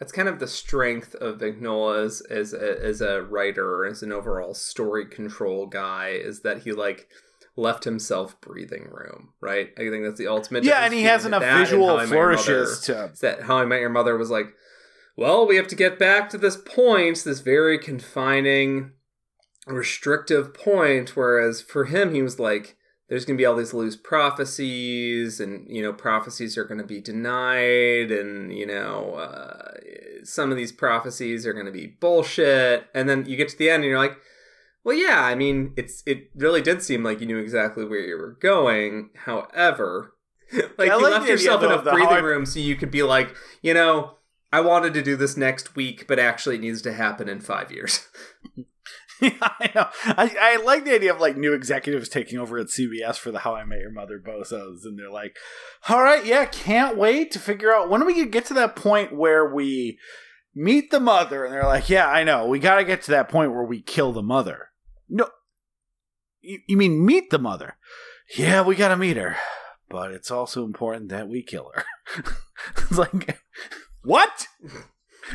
[0.00, 4.10] that's kind of the strength of Mignola as as a, as a writer, as an
[4.10, 7.06] overall story control guy, is that he like
[7.54, 9.34] left himself breathing room.
[9.40, 10.64] Right, I think that's the ultimate.
[10.64, 13.08] Yeah, and he has enough visual How I Met Your flourishes Mother.
[13.14, 13.20] to.
[13.20, 14.46] That How I Met Your Mother was like,
[15.16, 18.92] well, we have to get back to this point, this very confining,
[19.66, 21.16] restrictive point.
[21.16, 22.76] Whereas for him, he was like,
[23.08, 26.86] there's going to be all these loose prophecies, and you know, prophecies are going to
[26.86, 29.72] be denied, and you know, uh,
[30.24, 32.86] some of these prophecies are going to be bullshit.
[32.94, 34.16] And then you get to the end, and you're like.
[34.84, 38.16] Well, yeah, I mean, it's it really did seem like you knew exactly where you
[38.16, 39.10] were going.
[39.14, 40.14] However,
[40.76, 42.90] like I you like left yourself enough of the how breathing room so you could
[42.90, 43.32] be like,
[43.62, 44.16] you know,
[44.52, 47.72] I wanted to do this next week, but actually it needs to happen in five
[47.72, 48.06] years.
[48.54, 49.86] Yeah, I know.
[50.04, 53.40] I, I like the idea of like new executives taking over at CBS for the
[53.40, 55.36] How I Met Your Mother bosos, and they're like,
[55.88, 58.76] "All right, yeah, can't wait to figure out when are we gonna get to that
[58.76, 59.98] point where we
[60.54, 62.46] meet the mother." And they're like, "Yeah, I know.
[62.46, 64.70] We got to get to that point where we kill the mother."
[65.08, 65.28] No,
[66.40, 67.76] you, you mean meet the mother?
[68.36, 69.36] Yeah, we got to meet her,
[69.88, 71.84] but it's also important that we kill her.
[72.76, 73.38] it's like,
[74.02, 74.48] what?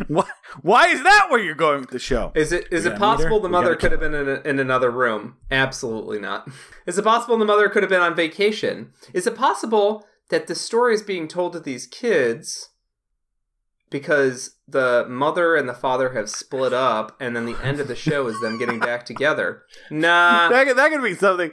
[0.07, 0.27] What?
[0.61, 2.31] Why is that where you're going with the show?
[2.35, 3.41] Is it is We it possible her?
[3.43, 5.37] the mother could have been in, a, in another room?
[5.49, 6.47] Absolutely not.
[6.85, 8.91] Is it possible the mother could have been on vacation?
[9.13, 12.69] Is it possible that the story is being told to these kids
[13.89, 17.95] because the mother and the father have split up, and then the end of the
[17.95, 19.63] show is them getting back together?
[19.89, 20.49] Nah.
[20.49, 21.51] that, could, that could be something.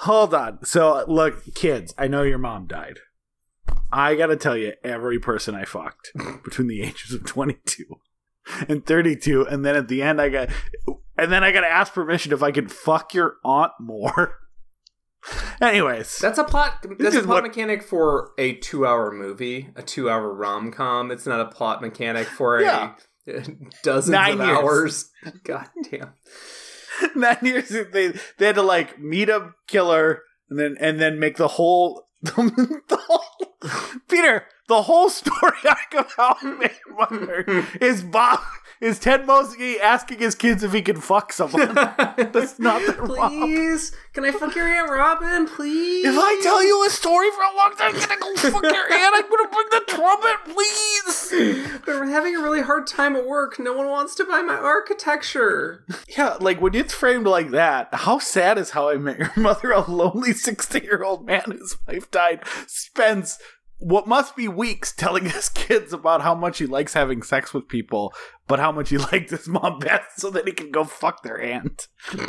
[0.00, 0.64] Hold on.
[0.64, 2.98] So, look, kids, I know your mom died.
[3.92, 6.12] I gotta tell you, every person I fucked
[6.44, 7.84] between the ages of 22
[8.68, 10.48] and 32, and then at the end, I got
[11.16, 14.36] and then I gotta ask permission if I can fuck your aunt more.
[15.60, 16.84] Anyways, That's a plot.
[16.98, 21.10] That's a plot what- mechanic for a two-hour movie, a two-hour rom-com.
[21.10, 22.94] It's not a plot mechanic for Yeah.
[23.28, 23.42] a
[23.84, 24.56] dozens Nine of years.
[24.56, 25.10] hours.
[25.44, 26.14] God damn.
[27.14, 31.36] nine years they they had to like meet a killer and then and then make
[31.36, 32.32] the whole the
[33.06, 33.24] whole
[34.08, 38.38] Peter the whole story arc of how I met your mother is Bob
[38.80, 41.74] is Ted Mosby asking his kids if he can fuck someone.
[41.74, 43.04] That's not their.
[43.04, 45.46] Please, can I fuck your aunt Robin?
[45.46, 46.06] Please.
[46.06, 48.92] If I tell you a story for a long time, you're gonna go fuck your
[48.92, 49.14] aunt.
[49.16, 51.80] I'm gonna bring the trumpet, please.
[51.84, 53.58] But we're having a really hard time at work.
[53.58, 55.84] No one wants to buy my architecture.
[56.16, 59.72] Yeah, like when it's framed like that, how sad is How I Met Your Mother?
[59.72, 63.38] A lonely 60 year old man whose wife died spends
[63.80, 67.66] what must be weeks telling his kids about how much he likes having sex with
[67.68, 68.14] people,
[68.46, 71.40] but how much he liked his mom best so that he can go fuck their
[71.40, 71.88] aunt.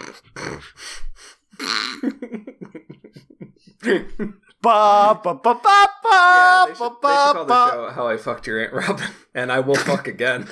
[4.62, 7.70] Ba ba ba ba Yeah, ba they should, ba should call the ba.
[7.72, 10.48] show "How I Fucked Your Aunt Robin," and I will fuck again.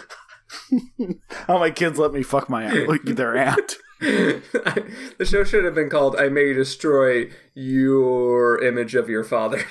[1.47, 3.76] How my kids let me fuck my aunt, their aunt.
[3.99, 9.61] the show should have been called "I May Destroy Your Image of Your Father."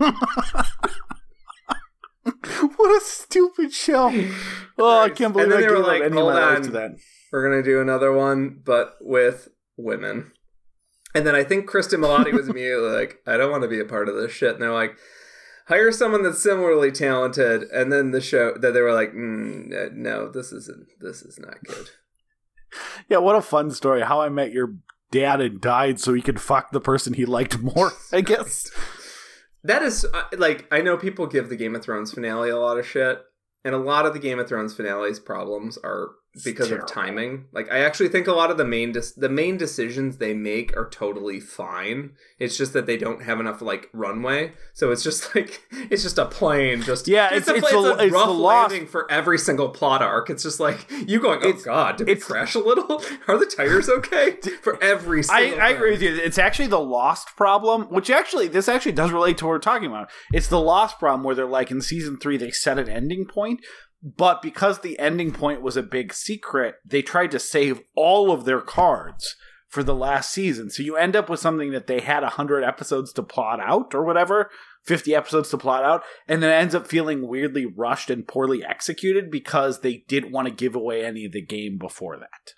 [2.76, 4.10] What a stupid show!
[4.82, 6.62] Oh, I can't believe I they gave were like, any of "Hold my life on."
[6.62, 6.90] to that.
[7.30, 10.32] We're gonna do another one, but with women.
[11.14, 13.84] And then I think Cristin Milioti was immediately like, "I don't want to be a
[13.84, 14.96] part of this shit." And they're like,
[15.66, 19.90] "Hire someone that's similarly talented." And then the show that they were like, mm, uh,
[19.92, 20.86] "No, this isn't.
[21.00, 21.90] This is not good."
[23.10, 24.00] Yeah, what a fun story.
[24.00, 24.76] How I met your
[25.10, 28.70] dad and died so he could fuck the person he liked more, I guess.
[29.62, 32.78] That is uh, like I know people give the Game of Thrones finale a lot
[32.78, 33.22] of shit,
[33.64, 36.10] and a lot of the Game of Thrones finale's problems are
[36.44, 37.46] because of timing.
[37.52, 40.76] Like I actually think a lot of the main dis- the main decisions they make
[40.76, 42.12] are totally fine.
[42.38, 46.18] It's just that they don't have enough like runway, so it's just like it's just
[46.18, 46.82] a plane.
[46.82, 50.02] Just Yeah, it's- a, it's pla- the- a it's rough landing for every single plot
[50.02, 50.30] arc.
[50.30, 53.02] It's just like you going, oh It's- god, did it it's- crash a little?
[53.28, 54.36] Are the tires okay?
[54.62, 56.14] For every I, single I agree with you.
[56.14, 59.88] It's actually the lost problem, which actually this actually does relate to what we're talking
[59.88, 60.10] about.
[60.32, 63.60] It's the lost problem where they're like in season three they set an ending point,
[64.02, 68.44] but because the ending point was a big secret, they tried to save all of
[68.44, 69.36] their cards
[69.68, 70.70] for the last season.
[70.70, 74.04] So you end up with something that they had hundred episodes to plot out or
[74.04, 74.50] whatever.
[74.84, 78.64] 50 episodes to plot out and then it ends up feeling weirdly rushed and poorly
[78.64, 82.54] executed because they didn't want to give away any of the game before that.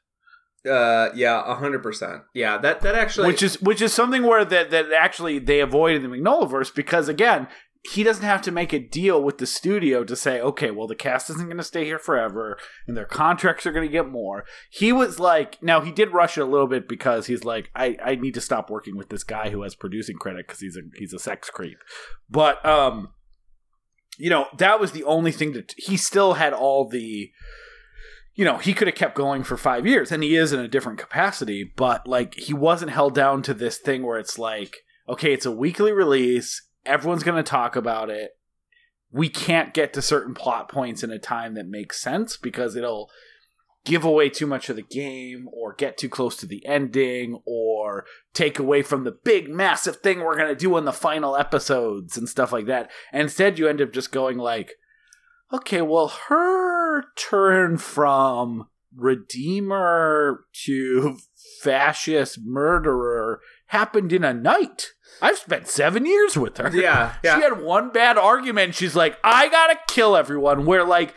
[0.71, 2.23] Uh, yeah, a hundred percent.
[2.35, 6.03] Yeah, that that actually, which is which is something where that that actually they avoided
[6.03, 7.49] the Mignolaverse because again
[7.85, 10.95] he doesn't have to make a deal with the studio to say okay well the
[10.95, 12.57] cast isn't going to stay here forever
[12.87, 14.45] and their contracts are going to get more.
[14.71, 17.97] He was like now he did rush it a little bit because he's like I
[18.05, 20.83] I need to stop working with this guy who has producing credit because he's a
[20.97, 21.79] he's a sex creep.
[22.31, 23.09] But um
[24.19, 27.33] you know that was the only thing that he still had all the
[28.35, 30.69] you know, he could have kept going for five years, and he is in a
[30.69, 34.79] different capacity, but like he wasn't held down to this thing where it's like,
[35.09, 38.33] okay, it's a weekly release, everyone's going to talk about it.
[39.11, 43.11] We can't get to certain plot points in a time that makes sense because it'll
[43.85, 48.07] give away too much of the game or get too close to the ending or
[48.33, 52.17] take away from the big massive thing we're going to do in the final episodes
[52.17, 52.91] and stuff like that.
[53.13, 54.75] And instead you end up just going like
[55.53, 61.19] okay, well, her turn from redeemer to
[61.63, 64.93] fascist murderer happened in a night.
[65.23, 66.69] I've spent seven years with her.
[66.77, 67.37] yeah, yeah.
[67.37, 68.75] She had one bad argument.
[68.75, 70.67] She's like, I gotta kill everyone.
[70.67, 71.15] Where, like,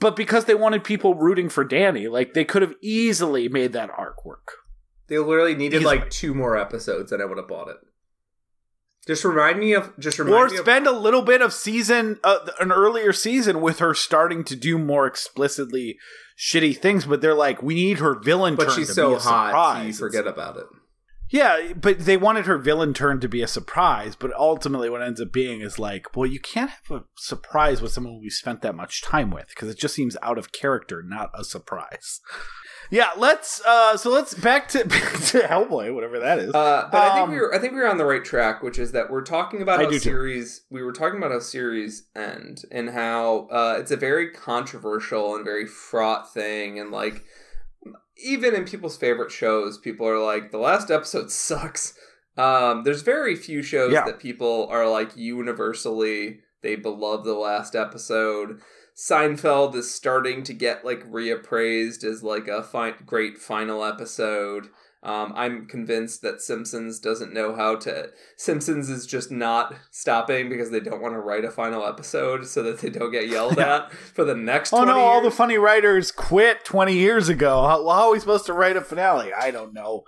[0.00, 3.90] but because they wanted people rooting for Danny, like, they could have easily made that
[3.90, 4.52] arc work.
[5.08, 7.76] They literally needed He's- like two more episodes, and I would have bought it.
[9.06, 9.92] Just remind me of.
[9.98, 10.62] Just remind Or me of.
[10.62, 14.78] spend a little bit of season, uh, an earlier season with her starting to do
[14.78, 15.98] more explicitly
[16.38, 19.48] shitty things, but they're like, we need her villain But turn she's to so hot,
[19.48, 19.86] surprise.
[19.88, 20.64] you forget about it.
[21.34, 25.06] Yeah, but they wanted her villain turn to be a surprise, but ultimately what it
[25.06, 28.62] ends up being is like, well, you can't have a surprise with someone we spent
[28.62, 32.20] that much time with because it just seems out of character, not a surprise.
[32.88, 36.54] Yeah, let's uh so let's back to back to Hellboy, whatever that is.
[36.54, 38.62] Uh, but I think Um, we were I think we were on the right track,
[38.62, 40.10] which is that we're talking about I how do too.
[40.10, 45.34] series we were talking about how series end and how uh, it's a very controversial
[45.34, 47.24] and very fraught thing, and like
[48.16, 51.94] even in people's favorite shows, people are like the last episode sucks.
[52.36, 54.04] Um, there's very few shows Yeah.
[54.04, 58.60] that people are like universally they beloved the last episode.
[58.96, 64.68] Seinfeld is starting to get like reappraised as like a fi- great final episode.
[65.04, 68.08] Um, I'm convinced that Simpsons doesn't know how to.
[68.38, 72.62] Simpsons is just not stopping because they don't want to write a final episode so
[72.62, 74.72] that they don't get yelled at for the next.
[74.72, 74.98] Oh 20 no!
[74.98, 77.66] All the funny writers quit twenty years ago.
[77.66, 79.30] How, how are we supposed to write a finale?
[79.38, 80.04] I don't know.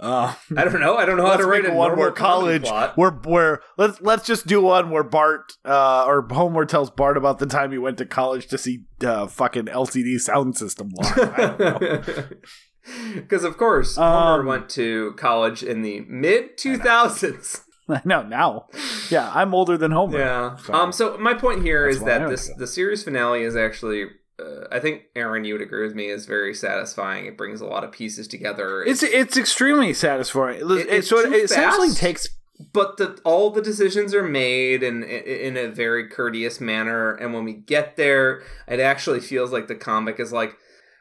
[0.00, 0.96] Uh, I don't know.
[0.96, 2.96] I don't know how to write a one where college, plot.
[2.96, 7.38] where where let's let's just do one where Bart uh, or Homer tells Bart about
[7.38, 12.32] the time he went to college to see uh, fucking LCD Soundsystem live.
[12.88, 13.20] I don't know.
[13.22, 17.62] Because of course, Homer Um, went to college in the mid two thousands.
[18.04, 18.68] Know now.
[19.10, 20.18] Yeah, I'm older than Homer.
[20.18, 20.56] Yeah.
[20.56, 20.92] So- Um.
[20.92, 22.54] So my point here is that this go.
[22.58, 24.04] the series finale is actually.
[24.38, 27.26] Uh, I think Aaron, you would agree with me, is very satisfying.
[27.26, 28.82] It brings a lot of pieces together.
[28.84, 30.60] It's it's extremely satisfying.
[30.60, 32.28] It, It- it's so it, it essentially takes
[32.72, 37.42] but the all the decisions are made in in a very courteous manner and when
[37.42, 40.56] we get there it actually feels like the comic is like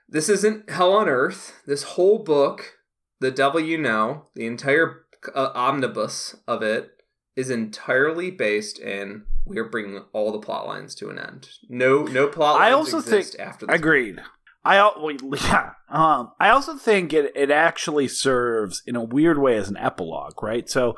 [0.10, 2.78] this isn't hell on earth this whole book
[3.20, 5.06] the devil you know the entire
[5.36, 6.92] uh, omnibus of it
[7.36, 12.28] is entirely based in we're bringing all the plot lines to an end no no
[12.28, 14.22] plot I lines also exist after this Agreed.
[14.64, 15.72] I well, yeah.
[15.90, 20.42] Um, I also think it it actually serves in a weird way as an epilogue,
[20.44, 20.70] right?
[20.70, 20.98] So,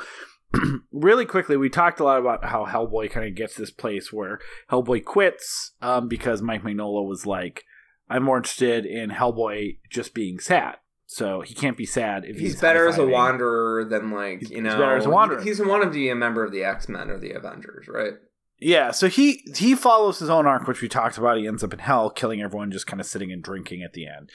[0.92, 4.40] really quickly, we talked a lot about how Hellboy kind of gets this place where
[4.72, 7.64] Hellboy quits um, because Mike Mignola was like,
[8.12, 10.78] "I'm more interested in Hellboy just being sad."
[11.08, 14.50] So he can't be sad if he's, he's better as a wanderer than like He's-
[14.52, 15.42] you he's know better as a wanderer.
[15.42, 18.14] he's wanted to be a member of the x-men or the avengers right
[18.60, 21.38] Yeah, so he he follows his own arc, which we talked about.
[21.38, 24.08] He ends up in hell, killing everyone, just kind of sitting and drinking at the
[24.08, 24.30] end.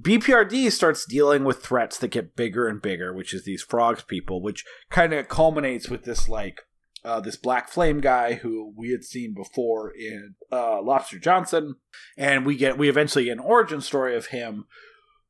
[0.00, 4.42] BPRD starts dealing with threats that get bigger and bigger, which is these frogs people,
[4.42, 6.60] which kind of culminates with this like
[7.06, 11.76] uh, this black flame guy who we had seen before in uh, Lobster Johnson,
[12.18, 14.66] and we get we eventually get an origin story of him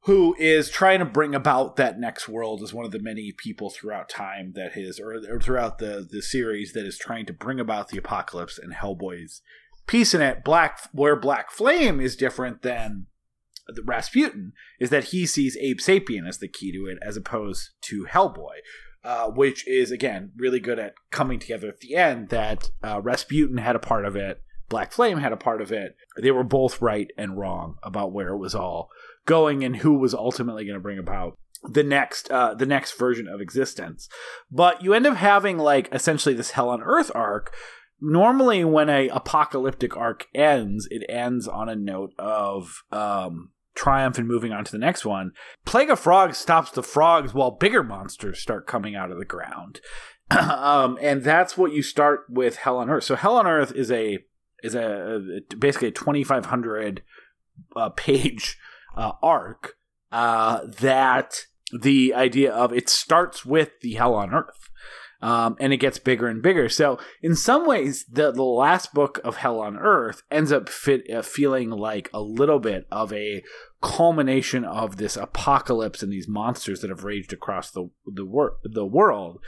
[0.05, 3.69] who is trying to bring about that next world as one of the many people
[3.69, 7.61] throughout time that his or, or throughout the the series that is trying to bring
[7.61, 9.43] about the apocalypse and Hellboy's
[9.87, 10.43] piece in it.
[10.43, 13.07] Black where Black Flame is different than
[13.85, 18.07] Rasputin is that he sees Abe Sapien as the key to it as opposed to
[18.07, 18.61] Hellboy.
[19.07, 22.31] Uh, which is again really good at coming together at the end.
[22.31, 25.97] That uh, Rasputin had a part of it, Black Flame had a part of it.
[26.21, 28.91] They were both right and wrong about where it was all
[29.25, 33.29] going and who was ultimately going to bring about the next uh, the next version
[33.29, 34.09] of existence.
[34.51, 37.55] But you end up having like essentially this hell on earth arc.
[38.01, 44.27] Normally, when a apocalyptic arc ends, it ends on a note of um, triumph and
[44.27, 45.33] moving on to the next one.
[45.65, 49.81] Plague of Frogs stops the frogs while bigger monsters start coming out of the ground.
[50.31, 53.05] um, and that's what you start with Hell on Earth.
[53.05, 54.19] So Hell on Earth is a
[54.63, 57.03] is a, a basically a 2500
[57.75, 58.59] uh, page
[58.97, 59.75] uh, arc
[60.13, 64.71] uh, that the idea of it starts with the hell on earth
[65.21, 69.19] um, and it gets bigger and bigger so in some ways the, the last book
[69.25, 73.43] of hell on earth ends up fit, uh, feeling like a little bit of a
[73.87, 78.85] culmination of this apocalypse and these monsters that have raged across the the, wor- the
[78.85, 79.39] world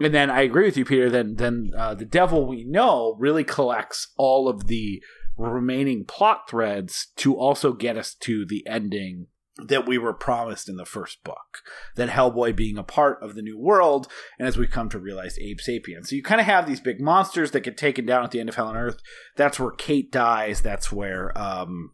[0.00, 1.10] and then I agree with you, Peter.
[1.10, 5.02] Then, then uh, the devil we know really collects all of the
[5.36, 9.26] remaining plot threads to also get us to the ending
[9.66, 11.62] that we were promised in the first book.
[11.96, 14.06] That Hellboy being a part of the new world,
[14.38, 16.06] and as we come to realize Abe Sapien.
[16.06, 18.48] So you kind of have these big monsters that get taken down at the end
[18.48, 19.00] of Hell on Earth.
[19.36, 20.60] That's where Kate dies.
[20.60, 21.92] That's where um,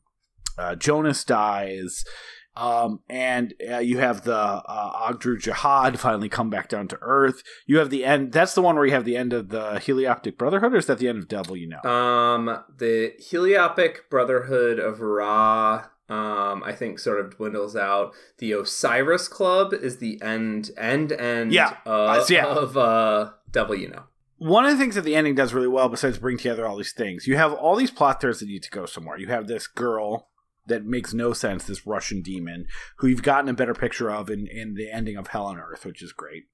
[0.59, 2.05] uh, Jonas dies.
[2.57, 7.43] Um, and uh, you have the uh, Ogdru Jahad finally come back down to Earth.
[7.67, 8.31] You have the end.
[8.31, 10.99] That's the one where you have the end of the Heliopic Brotherhood, or is that
[10.99, 11.57] the end of Devil?
[11.57, 11.91] You know.
[11.91, 18.13] Um, the Heliopic Brotherhood of Ra, um, I think sort of dwindles out.
[18.39, 21.53] The Osiris Club is the end, end, end.
[21.53, 21.79] Yeah.
[21.85, 22.47] Uh, yeah.
[22.47, 24.03] of uh, Devil You Know.
[24.39, 26.93] one of the things that the ending does really well, besides bring together all these
[26.93, 29.19] things, you have all these plot threads that need to go somewhere.
[29.19, 30.29] You have this girl
[30.67, 32.67] that makes no sense, this Russian demon,
[32.99, 35.85] who you've gotten a better picture of in, in the ending of Hell on Earth,
[35.85, 36.45] which is great.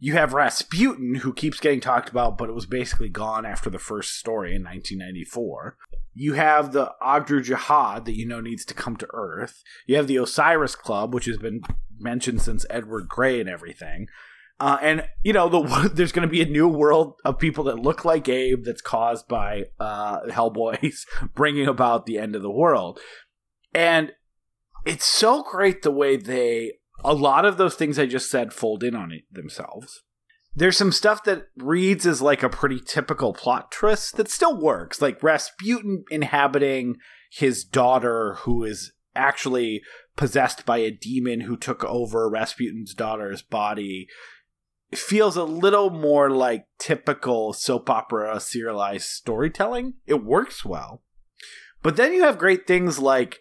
[0.00, 3.80] You have Rasputin, who keeps getting talked about, but it was basically gone after the
[3.80, 5.76] first story in 1994.
[6.14, 9.62] You have the Ogdru Jahad that you know needs to come to Earth.
[9.86, 11.62] You have the Osiris Club, which has been
[11.98, 14.06] mentioned since Edward Grey and everything.
[14.60, 17.78] Uh, and you know, the there's going to be a new world of people that
[17.78, 22.98] look like Abe that's caused by uh, Hellboys bringing about the end of the world,
[23.78, 24.10] and
[24.84, 26.72] it's so great the way they
[27.04, 30.02] a lot of those things I just said fold in on it themselves,
[30.52, 35.00] there's some stuff that reads as like a pretty typical plot twist that still works.
[35.00, 36.96] Like Rasputin inhabiting
[37.30, 39.82] his daughter, who is actually
[40.16, 44.08] possessed by a demon who took over Rasputin's daughter's body,
[44.92, 49.94] feels a little more like typical soap opera serialized storytelling.
[50.04, 51.04] It works well.
[51.80, 53.38] But then you have great things like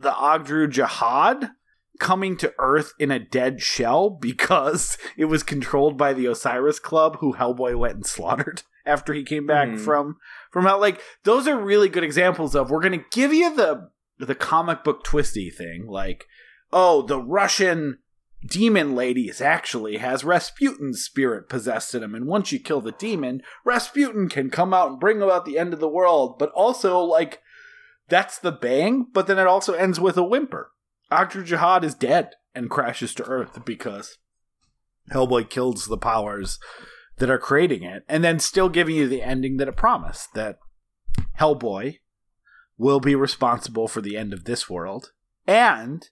[0.00, 1.52] the Ogdru Jahad
[1.98, 7.18] coming to Earth in a dead shell because it was controlled by the Osiris Club,
[7.20, 9.80] who Hellboy went and slaughtered after he came back Mhm.
[9.84, 10.16] from
[10.50, 10.80] from out.
[10.80, 14.82] Like those are really good examples of we're going to give you the the comic
[14.84, 16.26] book twisty thing, like
[16.72, 17.98] oh the Russian
[18.46, 22.92] demon lady is actually has Rasputin's spirit possessed in him, and once you kill the
[22.92, 26.38] demon, Rasputin can come out and bring about the end of the world.
[26.38, 27.40] But also like
[28.10, 30.72] that's the bang, but then it also ends with a whimper.
[31.10, 34.18] Ogdru Jahad is dead and crashes to Earth because
[35.12, 36.58] Hellboy kills the powers
[37.18, 40.58] that are creating it, and then still giving you the ending that it promised that
[41.38, 41.98] Hellboy
[42.78, 45.12] will be responsible for the end of this world
[45.46, 46.08] and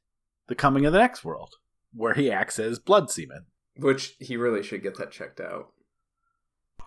[0.48, 1.54] the coming of the next world,
[1.94, 3.46] where he acts as blood semen.
[3.76, 5.68] Which he really should get that checked out.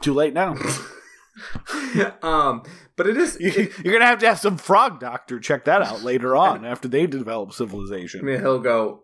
[0.01, 0.55] Too late now.
[2.21, 2.63] um,
[2.95, 3.35] but it is.
[3.39, 6.87] It- You're gonna have to have some frog doctor check that out later on after
[6.87, 8.21] they develop civilization.
[8.21, 9.03] I mean, he'll go,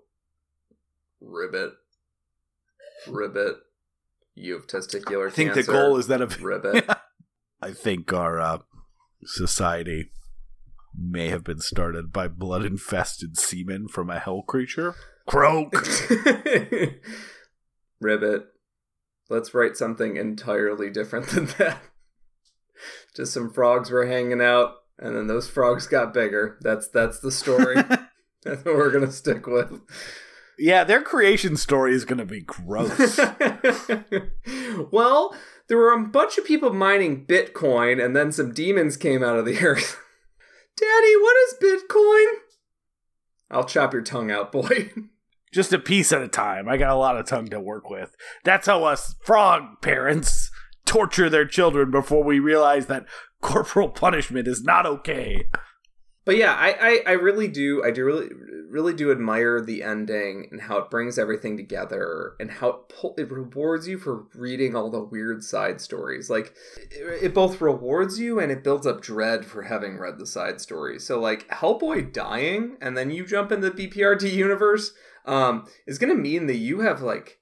[1.21, 1.71] ribbit,
[3.07, 3.55] ribbit.
[4.35, 5.71] You have testicular I think cancer.
[5.71, 6.87] the goal is that of ribbit.
[7.61, 8.57] I think our uh,
[9.23, 10.11] society
[10.95, 14.93] may have been started by blood infested semen from a hell creature.
[15.27, 15.73] Croak.
[17.99, 18.45] ribbit.
[19.29, 21.81] Let's write something entirely different than that.
[23.15, 26.57] Just some frogs were hanging out, and then those frogs got bigger.
[26.61, 27.75] That's that's the story.
[28.43, 29.81] that's what we're gonna stick with.
[30.57, 33.19] yeah, their creation story is going to be gross.
[34.91, 35.35] well,
[35.67, 39.45] there were a bunch of people mining Bitcoin, and then some demons came out of
[39.45, 39.99] the earth.
[40.75, 42.25] Daddy, what is Bitcoin?
[43.49, 44.91] I'll chop your tongue out, boy.
[45.53, 46.67] Just a piece at a time.
[46.67, 48.15] I got a lot of tongue to work with.
[48.43, 50.46] That's how us frog parents
[50.87, 53.05] torture their children before we realize that
[53.41, 55.47] corporal punishment is not okay.
[56.25, 58.27] But yeah, I, I, I really do I do really
[58.69, 63.15] really do admire the ending and how it brings everything together and how it pull,
[63.17, 66.29] it rewards you for reading all the weird side stories.
[66.29, 66.53] Like
[66.91, 70.59] it, it both rewards you and it builds up dread for having read the side
[70.59, 71.05] stories.
[71.07, 74.91] So like Hellboy dying and then you jump in the BPRD universe
[75.25, 77.39] um is going to mean that you have like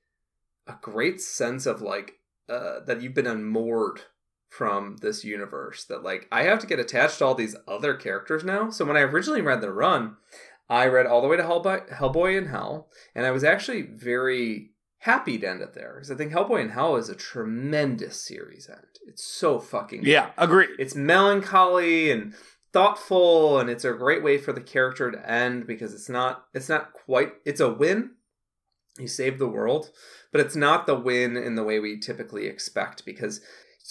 [0.68, 2.15] a great sense of like
[2.50, 4.02] uh that you've been unmoored
[4.50, 8.44] from this universe that like I have to get attached to all these other characters
[8.44, 8.70] now.
[8.70, 10.16] So when I originally read the run,
[10.70, 14.72] I read all the way to Hellboy, Hellboy in Hell, and I was actually very
[15.00, 18.70] happy to end it there because I think Hellboy in Hell is a tremendous series
[18.70, 19.00] end.
[19.08, 20.10] It's so fucking good.
[20.10, 20.68] Yeah, agree.
[20.80, 22.34] It's melancholy and
[22.74, 26.70] thoughtful, and it's a great way for the character to end because it's not it's
[26.70, 28.12] not quite it's a win.
[28.98, 29.92] He saved the world,
[30.32, 33.42] but it's not the win in the way we typically expect because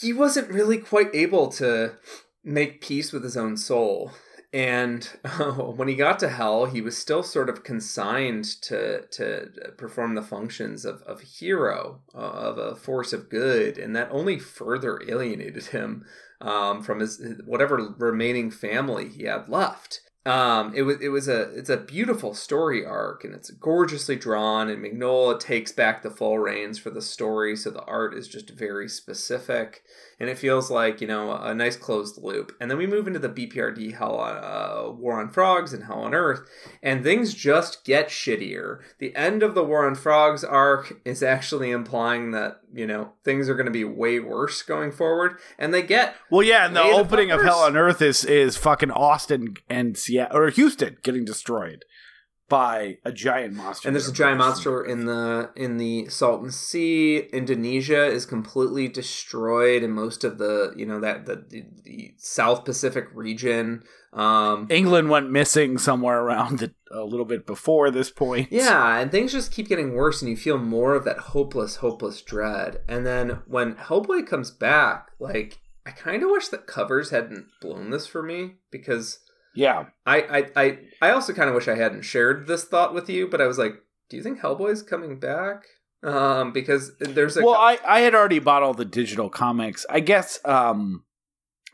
[0.00, 1.96] he wasn't really quite able to
[2.42, 4.12] make peace with his own soul.
[4.52, 5.04] And
[5.76, 10.22] when he got to hell, he was still sort of consigned to to perform the
[10.22, 15.02] functions of, of a hero, uh, of a force of good, and that only further
[15.08, 16.04] alienated him
[16.40, 20.00] um, from his whatever remaining family he had left.
[20.26, 24.70] Um, it was it was a it's a beautiful story arc and it's gorgeously drawn
[24.70, 28.48] and Mignola takes back the full reins for the story so the art is just
[28.48, 29.82] very specific
[30.18, 33.18] and it feels like you know a nice closed loop and then we move into
[33.18, 36.48] the BPRD Hell on uh, War on Frogs and Hell on Earth
[36.82, 38.80] and things just get shittier.
[38.98, 43.48] The end of the War on Frogs arc is actually implying that you know things
[43.48, 46.82] are going to be way worse going forward and they get Well, yeah, and the
[46.82, 47.44] opening of.
[47.44, 51.84] Hell on Earth is is fucking Austin and Seattle or Houston getting destroyed
[52.48, 53.88] by a giant monster.
[53.88, 57.18] And there's a giant monster in the in the Salton Sea.
[57.32, 62.64] Indonesia is completely destroyed, and most of the you know that the the, the South
[62.64, 63.82] Pacific region.
[64.12, 68.52] Um, England went missing somewhere around the, a little bit before this point.
[68.52, 72.22] yeah, and things just keep getting worse, and you feel more of that hopeless, hopeless
[72.22, 72.78] dread.
[72.86, 77.90] And then when Hellboy comes back, like I kind of wish that covers hadn't blown
[77.90, 79.18] this for me because
[79.54, 79.86] yeah.
[80.06, 83.28] I I I, I also kind of wish I hadn't shared this thought with you,
[83.28, 83.74] but I was like,
[84.08, 85.64] do you think Hellboy's coming back?
[86.02, 89.86] Um, because there's a Well, I I had already bought all the digital comics.
[89.88, 91.04] I guess um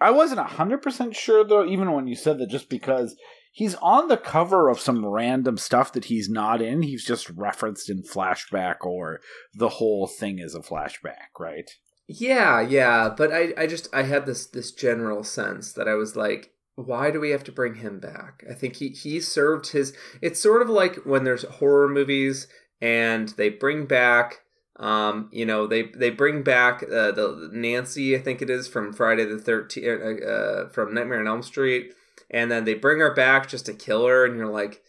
[0.01, 3.17] I wasn't hundred percent sure though, even when you said that, just because
[3.53, 6.83] he's on the cover of some random stuff that he's not in.
[6.83, 9.21] He's just referenced in flashback, or
[9.55, 11.71] the whole thing is a flashback, right?
[12.07, 16.17] Yeah, yeah, but I, I just I had this this general sense that I was
[16.17, 18.45] like, why do we have to bring him back?
[18.51, 19.95] I think he he served his.
[20.23, 22.47] It's sort of like when there's horror movies
[22.81, 24.41] and they bring back.
[24.77, 28.95] Um, you know, they they bring back uh, the Nancy, I think it is from
[28.95, 31.93] Friday the Thirteenth, uh, uh, from Nightmare on Elm Street,
[32.31, 34.81] and then they bring her back just to kill her, and you're like,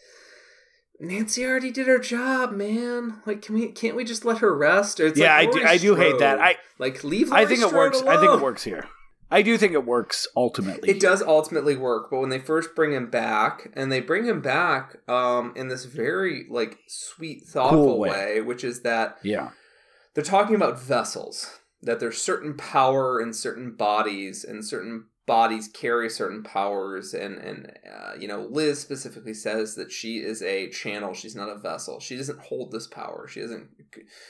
[1.02, 3.22] Nancy already did her job, man.
[3.26, 5.02] Like, can we can't we just let her rest?
[5.02, 6.40] Or it's Yeah, like I do- I do hate that.
[6.40, 7.34] I- like leave.
[7.34, 8.02] I think it Strode works.
[8.04, 8.86] I think it works here.
[9.32, 10.90] I do think it works ultimately.
[10.90, 14.42] It does ultimately work, but when they first bring him back, and they bring him
[14.42, 18.10] back um, in this very like sweet, thoughtful Cool way.
[18.10, 19.52] way, which is that Yeah.
[20.14, 21.60] they're talking about vessels.
[21.84, 27.14] That there's certain power in certain bodies, and certain bodies carry certain powers.
[27.14, 31.14] And and uh, you know, Liz specifically says that she is a channel.
[31.14, 32.00] She's not a vessel.
[32.00, 33.28] She doesn't hold this power.
[33.28, 33.70] She doesn't.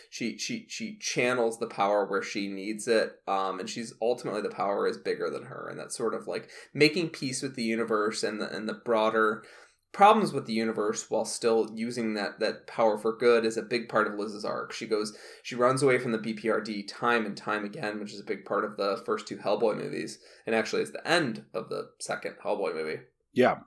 [0.09, 3.13] She she she channels the power where she needs it.
[3.27, 6.49] Um, and she's ultimately the power is bigger than her, and that's sort of like
[6.73, 9.43] making peace with the universe and the and the broader
[9.91, 13.89] problems with the universe while still using that that power for good is a big
[13.89, 14.71] part of Liz's arc.
[14.71, 18.25] She goes she runs away from the BPRD time and time again, which is a
[18.25, 21.89] big part of the first two Hellboy movies, and actually is the end of the
[21.99, 23.01] second Hellboy movie.
[23.33, 23.59] Yeah.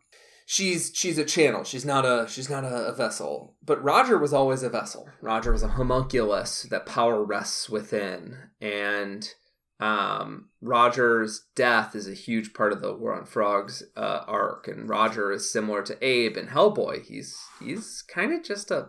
[0.47, 1.65] She's she's a channel.
[1.65, 3.57] She's not a she's not a, a vessel.
[3.63, 5.09] But Roger was always a vessel.
[5.23, 9.27] Roger was a homunculus that power rests within, and
[9.81, 14.89] um, Roger's death is a huge part of the War on Frogs uh, arc, and
[14.89, 17.05] Roger is similar to Abe in Hellboy.
[17.05, 18.89] He's he's kind of just a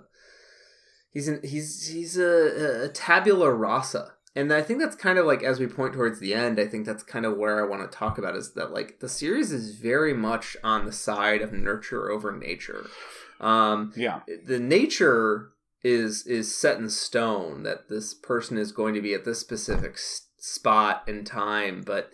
[1.12, 5.44] he's an, he's he's a, a tabula rasa, and I think that's kind of like
[5.44, 6.60] as we point towards the end.
[6.60, 9.10] I think that's kind of where I want to talk about is that like the
[9.10, 12.86] series is very much on the side of nurture over nature.
[13.40, 14.22] Um, Yeah.
[14.46, 15.50] the nature
[15.84, 19.94] is is set in stone that this person is going to be at this specific
[19.94, 22.12] s- spot and time but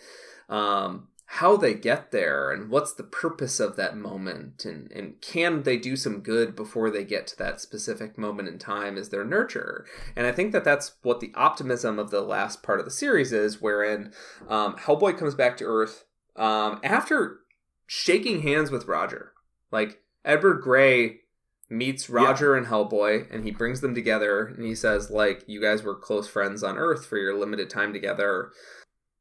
[0.50, 5.64] um how they get there and what's the purpose of that moment and and can
[5.64, 9.24] they do some good before they get to that specific moment in time is their
[9.24, 9.86] nurture
[10.16, 13.32] and i think that that's what the optimism of the last part of the series
[13.32, 14.12] is wherein
[14.50, 16.06] um, hellboy comes back to earth
[16.36, 17.40] um, after
[17.94, 19.34] shaking hands with roger.
[19.72, 21.21] Like edward grey
[21.72, 25.84] meets Roger and Hellboy and he brings them together and he says like you guys
[25.84, 28.52] were close friends on earth for your limited time together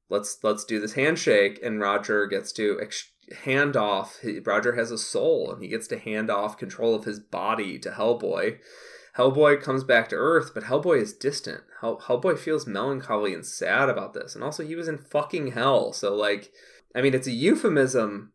[0.08, 3.12] let's let's do this handshake and Roger gets to ex-
[3.44, 7.04] hand off he, Roger has a soul and he gets to hand off control of
[7.04, 8.58] his body to Hellboy
[9.16, 11.62] Hellboy comes back to Earth, but Hellboy is distant.
[11.80, 15.92] Hell, Hellboy feels melancholy and sad about this, and also he was in fucking hell.
[15.92, 16.52] So, like,
[16.94, 18.32] I mean, it's a euphemism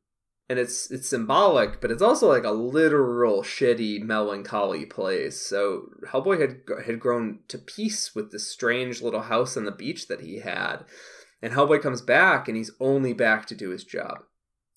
[0.48, 5.42] and it's it's symbolic, but it's also like a literal shitty melancholy place.
[5.42, 10.08] So Hellboy had had grown to peace with this strange little house on the beach
[10.08, 10.86] that he had,
[11.42, 14.20] and Hellboy comes back, and he's only back to do his job.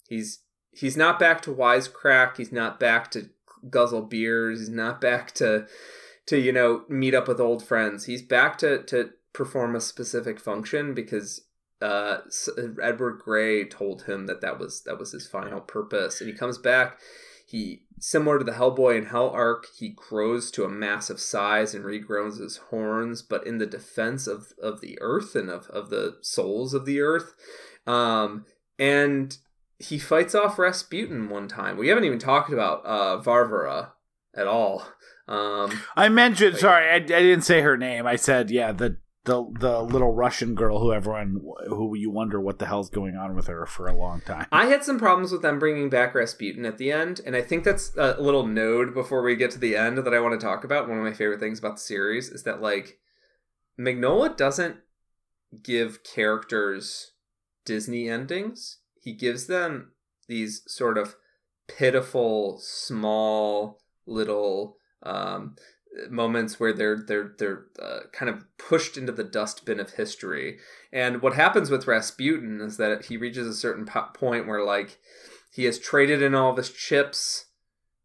[0.09, 0.41] He's
[0.71, 2.39] he's not back to wisecrack.
[2.39, 3.29] He's not back to
[3.69, 4.61] guzzle beers.
[4.61, 5.67] He's not back to
[6.27, 8.07] to you know meet up with old friends.
[8.07, 11.43] He's back to to perform a specific function because
[11.81, 12.19] uh,
[12.83, 16.59] Edward Grey told him that that was that was his final purpose, and he comes
[16.59, 16.99] back.
[17.47, 21.85] He similar to the Hellboy and Hell arc, he grows to a massive size and
[21.85, 26.19] regrows his horns, but in the defense of of the earth and of of the
[26.21, 27.35] souls of the earth,
[27.87, 28.45] um,
[28.79, 29.39] and
[29.79, 31.77] he fights off Rasputin one time.
[31.77, 33.93] We haven't even talked about uh, Varvara
[34.35, 34.85] at all.
[35.29, 36.57] Um, I mentioned.
[36.57, 38.07] Sorry, I, I didn't say her name.
[38.07, 38.97] I said, yeah, the
[39.29, 43.37] the the little Russian girl who everyone who you wonder what the hell's going on
[43.37, 44.47] with her for a long time.
[44.51, 47.63] I had some problems with them bringing back Rasputin at the end, and I think
[47.63, 50.65] that's a little node before we get to the end that I want to talk
[50.65, 50.89] about.
[50.89, 52.99] One of my favorite things about the series is that like
[53.79, 54.79] Mignola doesn't
[55.63, 57.13] give characters
[57.65, 58.79] Disney endings.
[59.01, 59.93] He gives them
[60.27, 61.17] these sort of
[61.69, 65.57] pitiful, small little um,
[66.11, 70.59] moments where they're they're they're uh, kind of pushed into the dustbin of history.
[70.93, 74.99] And what happens with Rasputin is that he reaches a certain po- point where like
[75.53, 77.47] he has traded in all of his chips.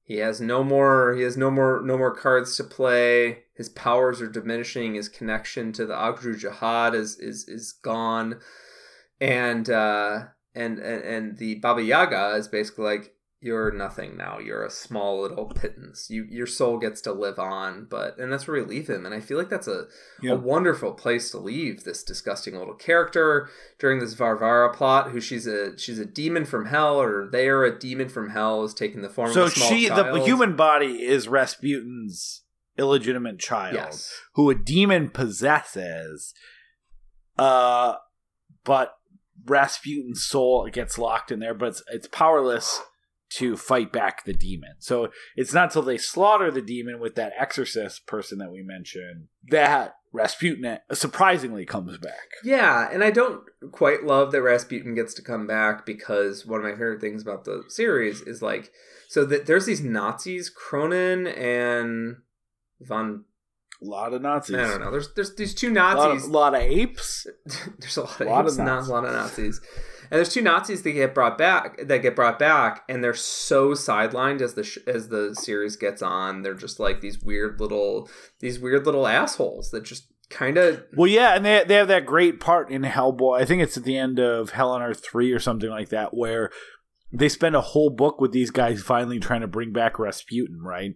[0.02, 1.14] He has no more.
[1.14, 1.82] He has no more.
[1.84, 3.44] No more cards to play.
[3.56, 4.95] His powers are diminishing.
[4.95, 8.40] His connection to the Ogdru Jahad is is is gone,
[9.22, 13.14] and uh, and and and the Baba Yaga is basically like
[13.44, 14.40] you're nothing now.
[14.40, 16.07] You're a small little pittance.
[16.10, 19.06] You your soul gets to live on, but and that's where we leave him.
[19.06, 19.88] And I feel like that's a
[20.22, 20.32] Yeah.
[20.32, 23.49] a wonderful place to leave this disgusting little character
[23.80, 25.11] during this Varvara plot.
[25.11, 28.64] Who she's a she's a demon from hell, or they are a demon from hell,
[28.64, 32.44] is taking the form So of a small she, the human body, is Rasputin's
[32.78, 36.34] illegitimate child, yes, who a demon possesses.
[37.38, 37.95] Uh,
[38.64, 38.95] but
[39.45, 42.82] Rasputin's soul gets locked in there, but it's, it's powerless
[43.38, 44.76] to fight back the demon.
[44.80, 49.27] So it's not until they slaughter the demon with that exorcist person that we mentioned
[49.49, 52.30] that Rasputin surprisingly comes back.
[52.43, 53.41] Yeah, and I don't
[53.72, 57.45] quite love that Rasputin gets to come back because one of my favorite things about
[57.45, 58.72] the series is like,
[59.10, 62.18] so that there's these Nazis, Kroenen and
[62.81, 63.26] von.
[63.81, 64.55] A lot of Nazis.
[64.55, 64.91] I don't know.
[64.91, 66.30] There's there's these two A lot, Nazis.
[66.30, 67.27] a lot of apes.
[67.80, 68.89] there's a lot of, lot of apes, not Nazis.
[68.89, 69.61] a lot of Nazis,
[70.14, 73.72] and there's two Nazis that get brought back that get brought back, and they're so
[73.72, 76.44] sidelined as the sh- as the series gets on.
[76.44, 78.07] They're just like these weird little
[78.40, 82.06] these weird little assholes that just kind of Well, yeah, and they they have that
[82.06, 83.41] great part in Hellboy.
[83.41, 86.14] I think it's at the end of Hell on Earth three or something like that,
[86.14, 86.52] where
[87.11, 90.91] they spend a whole book with these guys finally trying to bring back Rasputin, right?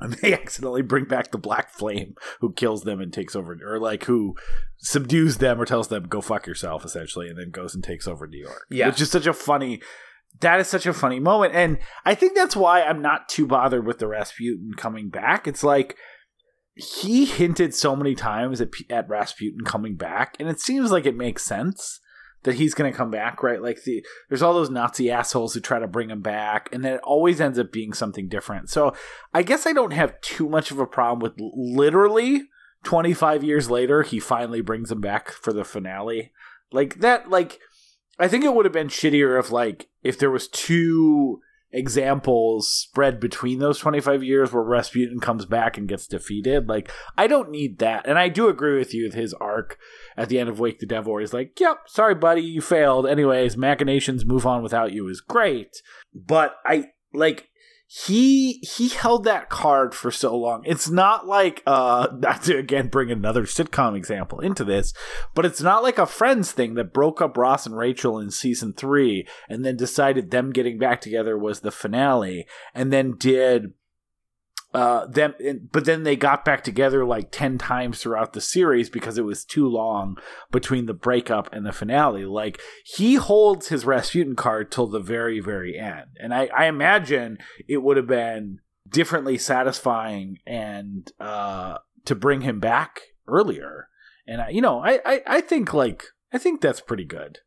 [0.10, 3.78] And they accidentally bring back the Black Flame, who kills them and takes over, or
[3.78, 4.34] like who
[4.78, 8.26] subdues them or tells them go fuck yourself, essentially, and then goes and takes over
[8.26, 8.66] New York.
[8.70, 8.88] Yeah.
[8.88, 9.82] which is such a funny.
[10.40, 13.84] That is such a funny moment, and I think that's why I'm not too bothered
[13.84, 15.46] with the Rasputin coming back.
[15.46, 15.96] It's like
[16.76, 21.16] he hinted so many times at, at Rasputin coming back, and it seems like it
[21.16, 22.00] makes sense
[22.42, 23.60] that he's going to come back, right?
[23.60, 26.94] Like the there's all those Nazi assholes who try to bring him back, and then
[26.94, 28.70] it always ends up being something different.
[28.70, 28.94] So
[29.34, 32.42] I guess I don't have too much of a problem with literally
[32.84, 36.32] 25 years later he finally brings him back for the finale.
[36.72, 37.58] Like that, like
[38.18, 41.40] I think it would have been shittier if like if there was two
[41.72, 46.68] examples spread between those 25 years where Rasputin comes back and gets defeated.
[46.68, 48.06] Like, I don't need that.
[48.06, 49.78] And I do agree with you with his arc
[50.16, 53.06] at the end of Wake the Devil where he's like, yep, sorry, buddy, you failed.
[53.06, 55.80] Anyways, Machinations Move On Without You is great.
[56.14, 57.50] But I, like,
[57.92, 60.62] he he held that card for so long.
[60.64, 64.94] It's not like uh not to again bring another sitcom example into this,
[65.34, 68.74] but it's not like a friends thing that broke up Ross and Rachel in season
[68.74, 72.46] 3 and then decided them getting back together was the finale
[72.76, 73.72] and then did
[74.72, 75.34] uh them
[75.72, 79.44] but then they got back together like 10 times throughout the series because it was
[79.44, 80.16] too long
[80.52, 82.24] between the breakup and the finale.
[82.24, 86.06] Like he holds his Rasputin card till the very very end.
[86.20, 87.38] And I, I imagine
[87.68, 93.88] it would have been differently satisfying and uh to bring him back earlier.
[94.26, 97.40] And I, you know I, I I think like I think that's pretty good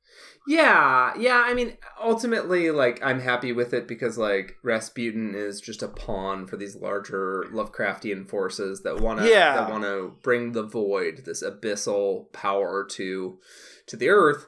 [0.47, 1.43] Yeah, yeah.
[1.45, 6.47] I mean, ultimately, like, I'm happy with it because, like, Rasputin is just a pawn
[6.47, 9.55] for these larger Lovecraftian forces that want to Yeah.
[9.55, 13.39] that want to bring the void, this abyssal power to
[13.87, 14.47] to the earth.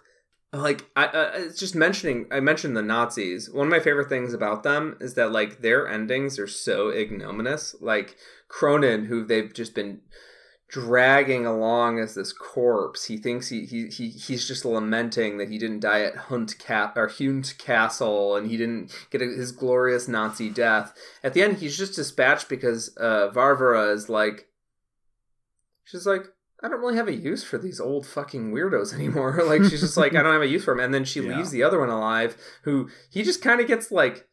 [0.51, 2.27] Like, I, it's just mentioning.
[2.31, 3.49] I mentioned the Nazis.
[3.49, 7.75] One of my favorite things about them is that like their endings are so ignominious.
[7.81, 8.15] Like
[8.49, 9.99] Kroenen, who they've just been
[10.67, 13.05] dragging along as this corpse.
[13.05, 16.93] He thinks he, he, he he's just lamenting that he didn't die at Hunt Cat
[16.95, 20.93] or Hunt Castle and he didn't get his glorious Nazi death.
[21.23, 24.47] At the end, he's just dispatched because uh, Varvara is like,
[25.83, 26.25] she's like,
[26.63, 29.39] I don't really have a use for these old fucking weirdos anymore.
[29.45, 30.79] like she's just like, I don't have a use for him.
[30.79, 31.37] And then she Yeah.
[31.37, 34.27] leaves the other one alive, who he just kind of gets like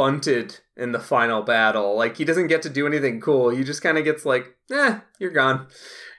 [0.00, 1.94] bunted in the final battle.
[1.94, 3.50] Like he doesn't get to do anything cool.
[3.50, 5.66] He just kind of gets like, eh, you're gone.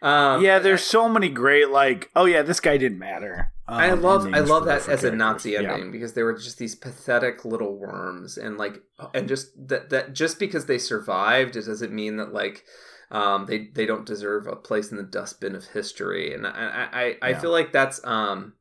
[0.03, 4.01] Um, yeah there's so many great like oh yeah this guy didn't matter I um,
[4.01, 5.11] love I love that as a.
[5.11, 5.73] Nazi Yeah.
[5.73, 8.81] ending because they were just these pathetic little worms and like
[9.13, 12.63] and just that that just because they survived it doesn't mean that like
[13.11, 16.99] um they they don't deserve a place in the dustbin of history and I I
[17.01, 17.39] I, I Yeah.
[17.39, 18.53] feel like that's um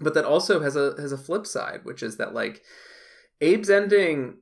[0.00, 2.62] but that also has a has a flip side which is that like
[3.42, 4.38] Abe's ending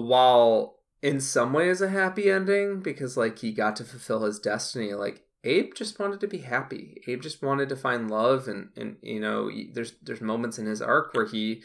[0.00, 4.92] while in some ways a happy ending because like he got to fulfill his destiny
[4.94, 7.02] like Abe just wanted to be happy.
[7.06, 10.82] Abe just wanted to find love, and and you know, there's there's moments in his
[10.82, 11.62] arc where he,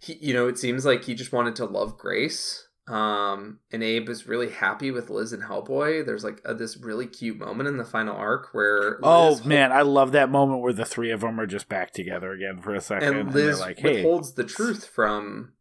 [0.00, 2.64] he you know, it seems like he just wanted to love Grace.
[2.88, 6.06] Um, and Abe is really happy with Liz and Hellboy.
[6.06, 9.72] There's like a, this really cute moment in the final arc where oh Liz man
[9.72, 12.76] i love that moment where the three of them are just back together again for
[12.76, 15.54] a second and and they're Liz like hey withholds the truth from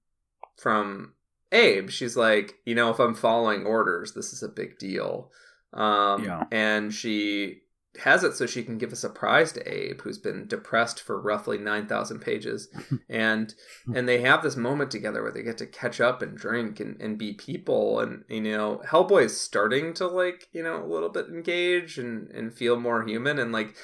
[0.55, 1.14] from
[1.55, 1.89] Abe.
[1.89, 5.31] She's like, you know, if I'm following orders, this is a big deal.
[5.73, 6.43] Um, Yeah.
[6.51, 7.61] and she
[8.03, 11.57] has it so she can give a surprise to Abe, who's been depressed for roughly
[11.57, 12.67] nine thousand pages,
[13.09, 13.53] and
[13.93, 16.99] and they have this moment together where they get to catch up and drink and,
[17.01, 21.07] and be people, and you know Hellboy is starting to like you know a little
[21.09, 23.75] bit engage and and feel more human, and like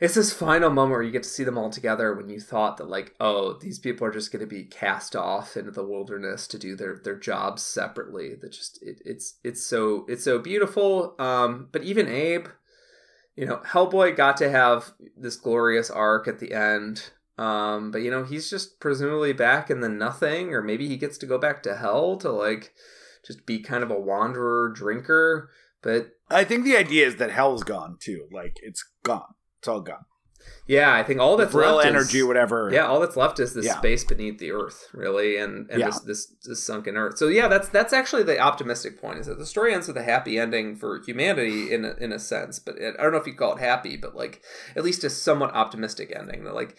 [0.00, 2.78] it's this final moment where you get to see them all together when you thought
[2.78, 6.46] that like oh these people are just going to be cast off into the wilderness
[6.48, 11.14] to do their their jobs separately that just it, it's it's so it's so beautiful
[11.18, 12.46] um but even abe
[13.36, 18.10] you know hellboy got to have this glorious arc at the end um but you
[18.10, 21.62] know he's just presumably back in the nothing or maybe he gets to go back
[21.62, 22.72] to hell to like
[23.26, 25.50] just be kind of a wanderer drinker
[25.82, 28.26] but I think the idea is that hell's gone too.
[28.30, 29.34] Like it's gone.
[29.60, 30.04] It's all gone.
[30.66, 32.70] yeah i think all that's Real left is- energy, whatever.
[32.72, 33.76] Yeah, all that's left is the Yeah.
[33.78, 35.86] space beneath the earth, really, and and Yeah.
[35.86, 37.18] this, this this sunken earth.
[37.18, 39.18] So yeah, that's that's actually the optimistic point.
[39.18, 42.18] Is that the story ends with a happy ending for humanity in a, in a
[42.18, 44.40] sense, but it, I don't know if you call it happy, but like
[44.74, 46.44] at least a somewhat optimistic ending.
[46.44, 46.74] That like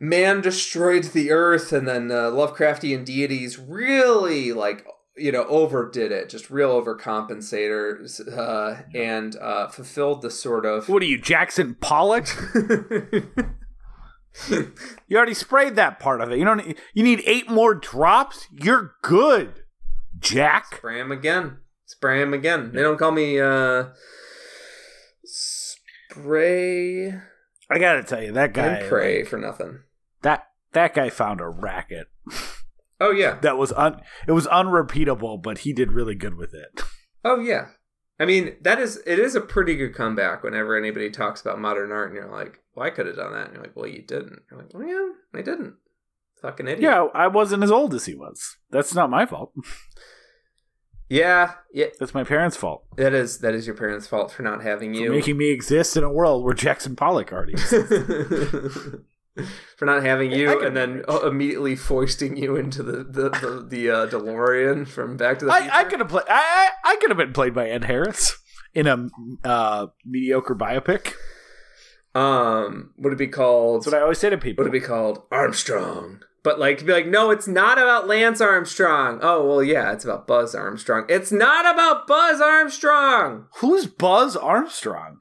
[0.00, 4.84] man destroyed the earth, and then uh, Lovecraftian deities really like
[5.18, 10.88] you know overdid it, just real overcompensators, uh, and uh, fulfilled the sort of.
[10.88, 12.26] What are you, Jackson Pollock?
[15.08, 16.38] You already sprayed that part of it.
[16.38, 16.64] You don't.
[16.64, 18.46] Need, you need eight more drops.
[18.52, 19.64] You're good,
[20.18, 20.76] Jack.
[20.76, 21.58] Spray him again.
[21.86, 22.70] Spray him again.
[22.72, 23.86] They don't call me uh
[25.24, 27.14] spray
[27.70, 28.66] I gotta tell you, that guy.
[28.66, 29.80] and pray for nothing.
[30.22, 32.08] That that guy found a racket
[33.00, 33.38] Oh yeah.
[33.42, 34.00] that was un.
[34.26, 36.82] It was unrepeatable, but he did really good with it.
[37.24, 37.68] Oh yeah.
[38.20, 41.92] I mean, that is it is a pretty good comeback whenever anybody talks about modern
[41.92, 44.02] art and you're like, Well, I could have done that and you're like, Well you
[44.02, 44.40] didn't.
[44.50, 45.74] You're like, Well yeah, I didn't.
[46.42, 46.80] Fucking idiot.
[46.82, 48.56] Yeah, I wasn't as old as he was.
[48.70, 49.52] That's not my fault.
[51.10, 51.86] Yeah, yeah.
[51.98, 55.00] That's my parents' fault That is that is your parents' fault for not having for
[55.00, 55.10] you.
[55.10, 57.52] making me exist in a world where Jackson Pollock already.
[57.54, 58.78] exists.
[59.76, 64.06] for not having you and then immediately foisting you into the the the, the uh,
[64.06, 65.70] DeLorean from Back to the Future.
[65.72, 66.24] I, I could have played.
[66.28, 68.36] I, I I could have been played by Ed Harris
[68.74, 69.08] in a
[69.44, 71.14] uh, mediocre biopic.
[72.14, 73.82] um, would it be called?
[73.82, 74.64] That's what I always say to people.
[74.64, 76.20] would it be called Armstrong?
[76.44, 79.18] But like, be like, no, it's not about Lance Armstrong.
[79.22, 81.04] Oh well, yeah, it's about Buzz Armstrong.
[81.08, 83.46] It's not about Buzz Armstrong.
[83.56, 85.20] Who's Buzz Armstrong?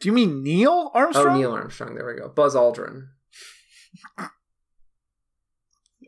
[0.00, 1.36] Do you mean Neil oh, Armstrong?
[1.36, 1.94] Oh, Neil Armstrong.
[1.94, 2.28] There we go.
[2.28, 3.08] Buzz Aldrin.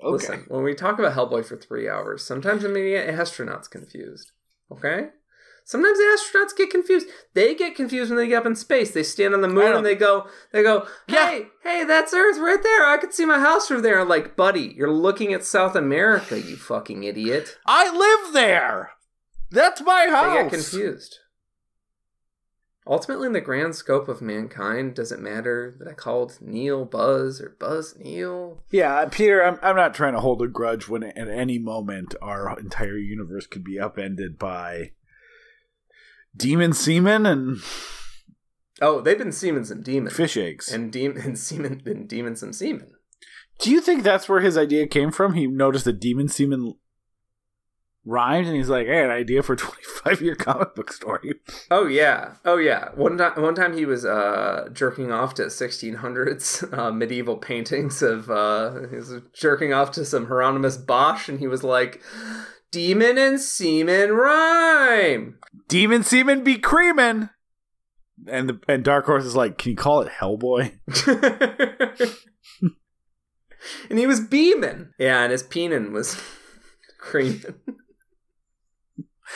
[0.04, 0.12] Okay.
[0.14, 4.32] Listen, when we talk about Hellboy for three hours, sometimes I'm gonna astronauts confused.
[4.68, 5.10] Okay?
[5.64, 7.06] Sometimes the astronauts get confused.
[7.34, 8.90] They get confused when they get up in space.
[8.90, 11.28] They stand on the moon and they go, they go, Yeah.
[11.28, 12.86] hey, hey, that's Earth right there.
[12.86, 14.00] I could see my house from there.
[14.00, 17.58] I'm like, buddy, you're looking at South America, you fucking idiot.
[17.64, 18.90] I live there.
[19.50, 20.34] That's my house.
[20.34, 21.18] They get confused.
[22.84, 27.40] Ultimately, in the grand scope of mankind, does it matter that I called Neil Buzz
[27.40, 28.64] or Buzz Neil?
[28.70, 32.58] Yeah, Peter, I'm, I'm not trying to hold a grudge when at any moment our
[32.58, 34.90] entire universe could be upended by
[36.36, 37.58] demon semen and
[38.80, 40.16] Oh, they've been semen some demons.
[40.16, 40.72] fish eggs.
[40.72, 42.90] and demon and semen been demon some semen.
[43.60, 45.34] Do you think that's where his idea came from?
[45.34, 46.74] He noticed that demon semen
[48.04, 49.56] rhymed and he's like, I had an idea for a
[50.04, 51.34] 25 year comic book story.
[51.70, 52.90] Oh yeah, oh yeah.
[52.94, 58.30] One time, one time he was uh, jerking off to 1600s uh, medieval paintings of.
[58.30, 62.02] Uh, he was jerking off to some Hieronymus Bosch, and he was like,
[62.70, 65.38] "Demon and semen rhyme."
[65.68, 67.30] Demon semen be creamin'.
[68.26, 70.78] And the, and Dark Horse is like, can you call it Hellboy?
[73.90, 74.90] and he was beaming.
[74.98, 76.22] Yeah, and his penin was
[77.00, 77.54] creaming.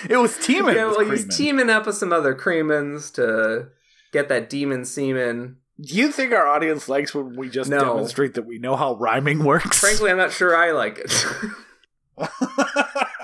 [0.11, 0.75] It was teaming.
[0.77, 3.69] yeah, well, he was teaming up with some other creamins to
[4.13, 5.57] get that demon semen.
[5.81, 7.81] Do you think our audience likes when we just No.
[7.81, 9.79] demonstrate that we know how rhyming works?
[9.79, 11.25] Frankly, I'm not sure I like it.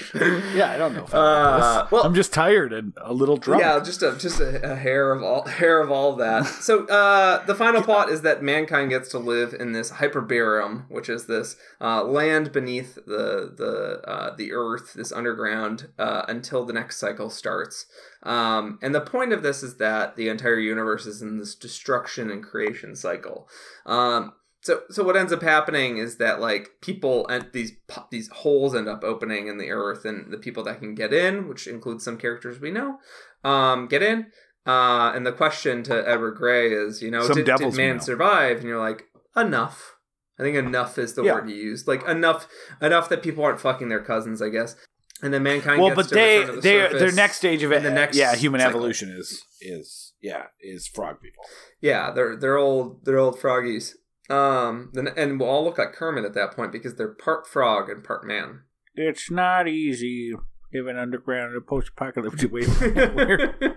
[0.54, 1.04] yeah, I don't know.
[1.04, 3.62] Uh, well, I'm just tired and a little drunk.
[3.62, 6.46] Yeah, just a just a, a hair of all hair of all that.
[6.46, 11.08] So uh, the final plot is that mankind gets to live in this hyperbarium, which
[11.08, 16.72] is this uh, land beneath the the uh, the earth, this underground, uh, until the
[16.72, 17.86] next cycle starts.
[18.22, 22.30] Um, and the point of this is that the entire universe is in this destruction
[22.30, 23.48] and creation cycle.
[23.84, 24.32] Um,
[24.62, 27.72] so so what ends up happening is that like people and these
[28.10, 31.48] these holes end up opening in the earth, and the people that can get in,
[31.48, 32.98] which includes some characters we know,
[33.44, 34.26] um, get in.
[34.64, 38.58] Uh, and the question to Edward Grey is, you know, Some did, did man survive?
[38.58, 39.06] And you're like,
[39.36, 39.96] enough.
[40.38, 41.34] I think enough is the Yeah.
[41.34, 41.88] word he used.
[41.88, 42.46] Like enough,
[42.80, 44.40] enough that people aren't fucking their cousins.
[44.40, 44.76] I guess.
[45.22, 45.80] and then mankind.
[45.80, 48.60] well, gets but they the they their next stage of it, the next yeah, human
[48.60, 48.76] cycle.
[48.78, 51.44] evolution is is yeah is frog people.
[51.80, 53.94] Yeah, they're they're old they're old froggies.
[54.30, 57.88] Um, then and we'll all look like Kermit at that point because they're part frog
[57.90, 58.62] and part man.
[58.94, 60.32] It's not easy
[60.72, 62.62] living underground in a post-apocalyptic way.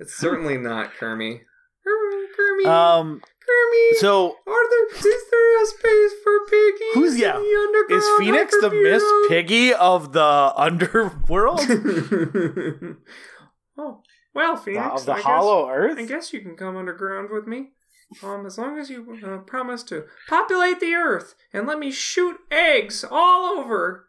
[0.00, 1.42] It's certainly not Kermit.
[2.36, 3.20] Kermit, um.
[3.20, 4.00] Kermit.
[4.00, 6.84] So Are there, is there a space for Piggy?
[6.94, 7.38] Who's- yeah,
[7.90, 11.60] is Phoenix the Miss Piggy of the underworld
[13.78, 14.00] oh,
[14.34, 15.00] well, Phoenix.
[15.00, 15.98] of the I guess- Hollow Earth?
[15.98, 17.70] I guess you can come underground with me.
[18.22, 22.38] Um, as long as you uh, promise to populate the earth and let me shoot
[22.50, 24.08] eggs all over.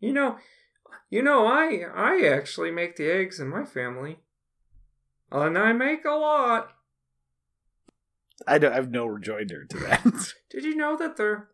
[0.00, 0.36] You know,
[1.10, 4.18] you know, I I actually make the eggs in my family,
[5.32, 6.72] and I make a lot.
[8.46, 10.32] I don't I have no rejoinder to that.
[10.50, 11.48] Did you know that they're?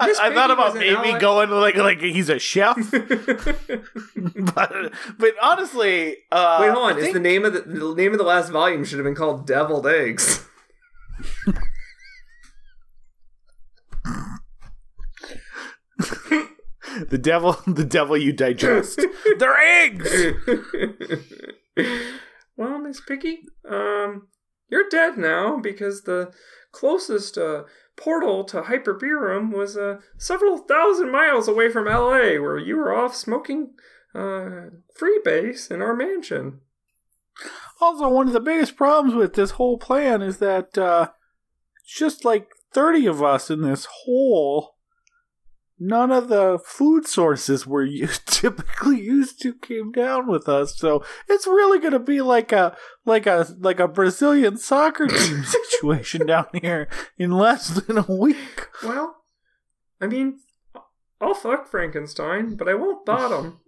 [0.00, 1.18] I, I thought about maybe LA.
[1.18, 6.94] going like like he's a chef, but but honestly, uh, Wait, hold on.
[6.94, 9.04] I Is think- the name of the, the name of the last volume should have
[9.04, 10.46] been called "Deviled Eggs"?
[17.08, 19.00] The devil the devil you digest?
[19.38, 20.34] They're eggs.
[22.56, 24.28] well, Miss Piggy, um,
[24.68, 26.32] you're dead now because the
[26.72, 27.64] closest uh,
[27.96, 33.14] portal to Hyperbeerum was uh, several thousand miles away from L.A., where you were off
[33.14, 33.74] smoking
[34.14, 36.60] uh, freebase in our mansion.
[37.82, 41.08] Also, one of the biggest problems with this whole plan is that uh,
[41.82, 44.76] it's just like 30 of us in this hole.
[45.80, 51.04] None of the food sources we're used, typically used to came down with us, so
[51.28, 56.24] it's really going to be like a like a like a Brazilian soccer team situation
[56.24, 56.88] down here
[57.18, 58.68] in less than a week.
[58.84, 59.24] Well,
[60.00, 60.38] I mean,
[61.20, 63.58] I'll fuck Frankenstein, but I won't bottom.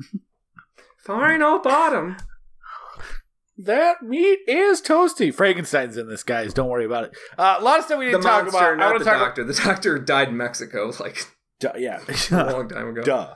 [1.04, 2.16] Fine, I'll bottom.
[3.58, 5.34] That meat is toasty.
[5.34, 6.54] Frankenstein's in this, guys.
[6.54, 7.16] Don't worry about it.
[7.36, 8.72] Uh, a lot of stuff we didn't talk monster, about.
[8.72, 9.44] I not want the to talk doctor.
[9.44, 11.18] The doctor died in Mexico, like.
[11.58, 11.98] Duh, yeah.
[12.30, 13.02] a long time ago.
[13.02, 13.34] Duh.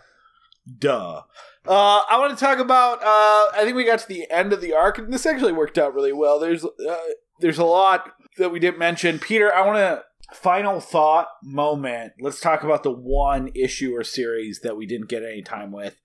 [0.79, 1.23] Duh.
[1.67, 3.03] Uh, I want to talk about.
[3.03, 5.77] Uh, I think we got to the end of the arc, and this actually worked
[5.77, 6.39] out really well.
[6.39, 6.97] There's uh,
[7.41, 9.19] there's a lot that we didn't mention.
[9.19, 10.05] Peter, I want to
[10.35, 12.13] final thought moment.
[12.21, 16.01] Let's talk about the one issue or series that we didn't get any time with.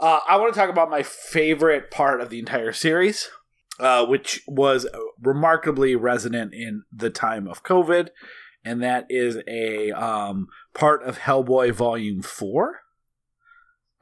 [0.00, 3.28] Uh, I want to talk about my favorite part of the entire series,
[3.78, 4.88] uh, which was
[5.20, 8.08] remarkably resonant in the time of COVID,
[8.64, 12.80] and that is a um, part of Hellboy Volume Four.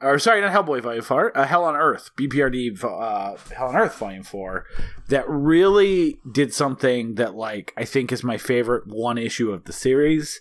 [0.01, 3.97] Or sorry, not Hellboy Volume Four, uh, Hell on Earth, BPRD uh, Hell on Earth
[3.97, 4.65] Volume Four,
[5.09, 9.73] that really did something that like I think is my favorite one issue of the
[9.73, 10.39] series,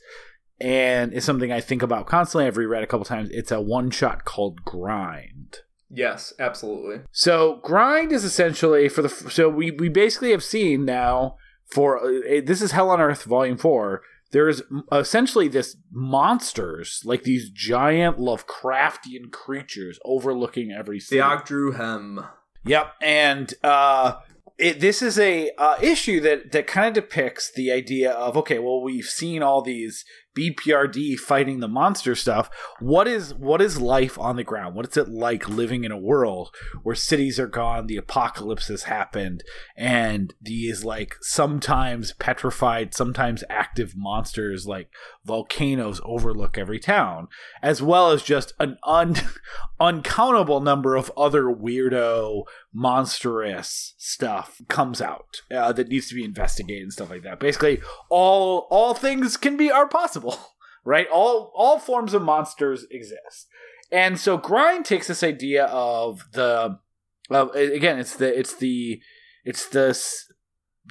[0.61, 2.47] and it's something I think about constantly.
[2.47, 3.29] I've reread a couple times.
[3.31, 5.59] It's a one shot called Grind.
[5.91, 7.03] Yes, absolutely.
[7.13, 11.37] So grind is essentially for the so we we basically have seen now
[11.71, 14.03] for uh, this is Hell on Earth Volume Four.
[14.31, 14.61] There's
[14.93, 21.21] essentially this monsters like these giant Lovecraftian creatures overlooking every The city.
[21.21, 22.27] Ogdru Hem.
[22.67, 24.17] Yep, and uh,
[24.59, 28.59] it, this is a uh, issue that that kind of depicts the idea of okay,
[28.59, 30.05] well, we've seen all these
[30.39, 32.49] BPRD fighting the monster stuff.
[32.79, 34.77] What is what is life on the ground?
[34.77, 36.55] What is it like living in a world
[36.85, 39.43] where cities are gone, the apocalypse has happened,
[39.77, 44.91] and these like sometimes petrified, sometimes active monsters like
[45.25, 47.27] volcanoes overlook every town,
[47.61, 49.17] as well as just an un-
[49.81, 56.83] uncountable number of other weirdo monstrous stuff comes out uh, that needs to be investigated
[56.83, 57.41] and stuff like that.
[57.41, 60.28] Basically, all all things can be are possible,
[60.85, 61.07] right?
[61.13, 63.49] All all forms of monsters exist,
[63.91, 66.79] and so grind takes this idea of the
[67.31, 69.01] again, it's the it's the
[69.45, 69.99] it's the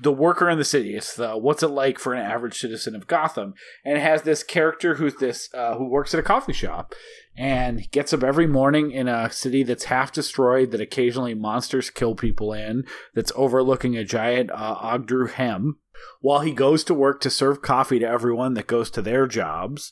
[0.03, 0.95] the worker in the city.
[0.95, 3.53] It's the what's it like for an average citizen of Gotham,
[3.83, 6.93] and it has this character who's this uh, who works at a coffee shop
[7.37, 12.15] and gets up every morning in a city that's half destroyed that occasionally monsters kill
[12.15, 12.83] people in
[13.13, 15.77] that's overlooking a giant uh, Ogdru Hem
[16.19, 19.91] while he goes to work to serve coffee to everyone that goes to their jobs.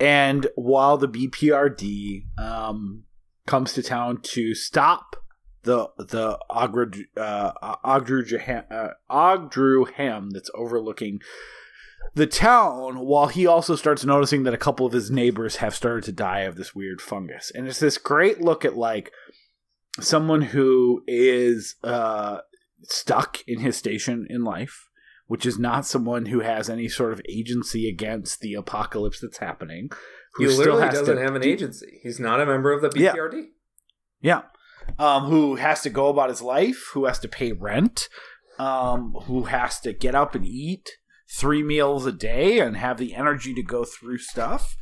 [0.00, 3.04] And while the BPRD um,
[3.46, 5.16] comes to town to stop
[5.62, 11.20] the the Ogdru uh, Ogdru uh, Ogdru Hem that's overlooking
[12.14, 16.04] the town while he also starts noticing that a couple of his neighbors have started
[16.04, 19.12] to die of this weird fungus and it's this great look at like
[20.00, 22.38] someone who is uh
[22.82, 24.88] stuck in his station in life
[25.30, 29.88] which is not someone who has any sort of agency against the apocalypse that's happening
[30.38, 32.00] He who still literally doesn't to have an agency.
[32.02, 33.14] He's not a member of the Yeah.
[34.20, 34.42] Yeah.
[34.98, 38.08] Um, who has to go about his life, who has to pay rent,
[38.58, 40.90] um, who has to get up and eat
[41.38, 44.76] three meals a day and have the energy to go through stuff.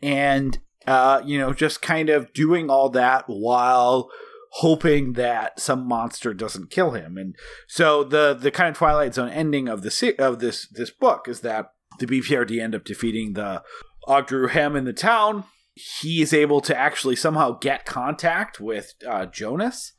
[0.00, 4.10] And, uh, you know, just kind of doing all that while
[4.56, 7.16] hoping that some monster doesn't kill him.
[7.16, 11.26] And so the the kind of Twilight Zone ending of the of this this book
[11.28, 13.62] is that the BPRD end up defeating the
[14.08, 19.26] Ogdru Hem in the town he is able to actually somehow get contact with uh,
[19.26, 19.92] Jonas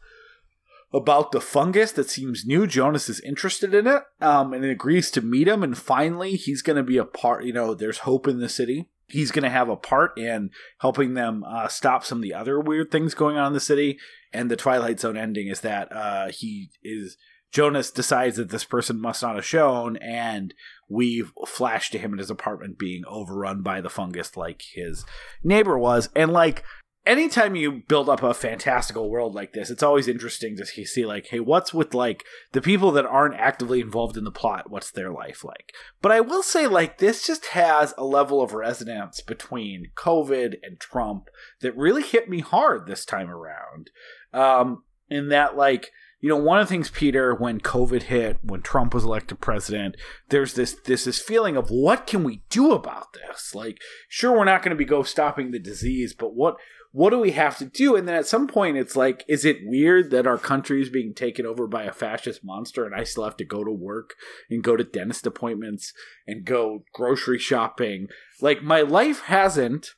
[0.94, 2.68] about the fungus that seems new.
[2.68, 5.64] Jonas is interested in it um, and agrees to meet him.
[5.64, 7.46] And finally, he's going to be a part.
[7.46, 8.90] You know, there's hope in the city.
[9.08, 12.60] He's going to have a part in helping them uh, stop some of the other
[12.60, 13.98] weird things going on in the city.
[14.32, 17.18] And the Twilight Zone ending is that uh, he is.
[17.52, 20.56] Jonas decides that this person must not have shown, and
[20.90, 25.06] we flash to him in his apartment being overrun by the fungus like his
[25.44, 26.10] neighbor was.
[26.16, 26.64] And like
[27.06, 31.28] anytime you build up a fantastical world like this, it's always interesting to see- like,
[31.28, 34.70] hey, what's with like the people that aren't actively involved in the plot?
[34.70, 35.74] What's their life like?
[36.02, 40.80] But I will say like this just has a level of resonance between COVID and
[40.80, 41.30] Trump
[41.62, 43.92] that really hit me hard this time around.
[44.34, 48.62] Um, in that like you know one of the things peter when covid hit when
[48.62, 49.96] trump was elected president
[50.30, 54.46] there's this this this feeling of what can we do about this like sure we're
[54.46, 56.56] not going to be go stopping the disease but what
[56.94, 57.96] what do we have to do?
[57.96, 61.14] And then at some point it's like is it weird that our country is being
[61.14, 64.14] taken over by a fascist monster and i still have to go to work
[64.50, 65.92] and go to dentist appointments
[66.28, 68.08] and go grocery shopping?
[68.40, 69.90] Like my life hasn't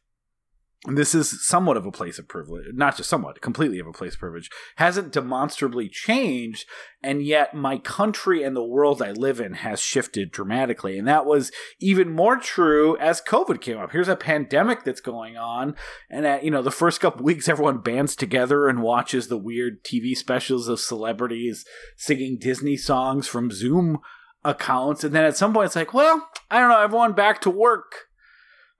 [0.87, 4.13] this is somewhat of a place of privilege, not just somewhat, completely of a place
[4.13, 6.65] of privilege, hasn't demonstrably changed,
[7.01, 10.99] and yet my country and the world I live in has shifted dramatically.
[10.99, 13.91] And that was even more true as COVID came up.
[13.91, 15.75] Here's a pandemic that's going on,
[16.09, 19.83] and at, you know, the first couple weeks, everyone bands together and watches the weird
[19.83, 21.65] TV specials of celebrities
[21.97, 23.99] singing Disney songs from Zoom
[24.43, 27.49] accounts, and then at some point, it's like, well, I don't know, everyone back to
[27.49, 28.05] work.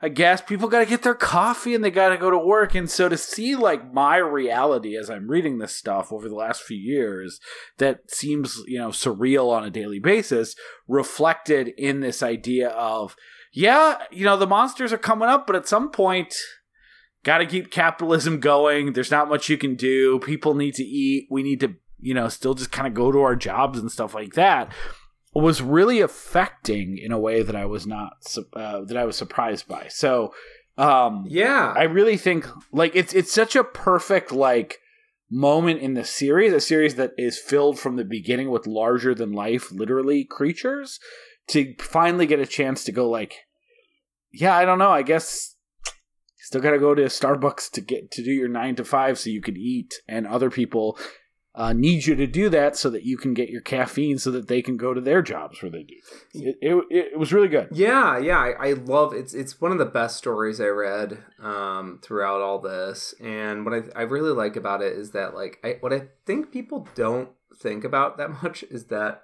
[0.02, 2.76] I guess people got to get their coffee and they got to go to work.
[2.76, 6.64] And so to see like my reality as I'm reading this stuff over the last
[6.64, 7.40] few years
[7.78, 10.56] that seems, you know, surreal on a daily basis,
[10.88, 13.16] reflected in this idea of,
[13.54, 16.36] yeah, you know, the monsters are coming up, but at some point,
[17.24, 18.94] got to keep capitalism going.
[18.94, 20.20] There's not much you can do.
[20.20, 21.28] People need to eat.
[21.32, 24.14] We need to, you know, still just kind of go to our jobs and stuff
[24.14, 24.74] like that
[25.36, 28.14] was really affecting in a way that I was not
[28.54, 29.88] uh, that I was surprised by.
[29.90, 30.34] So,
[30.78, 31.74] um, Yeah.
[31.76, 34.80] I really think like it's it's such a perfect like
[35.30, 39.34] moment in the series, a series that is filled from the beginning with larger than
[39.34, 41.00] life, literally creatures,
[41.48, 43.36] to finally get a chance to go like,
[44.32, 45.56] yeah, I don't know, I guess.
[46.38, 49.32] Still got to go to Starbucks to get to do your nine to five so
[49.32, 50.98] you can eat, and other people
[51.56, 54.48] uh, need you to do that so that you can get your caffeine so that
[54.48, 55.96] they can go to their jobs where they do.
[56.34, 57.70] It, it, it was really good.
[57.72, 62.00] Yeah, yeah, I, I love it's it's one of the best stories I read um,
[62.04, 65.78] throughout all this, and what I, I really like about it is that like I
[65.80, 69.24] what I think people don't think about that much is that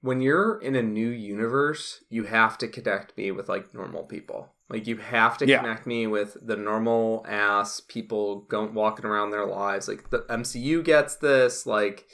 [0.00, 4.52] when you're in a new universe, you have to connect me with like normal people.
[4.74, 5.60] Like you have to Yeah.
[5.60, 9.86] connect me with the normal ass people going walking around their lives.
[9.88, 11.64] Like the MCU gets this.
[11.64, 12.06] Like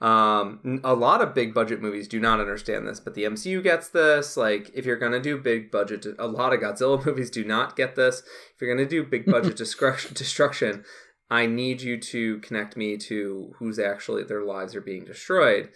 [0.00, 3.88] um, a lot of big budget movies do not understand this, but the MCU gets
[3.88, 4.36] this.
[4.36, 7.96] Like if you're gonna do big budget, a lot of Godzilla movies do not get
[7.96, 8.22] this.
[8.54, 10.84] If you're gonna do big budget destruction, destruction,
[11.28, 15.70] I need you to connect me to who's actually their lives are being destroyed.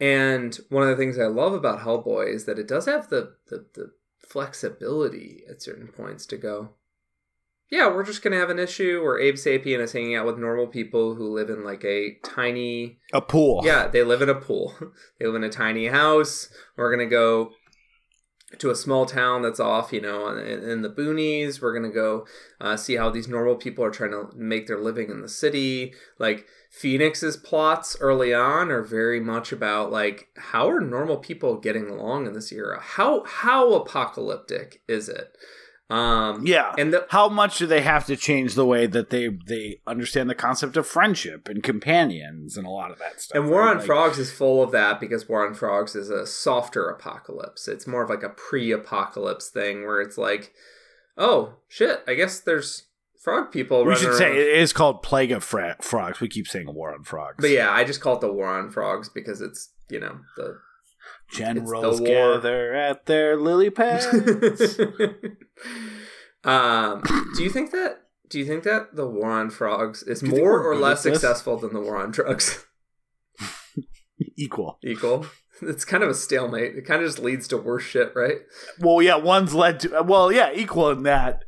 [0.00, 3.34] And one of the things I love about Hellboy is that it does have the,
[3.50, 3.92] the, the
[4.30, 6.70] flexibility at certain points to go,
[7.70, 10.38] yeah, we're just going to have an issue where Abe Sapien is hanging out with
[10.38, 13.62] normal people who live in like a tiny, A pool.
[13.64, 14.74] yeah, they live in a pool.
[15.18, 16.48] they live in a tiny house.
[16.76, 17.52] We're going to go
[18.58, 21.62] to a small town that's off, you know, in, in the boonies.
[21.62, 22.26] We're going to go
[22.60, 25.92] uh, see how these normal people are trying to make their living in the city.
[26.18, 31.88] Like, Fenix's plots early on are very much about like how are normal people getting
[31.90, 32.78] along in this era?
[32.80, 35.36] How how apocalyptic is it?
[35.90, 36.72] Um Yeah.
[36.78, 40.30] and the, How much do they have to change the way that they they understand
[40.30, 43.36] the concept of friendship and companions and a lot of that stuff?
[43.36, 43.70] and War right?
[43.72, 47.66] on Like- Frogs is full of that because War on Frogs is a softer apocalypse.
[47.66, 50.52] It's more of like a pre-apocalypse thing where it's like,
[51.18, 52.84] oh shit, I guess there's
[53.20, 53.84] frog people.
[53.84, 56.20] We should say it is called Plague of Fra- Frogs.
[56.20, 57.36] We keep saying War on Frogs.
[57.38, 60.58] But yeah, I just call it the War on Frogs because it's you know the
[61.32, 64.06] Generals the gather at their lily pads.
[66.44, 67.02] Um,
[67.36, 68.02] do you think that?
[68.28, 71.02] Do you think that the war on frogs is Do you think more or less
[71.02, 72.64] successful than the war on drugs?
[74.36, 74.78] Equal.
[74.84, 75.26] Equal.
[75.62, 76.76] It's kind of a stalemate.
[76.76, 78.38] It kind of just leads to worse shit, right?
[78.78, 81.44] Well, yeah, one's led to well, yeah, equal in that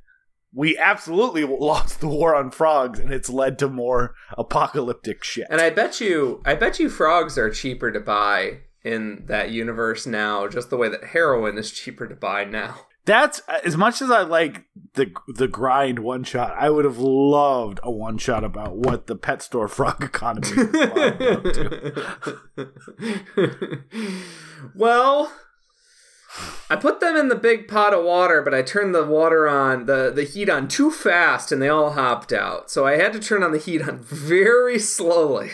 [0.54, 5.46] we absolutely lost the war on frogs, and it's led to more apocalyptic shit.
[5.50, 10.06] And I bet you, I bet you, frogs are cheaper to buy in that universe
[10.06, 12.76] now, just the way that heroin is cheaper to buy now.
[13.04, 14.64] That's as much as I like
[14.94, 16.54] the the grind one shot.
[16.56, 20.46] I would have loved a one shot about what the pet store frog economy.
[20.46, 22.06] is up to.
[24.76, 25.32] well,
[26.70, 29.86] I put them in the big pot of water, but I turned the water on,
[29.86, 32.70] the, the heat on too fast, and they all hopped out.
[32.70, 35.50] So I had to turn on the heat on very slowly.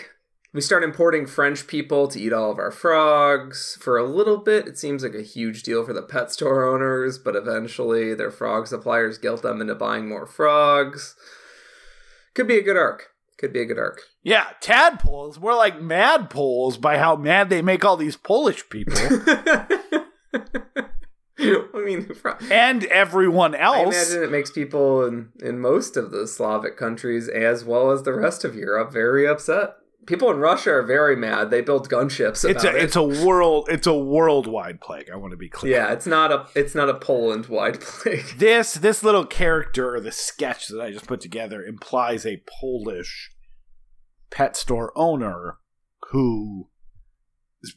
[0.51, 3.77] We start importing French people to eat all of our frogs.
[3.81, 7.19] For a little bit, it seems like a huge deal for the pet store owners,
[7.19, 11.15] but eventually their frog suppliers guilt them into buying more frogs.
[12.33, 13.09] Could be a good arc.
[13.37, 14.01] Could be a good arc.
[14.23, 15.39] Yeah, tadpoles.
[15.39, 18.95] We're like madpoles by how mad they make all these Polish people
[21.41, 23.95] I mean, fro- and everyone else.
[23.95, 28.03] I imagine it makes people in, in most of the Slavic countries, as well as
[28.03, 29.75] the rest of Europe, very upset.
[30.05, 31.49] People in Russia are very mad.
[31.51, 32.43] They built gunships.
[32.43, 32.83] About It's a it.
[32.83, 35.09] it's a world it's a worldwide plague.
[35.13, 35.73] I want to be clear.
[35.77, 35.91] yeah.
[35.93, 38.25] It's not a it's not a Poland wide plague.
[38.37, 43.29] This this little character, or the sketch that I just put together, implies a Polish
[44.31, 45.57] pet store owner
[46.09, 46.68] who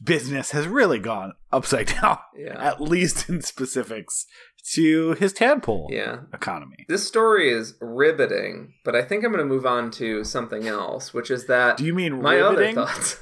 [0.03, 4.25] business has really gone upside down, Yeah, at least in specifics
[4.73, 6.19] to his tadpole yeah.
[6.33, 6.85] economy.
[6.87, 11.13] This story is riveting, but I think I'm going to move on to something else,
[11.13, 12.77] which is that Do you mean my riveting?
[12.77, 13.17] other thoughts.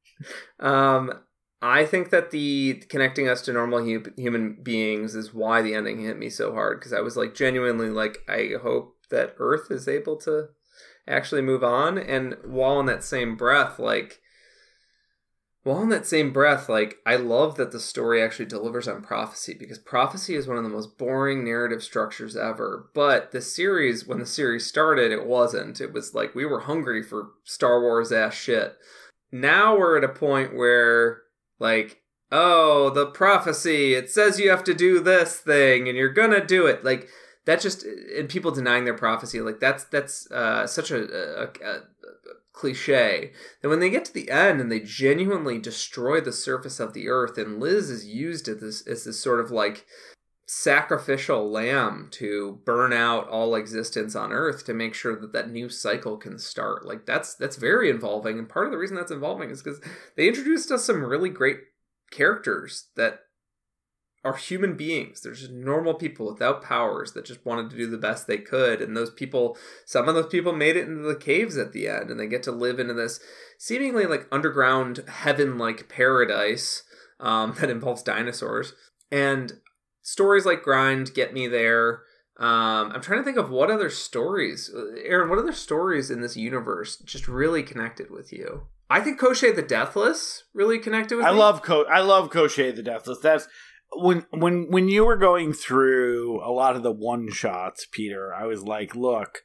[0.60, 1.12] um,
[1.60, 6.02] I think that the connecting us to normal hu- human beings is why the ending
[6.04, 9.88] hit me so hard because I was like genuinely like I hope that Earth is
[9.88, 10.48] able to
[11.08, 14.20] actually move on, and while in that same breath, like.
[15.64, 19.56] While in that same breath, like I love that the story actually delivers on prophecy
[19.58, 22.90] because prophecy is one of the most boring narrative structures ever.
[22.94, 25.80] But the series, when the series started, it wasn't.
[25.80, 28.76] It was like we were hungry for Star Wars ass shit.
[29.32, 31.22] Now we're at a point where,
[31.58, 36.44] like, oh, the prophecy, it says you have to do this thing and you're gonna
[36.44, 36.84] do it.
[36.84, 37.08] Like,
[37.44, 41.72] that just, and people denying their prophecy, like, that's, that's, uh, such a, a, a,
[41.72, 41.80] a
[42.54, 46.94] cliche that when they get to the end and they genuinely destroy the surface of
[46.94, 49.84] the earth and liz is used as this as this sort of like
[50.46, 55.68] sacrificial lamb to burn out all existence on earth to make sure that that new
[55.68, 59.50] cycle can start like that's that's very involving and part of the reason that's involving
[59.50, 59.80] is because
[60.16, 61.58] they introduced us some really great
[62.12, 63.23] characters that
[64.24, 65.20] are human beings.
[65.20, 68.80] They're just normal people without powers that just wanted to do the best they could.
[68.80, 72.10] And those people some of those people made it into the caves at the end
[72.10, 73.20] and they get to live into this
[73.58, 76.82] seemingly like underground heaven like paradise
[77.20, 78.72] um, that involves dinosaurs.
[79.12, 79.60] And
[80.02, 82.02] stories like grind get me there.
[82.36, 86.20] Um, i'm trying to think of what other stories Uh, aaron what other stories in
[86.20, 88.62] this universe just really connected with you?
[88.90, 91.38] I think Koshchei the deathless really connected with I me.
[91.38, 93.18] love Co- I love Koshchei the Deathless.
[93.22, 93.46] That's
[93.96, 98.34] when when when you were going through a lot of the one shots, Peter.
[98.34, 99.42] I was like, look,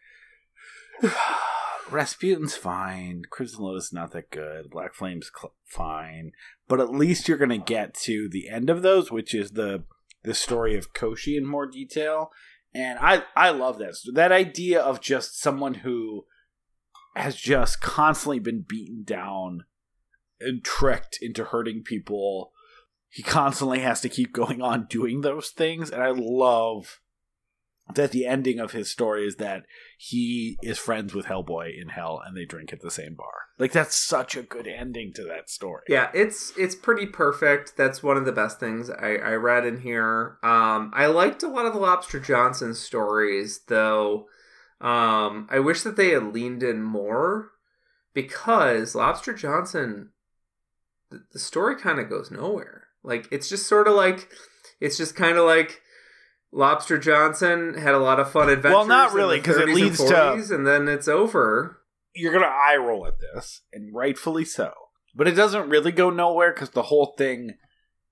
[1.90, 3.24] Rasputin's fine.
[3.30, 4.70] Crimson Lotus not that good.
[4.70, 6.32] Black Flame's cl- fine,
[6.68, 9.84] but at least you're gonna get to the end of those, which is the
[10.24, 12.32] the story of Koshchei in more detail.
[12.74, 16.26] And I I love that that idea of just someone who
[17.16, 19.66] has just constantly been beaten down
[20.40, 22.52] and tricked into hurting people.
[23.10, 27.00] He constantly has to keep going on doing those things, and I love
[27.96, 29.66] that the ending of his story is that
[29.98, 33.34] he is friends with Hellboy in hell and they drink at the same bar.
[33.58, 35.84] Like that's such a good ending to that story.
[35.88, 37.76] Yeah, it's it's pretty perfect.
[37.78, 40.38] That's one of the best things I, I read in here.
[40.44, 44.28] Um, I liked a lot of the Lobster Johnson stories, though.
[44.80, 47.50] Um, I wish that they had leaned in more
[48.14, 50.12] because Lobster Johnson,
[51.10, 52.89] the, the story kind of goes nowhere.
[53.04, 54.30] Like it's just sort of like
[54.80, 55.82] it's just kind of like
[56.52, 58.76] Lobster Johnson had a lot of fun adventures.
[58.76, 61.82] Well, not really, because it 30s and leads to- 40s, and then it's over.
[62.16, 64.74] You're gonna eye roll at this, and rightfully so.
[65.16, 67.56] But it doesn't really go nowhere because the whole thing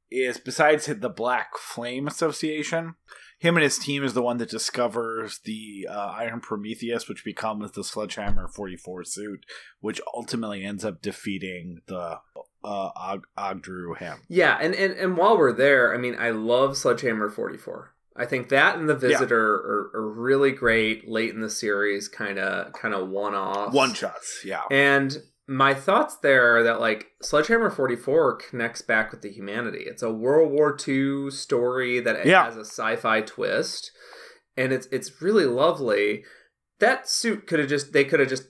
[0.10, 2.96] is besides the Black Flame Association,
[3.40, 7.72] him and his team is the one that discovers the uh, Iron Prometheus, which becomes
[7.72, 9.46] the Sledgehammer 44 suit,
[9.80, 12.18] which ultimately ends up defeating the
[12.64, 14.20] uh, Og- Ogdru Hem.
[14.28, 17.94] Yeah, and, and and while we're there, I mean, I love Sledgehammer 44.
[18.16, 22.40] I think that and the Visitor are, are really great late in the series, kind
[22.40, 24.64] of kind of one off One shots, yeah.
[24.72, 25.16] And
[25.48, 29.84] my thoughts there are that like Sledgehammer 44 connects back with the humanity.
[29.86, 32.46] It's a World War II story that Yeah.
[32.46, 33.92] has a sci-fi twist,
[34.58, 36.24] and it's it's really lovely.
[36.80, 38.48] That suit could have just they could have just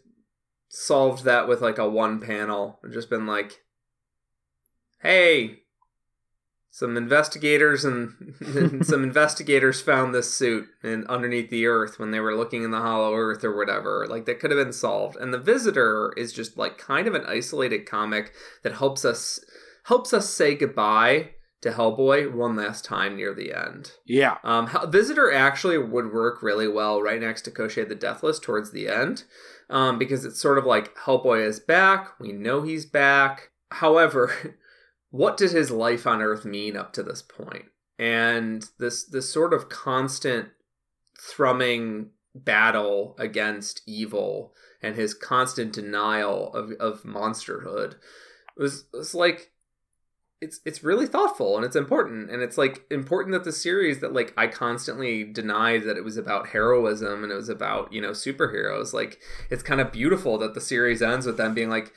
[0.70, 3.60] solved that with like a one panel and just been like,
[5.08, 5.60] "Hey,
[6.70, 8.36] some investigators and
[8.86, 12.82] some investigators found this suit in underneath the earth when they were looking in the
[12.82, 16.58] hollow earth or whatever like that could have been solved and the visitor is just
[16.58, 18.32] like kind of an isolated comic
[18.64, 19.40] that helps us
[19.86, 21.32] helps us say goodbye
[21.62, 24.38] to hellboy one last time near the end Yeah.
[24.44, 28.88] um, Visitor actually would work really well right next to Koshchei the Deathless towards the
[28.88, 29.24] end,
[29.70, 32.20] um, because it's sort of like Hellboy is back.
[32.20, 33.50] We know he's back.
[33.72, 34.58] However,
[35.10, 37.66] what did his life on Earth mean up to this point?
[38.00, 40.50] And this this sort of constant
[41.20, 47.96] thrumming battle against evil and his constant denial of, of monsterhood
[48.56, 49.52] was was like
[50.40, 54.14] it's it's really thoughtful and it's important and it's like important that the series that
[54.14, 58.12] like I constantly denied that it was about heroism and it was about you know
[58.12, 59.20] superheroes like
[59.50, 61.92] it's kind of beautiful that the series ends with them being like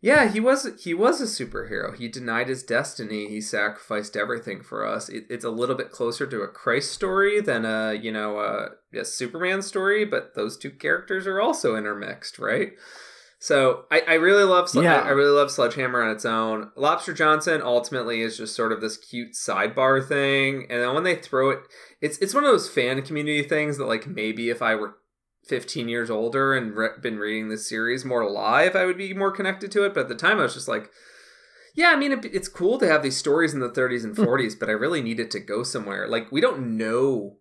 [0.00, 4.86] yeah he was he was a superhero he denied his destiny he sacrificed everything for
[4.86, 8.38] us it, it's a little bit closer to a Christ story than a you know
[8.38, 12.72] a, a Superman story but those two characters are also intermixed right
[13.42, 15.00] so I, I really love Sle- Yeah.
[15.00, 16.72] I, I really love Sledgehammer on its own.
[16.76, 21.16] Lobster Johnson ultimately is just sort of this cute sidebar thing, and then when they
[21.16, 21.60] throw it,
[22.02, 24.96] it's it's one of those fan community things that like maybe if I were
[25.50, 29.32] 15 years older and re- been reading this series more live, I would be more
[29.32, 29.92] connected to it.
[29.92, 30.90] But at the time, I was just like,
[31.74, 34.54] yeah, I mean, it, it's cool to have these stories in the 30s and 40s,
[34.58, 36.06] but I really need it to go somewhere.
[36.08, 37.36] Like we don't know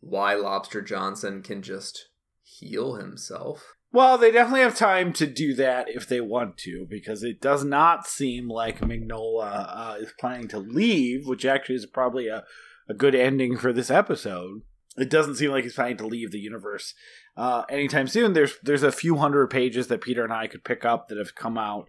[0.00, 2.08] why Lobster Johnson can just
[2.42, 3.74] heal himself.
[3.92, 7.64] Well, they definitely have time to do that if they want to, because it does
[7.64, 12.44] not seem like Mignola uh, is planning to leave, which actually is probably a,
[12.88, 14.62] a good ending for this episode.
[14.96, 16.94] It doesn't seem like he's planning to leave the universe
[17.40, 18.34] uh, anytime soon.
[18.34, 21.34] There's there's a few hundred pages that Peter and I could pick up that have
[21.34, 21.88] come out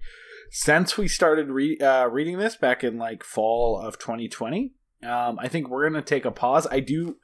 [0.50, 4.72] since we started re- uh, reading this back in like fall of 2020.
[5.04, 6.68] Um, I think we're gonna take a pause.
[6.72, 7.18] I do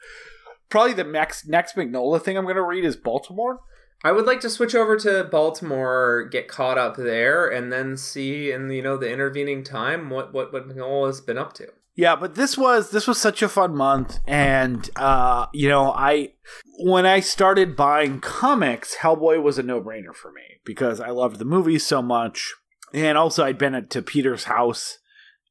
[0.67, 3.61] probably the next next Mignola thing I'm gonna read is Baltimore.
[4.03, 8.51] I would like to switch over to Baltimore, get caught up there, and then see
[8.51, 11.69] in you know the intervening time what what what Nolan's been up to.
[11.97, 16.33] Yeah, but this was this was such a fun month, and uh, you know, I
[16.77, 21.39] when I started buying comics, Hellboy was a no brainer for me because I loved
[21.39, 22.53] the movies so much,
[22.93, 24.99] and also I'd been at, to Peter's house,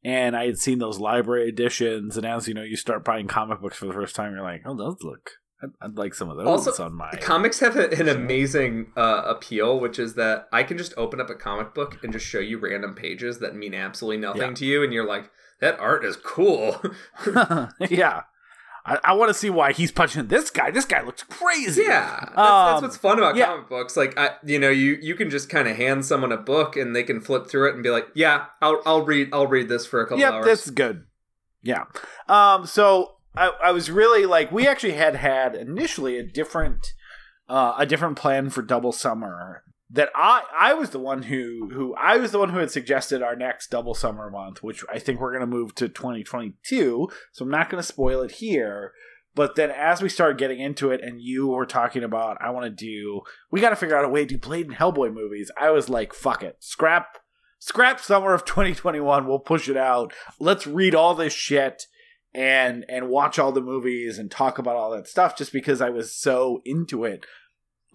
[0.05, 3.61] and I had seen those library editions, and as you know, you start buying comic
[3.61, 6.37] books for the first time, you're like, oh, those look, I'd, I'd like some of
[6.37, 7.11] those Also, on my.
[7.21, 11.29] Comics have a, an amazing uh, appeal, which is that I can just open up
[11.29, 14.55] a comic book and just show you random pages that mean absolutely nothing Yeah.
[14.55, 15.29] to you, and you're like,
[15.61, 16.81] "That art is cool."
[17.91, 18.23] yeah,
[18.85, 20.71] I, I want to see why he's punching this guy.
[20.71, 21.83] This guy looks crazy.
[21.83, 23.47] Yeah, that's, Um, that's what's fun about yeah.
[23.47, 23.97] comic books.
[23.97, 26.95] Like, I, you know, you you can just kind of hand someone a book and
[26.95, 29.87] they can flip through it and be like, "Yeah, I'll I'll read I'll read this
[29.87, 31.05] for a couple Yep, hours." Yeah, that's good.
[31.63, 31.85] Yeah.
[32.29, 32.67] Um.
[32.67, 36.95] So I, I was really like, we actually had had initially a different,
[37.49, 39.63] uh, a different plan for Double Summer.
[39.91, 43.23] That I I was the one who who I was the one who had suggested
[43.23, 47.09] our next Double Summer month, which I think we're gonna move to 2022.
[47.33, 48.93] So I'm not gonna spoil it here.
[49.37, 52.65] But then as we started getting into it, and you were talking about, I want
[52.65, 55.51] to do, we got to figure out a way to do Blade and Hellboy movies.
[55.61, 57.19] I was like, fuck it, scrap
[57.59, 61.87] scrap summer of 2021 we'll push it out let's read all this shit
[62.35, 65.89] and and watch all the movies and talk about all that stuff just because i
[65.89, 67.25] was so into it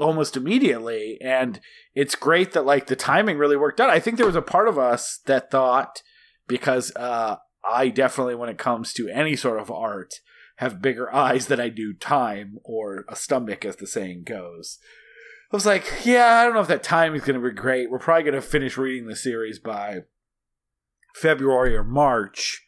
[0.01, 1.59] almost immediately and
[1.93, 4.67] it's great that like the timing really worked out i think there was a part
[4.67, 6.01] of us that thought
[6.47, 7.35] because uh
[7.69, 10.15] i definitely when it comes to any sort of art
[10.57, 14.79] have bigger eyes than i do time or a stomach as the saying goes
[15.51, 17.91] I was like, yeah, I don't know if that time is going to be great.
[17.91, 20.03] We're probably going to finish reading the series by
[21.13, 22.63] February or March.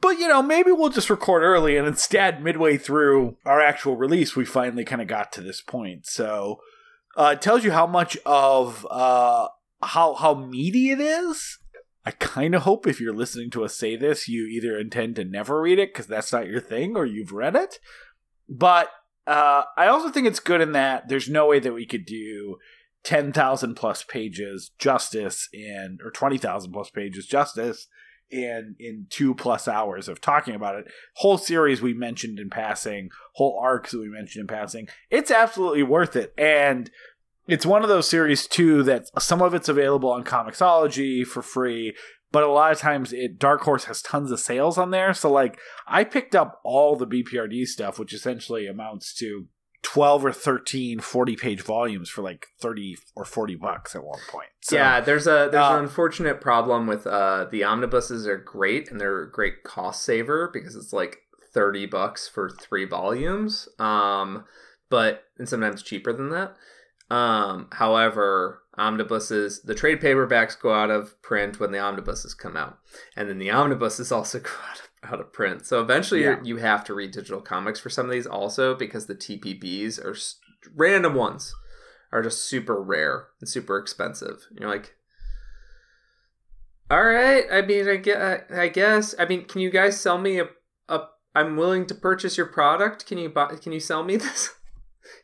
[0.00, 4.36] But, you know, maybe we'll just record early and instead, midway through our actual release,
[4.36, 6.06] we finally kind of got to this point.
[6.06, 6.60] So
[7.16, 9.48] uh, it tells you how much of uh,
[9.82, 11.58] how, how meaty it is.
[12.06, 15.24] I kind of hope if you're listening to us say this, you either intend to
[15.24, 17.80] never read it because that's not your thing or you've read it.
[18.48, 18.90] But
[19.26, 22.56] uh, I also think it's good in that there's no way that we could do
[23.02, 27.88] 10,000 plus pages justice in, or 20,000 plus pages justice
[28.30, 30.86] in in two plus hours of talking about it.
[31.16, 34.88] Whole series we mentioned in passing, whole arcs that we mentioned in passing.
[35.10, 36.90] It's absolutely worth it, and
[37.46, 41.96] it's one of those series too that some of it's available on Comixology for free,
[42.30, 45.14] but a lot of times it Dark Horse has tons of sales on there.
[45.14, 49.46] So like I picked up all the BPRD stuff, which essentially amounts to
[49.82, 54.48] 12 or 13 40 page volumes for like 30 or 40 bucks at one point.
[54.60, 58.90] So, yeah, there's a there's uh, an unfortunate problem with uh the omnibuses are great
[58.90, 61.18] and they're a great cost saver because it's like
[61.54, 63.68] 30 bucks for 3 volumes.
[63.78, 64.44] Um
[64.90, 66.56] but and sometimes cheaper than that.
[67.10, 72.78] Um however, omnibuses the trade paperbacks go out of print when the omnibuses come out.
[73.16, 75.66] And then the omnibuses also go out of out to print.
[75.66, 76.40] So eventually Yeah.
[76.42, 80.16] you're, have to read digital comics for some of these also because the TPBs are
[80.74, 81.54] random ones
[82.12, 84.46] are just super rare and super expensive.
[84.50, 84.94] And you're like,
[86.90, 87.44] all right.
[87.52, 89.14] I mean, I guess, I guess.
[89.18, 90.46] I mean, can you guys sell me a,
[90.88, 91.00] a?
[91.34, 93.06] I'm willing to purchase your product.
[93.06, 93.54] Can you buy?
[93.56, 94.50] Can you sell me this?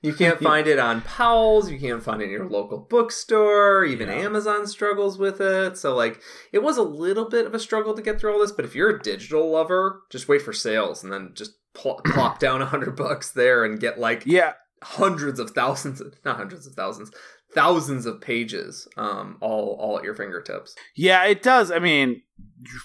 [0.03, 1.71] You can't find it on Powell's.
[1.71, 3.85] You can't find it in your local bookstore.
[3.85, 4.15] Even Yeah.
[4.15, 5.77] Amazon struggles with it.
[5.79, 6.21] So, like,
[6.53, 8.53] it was a little bit of a struggle to get through all this.
[8.53, 12.39] But if you're a digital lover, just wait for sales and then just pl- plop
[12.39, 16.75] down a hundred bucks there and get like yeah, hundreds of thousands not hundreds of
[16.75, 17.11] thousands
[17.55, 21.71] thousands of pages um all all at your fingertips Yeah, it does.
[21.71, 22.23] I mean,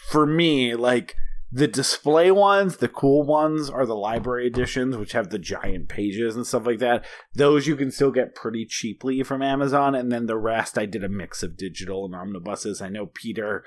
[0.10, 1.16] for me, like
[1.52, 6.36] the display ones, the cool ones are the library editions, which have the giant pages
[6.36, 7.06] and stuff like that.
[7.34, 11.04] Those you can still get pretty cheaply from Amazon, and then the rest I did
[11.04, 12.82] a mix of digital and omnibuses.
[12.82, 13.64] I know Peter.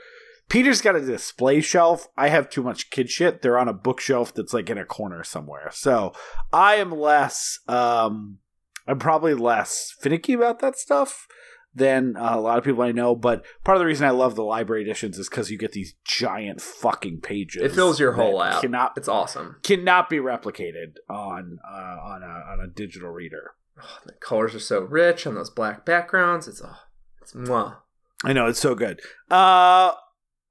[0.49, 2.09] Peter's got a display shelf.
[2.17, 3.43] I have too much kid shit.
[3.43, 5.71] They're on a bookshelf that's like in a corner somewhere.
[5.73, 6.13] So
[6.53, 8.39] I am less um
[8.87, 11.27] I'm probably less finicky about that stuff
[11.75, 13.15] than uh, a lot of people I know.
[13.15, 15.95] But part of the reason I love the library editions is because you get these
[16.05, 17.63] giant fucking pages.
[17.63, 22.53] it fills your whole app Cannot it's awesome cannot be replicated on uh, on a
[22.53, 23.53] on a digital reader.
[23.83, 26.77] oh, the colors are so rich on those black backgrounds it's oh
[27.21, 27.77] it's mwah.
[28.25, 29.01] I know it's so good.
[29.31, 29.93] Uh,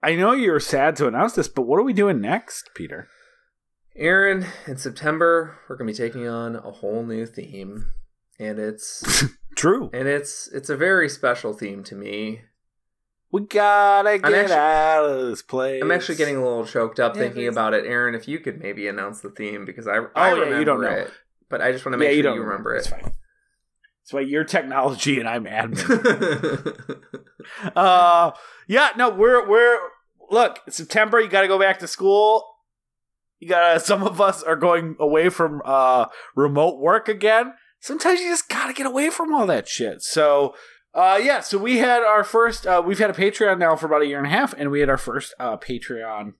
[0.04, 3.08] I know you're sad to announce this, but what are we doing next, Peter?
[3.96, 7.92] aaron in september we're gonna be taking on a whole new theme
[8.40, 9.04] and it's
[9.62, 9.90] True.
[9.94, 12.42] and it's it's a very special theme to me
[13.32, 15.82] We gotta get actually- out of this place.
[15.84, 17.48] i'm actually getting a little choked up Yeah, thinking please.
[17.54, 20.32] about it aaron if you could maybe announce the theme because i, I Oh, yeah,
[20.34, 20.90] remember you don't know.
[20.90, 21.12] it
[21.50, 23.04] but i just want to yeah, make you sure don't you remember It's it fine.
[23.04, 27.06] That's why you're technology and I'm admin.
[27.76, 28.32] uh
[28.68, 29.78] yeah no we're we're
[30.32, 32.48] look september you gotta go back to school
[33.40, 38.30] you gotta some of us are going away from uh remote work again sometimes you
[38.30, 40.56] just gotta get away from all that shit so
[40.94, 44.02] uh yeah so we had our first uh we've had a patreon now for about
[44.02, 46.34] a year and a half and we had our first uh patreon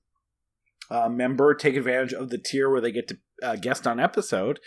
[0.90, 4.60] uh member take advantage of the tier where they get to uh, guest on episode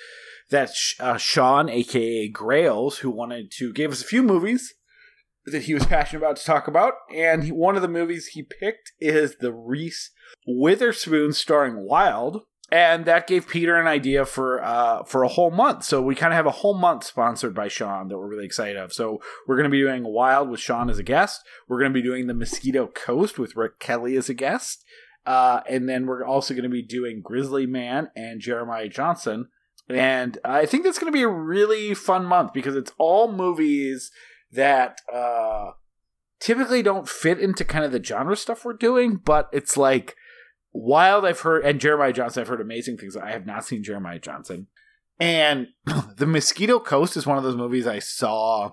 [0.50, 4.74] that's uh, Sean, aka Grails, who wanted to give us a few movies
[5.46, 6.94] that he was passionate about to talk about.
[7.14, 10.10] And he, one of the movies he picked is the Reese
[10.46, 12.42] Witherspoon starring Wild.
[12.74, 15.84] And that gave Peter an idea for uh, for a whole month.
[15.84, 18.76] So we kind of have a whole month sponsored by Sean that we're really excited
[18.76, 18.92] of.
[18.92, 21.42] So we're going to be doing Wild with Sean as a guest.
[21.68, 24.84] We're going to be doing the Mosquito Coast with Rick Kelly as a guest.
[25.24, 29.48] Uh, and then we're also going to be doing Grizzly Man and Jeremiah Johnson
[29.88, 34.10] and I think that's going to be a really fun month because it's all movies
[34.52, 35.72] that uh,
[36.40, 40.16] typically don't fit into kind of the genre stuff we're doing, but it's like
[40.74, 41.24] Wild.
[41.24, 42.40] I've heard and Jeremiah Johnson.
[42.42, 43.16] I've heard amazing things.
[43.16, 44.66] I have not seen Jeremiah Johnson,
[45.18, 45.68] and
[46.16, 48.72] the Mosquito Coast is one of those movies I saw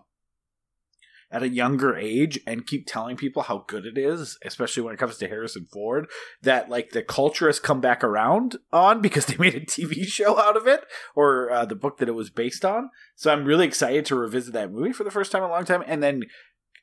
[1.31, 4.97] at a younger age and keep telling people how good it is, especially when it
[4.97, 6.07] comes to Harrison Ford,
[6.41, 10.39] that like the culture has come back around on because they made a TV show
[10.39, 10.83] out of it
[11.15, 12.89] or uh, the book that it was based on.
[13.15, 15.65] So I'm really excited to revisit that movie for the first time in a long
[15.65, 15.83] time.
[15.87, 16.23] And then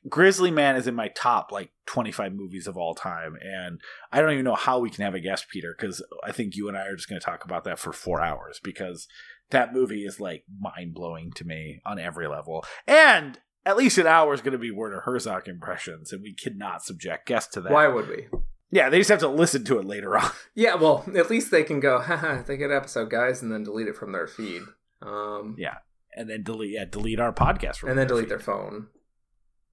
[0.07, 3.35] Grizzly Man is in my top like 25 movies of all time.
[3.41, 6.55] And I don't even know how we can have a guest, Peter, because I think
[6.55, 9.07] you and I are just going to talk about that for four hours because
[9.49, 12.63] that movie is like mind blowing to me on every level.
[12.87, 16.81] And at least an hour is going to be Werner Herzog impressions, and we cannot
[16.83, 17.71] subject guests to that.
[17.71, 18.27] Why would we?
[18.71, 20.31] Yeah, they just have to listen to it later on.
[20.55, 23.87] Yeah, well, at least they can go, haha, they get episode, guys, and then delete
[23.87, 24.61] it from their feed.
[25.01, 25.77] Um, Yeah.
[26.15, 28.31] and then delete yeah delete our podcast from and then delete feed.
[28.31, 28.87] their phone.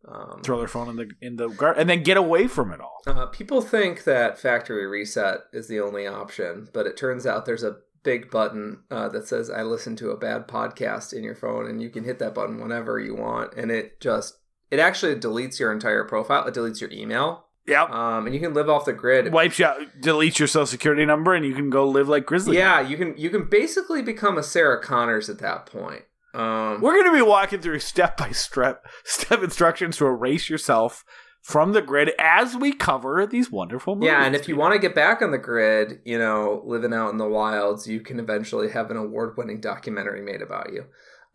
[0.09, 2.81] Um, throw their phone in the in the gar- and then get away from it
[2.81, 3.03] all.
[3.07, 7.65] Uh, people think that factory reset is the only option, but it turns out there's
[7.65, 11.67] a big button uh, that says "I listen to a bad podcast" in your phone,
[11.67, 14.39] and you can hit that button whenever you want, and it just
[14.71, 16.47] it actually deletes your entire profile.
[16.47, 17.47] It deletes your email.
[17.67, 17.91] Yep.
[17.91, 19.33] Um, and you can live off the grid.
[19.33, 22.57] Wipes you out, deletes your social security number, and you can go live like Grizzly.
[22.57, 26.05] Yeah, you can you can basically become a Sarah Connors at that point.
[26.37, 31.05] Um, We're going to be walking through step by step step instructions to erase yourself
[31.41, 34.09] from the grid as we cover these wonderful movies.
[34.09, 37.11] yeah, and if you want to get back on the grid, you know, living out
[37.11, 40.85] in the wilds, you can eventually have an award-winning documentary made about you.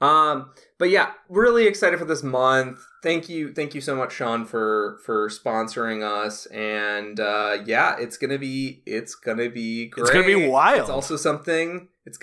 [0.05, 2.80] Um, but yeah, really excited for this month.
[3.03, 6.45] Thank you, thank you so much, Sean, for for sponsoring us.
[6.47, 10.01] And uh, yeah, it's gonna be it's gonna be great.
[10.01, 10.81] It's gonna be wild.
[10.81, 11.88] It's also something.
[12.05, 12.19] It's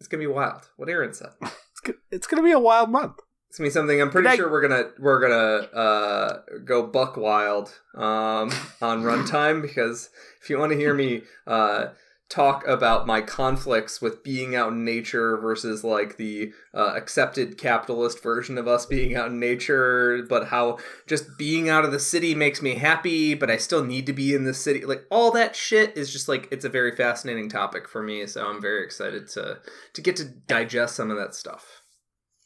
[0.00, 0.70] it's gonna be wild.
[0.76, 1.30] What Aaron said.
[2.10, 3.16] it's, going to be a wild month.
[3.48, 4.00] It's gonna be something.
[4.00, 4.36] I'm pretty night.
[4.36, 8.52] sure we're gonna we're gonna uh, go buck wild um,
[8.82, 10.10] on runtime because
[10.42, 11.86] if you want to hear me uh,
[12.28, 18.22] talk about my conflicts with being out in nature versus like the uh, accepted capitalist
[18.22, 22.34] version of us being out in nature, but how just being out of the city
[22.34, 24.84] makes me happy, but I still need to be in the city.
[24.84, 28.26] Like all that shit is just like it's a very fascinating topic for me.
[28.26, 29.60] So I'm very excited to
[29.94, 31.77] to get to digest some of that stuff.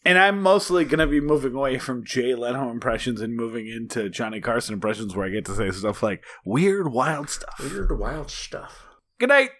[0.04, 4.10] And I'm mostly going to be moving away from Jay Leno impressions and moving into
[4.10, 7.54] Johnny Carson impressions where I get to say stuff like weird, wild stuff.
[7.60, 8.84] Weird, wild stuff.
[9.20, 9.50] Good night.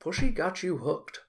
[0.00, 1.20] Pushy got you hooked.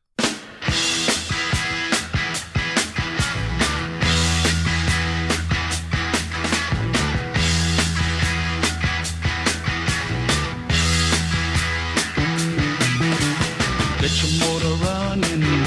[14.02, 15.65] Get your motor running.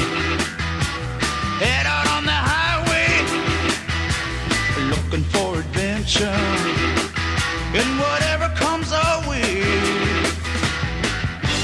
[6.16, 9.60] And whatever comes our way.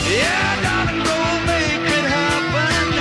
[0.04, 1.16] Yeah, darling, go
[1.48, 2.92] make it happen.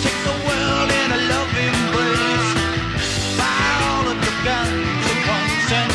[0.00, 1.76] Take the world in a loving.
[3.36, 5.92] Fire all of your guns once and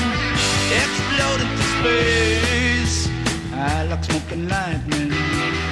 [0.77, 3.09] explode into space.
[3.55, 5.09] I like smoking lightning.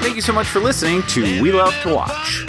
[0.02, 2.49] Thank you so much for listening to We Love to Watch.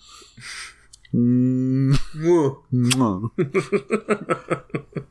[1.13, 1.91] Mm.
[2.71, 3.31] Mwah.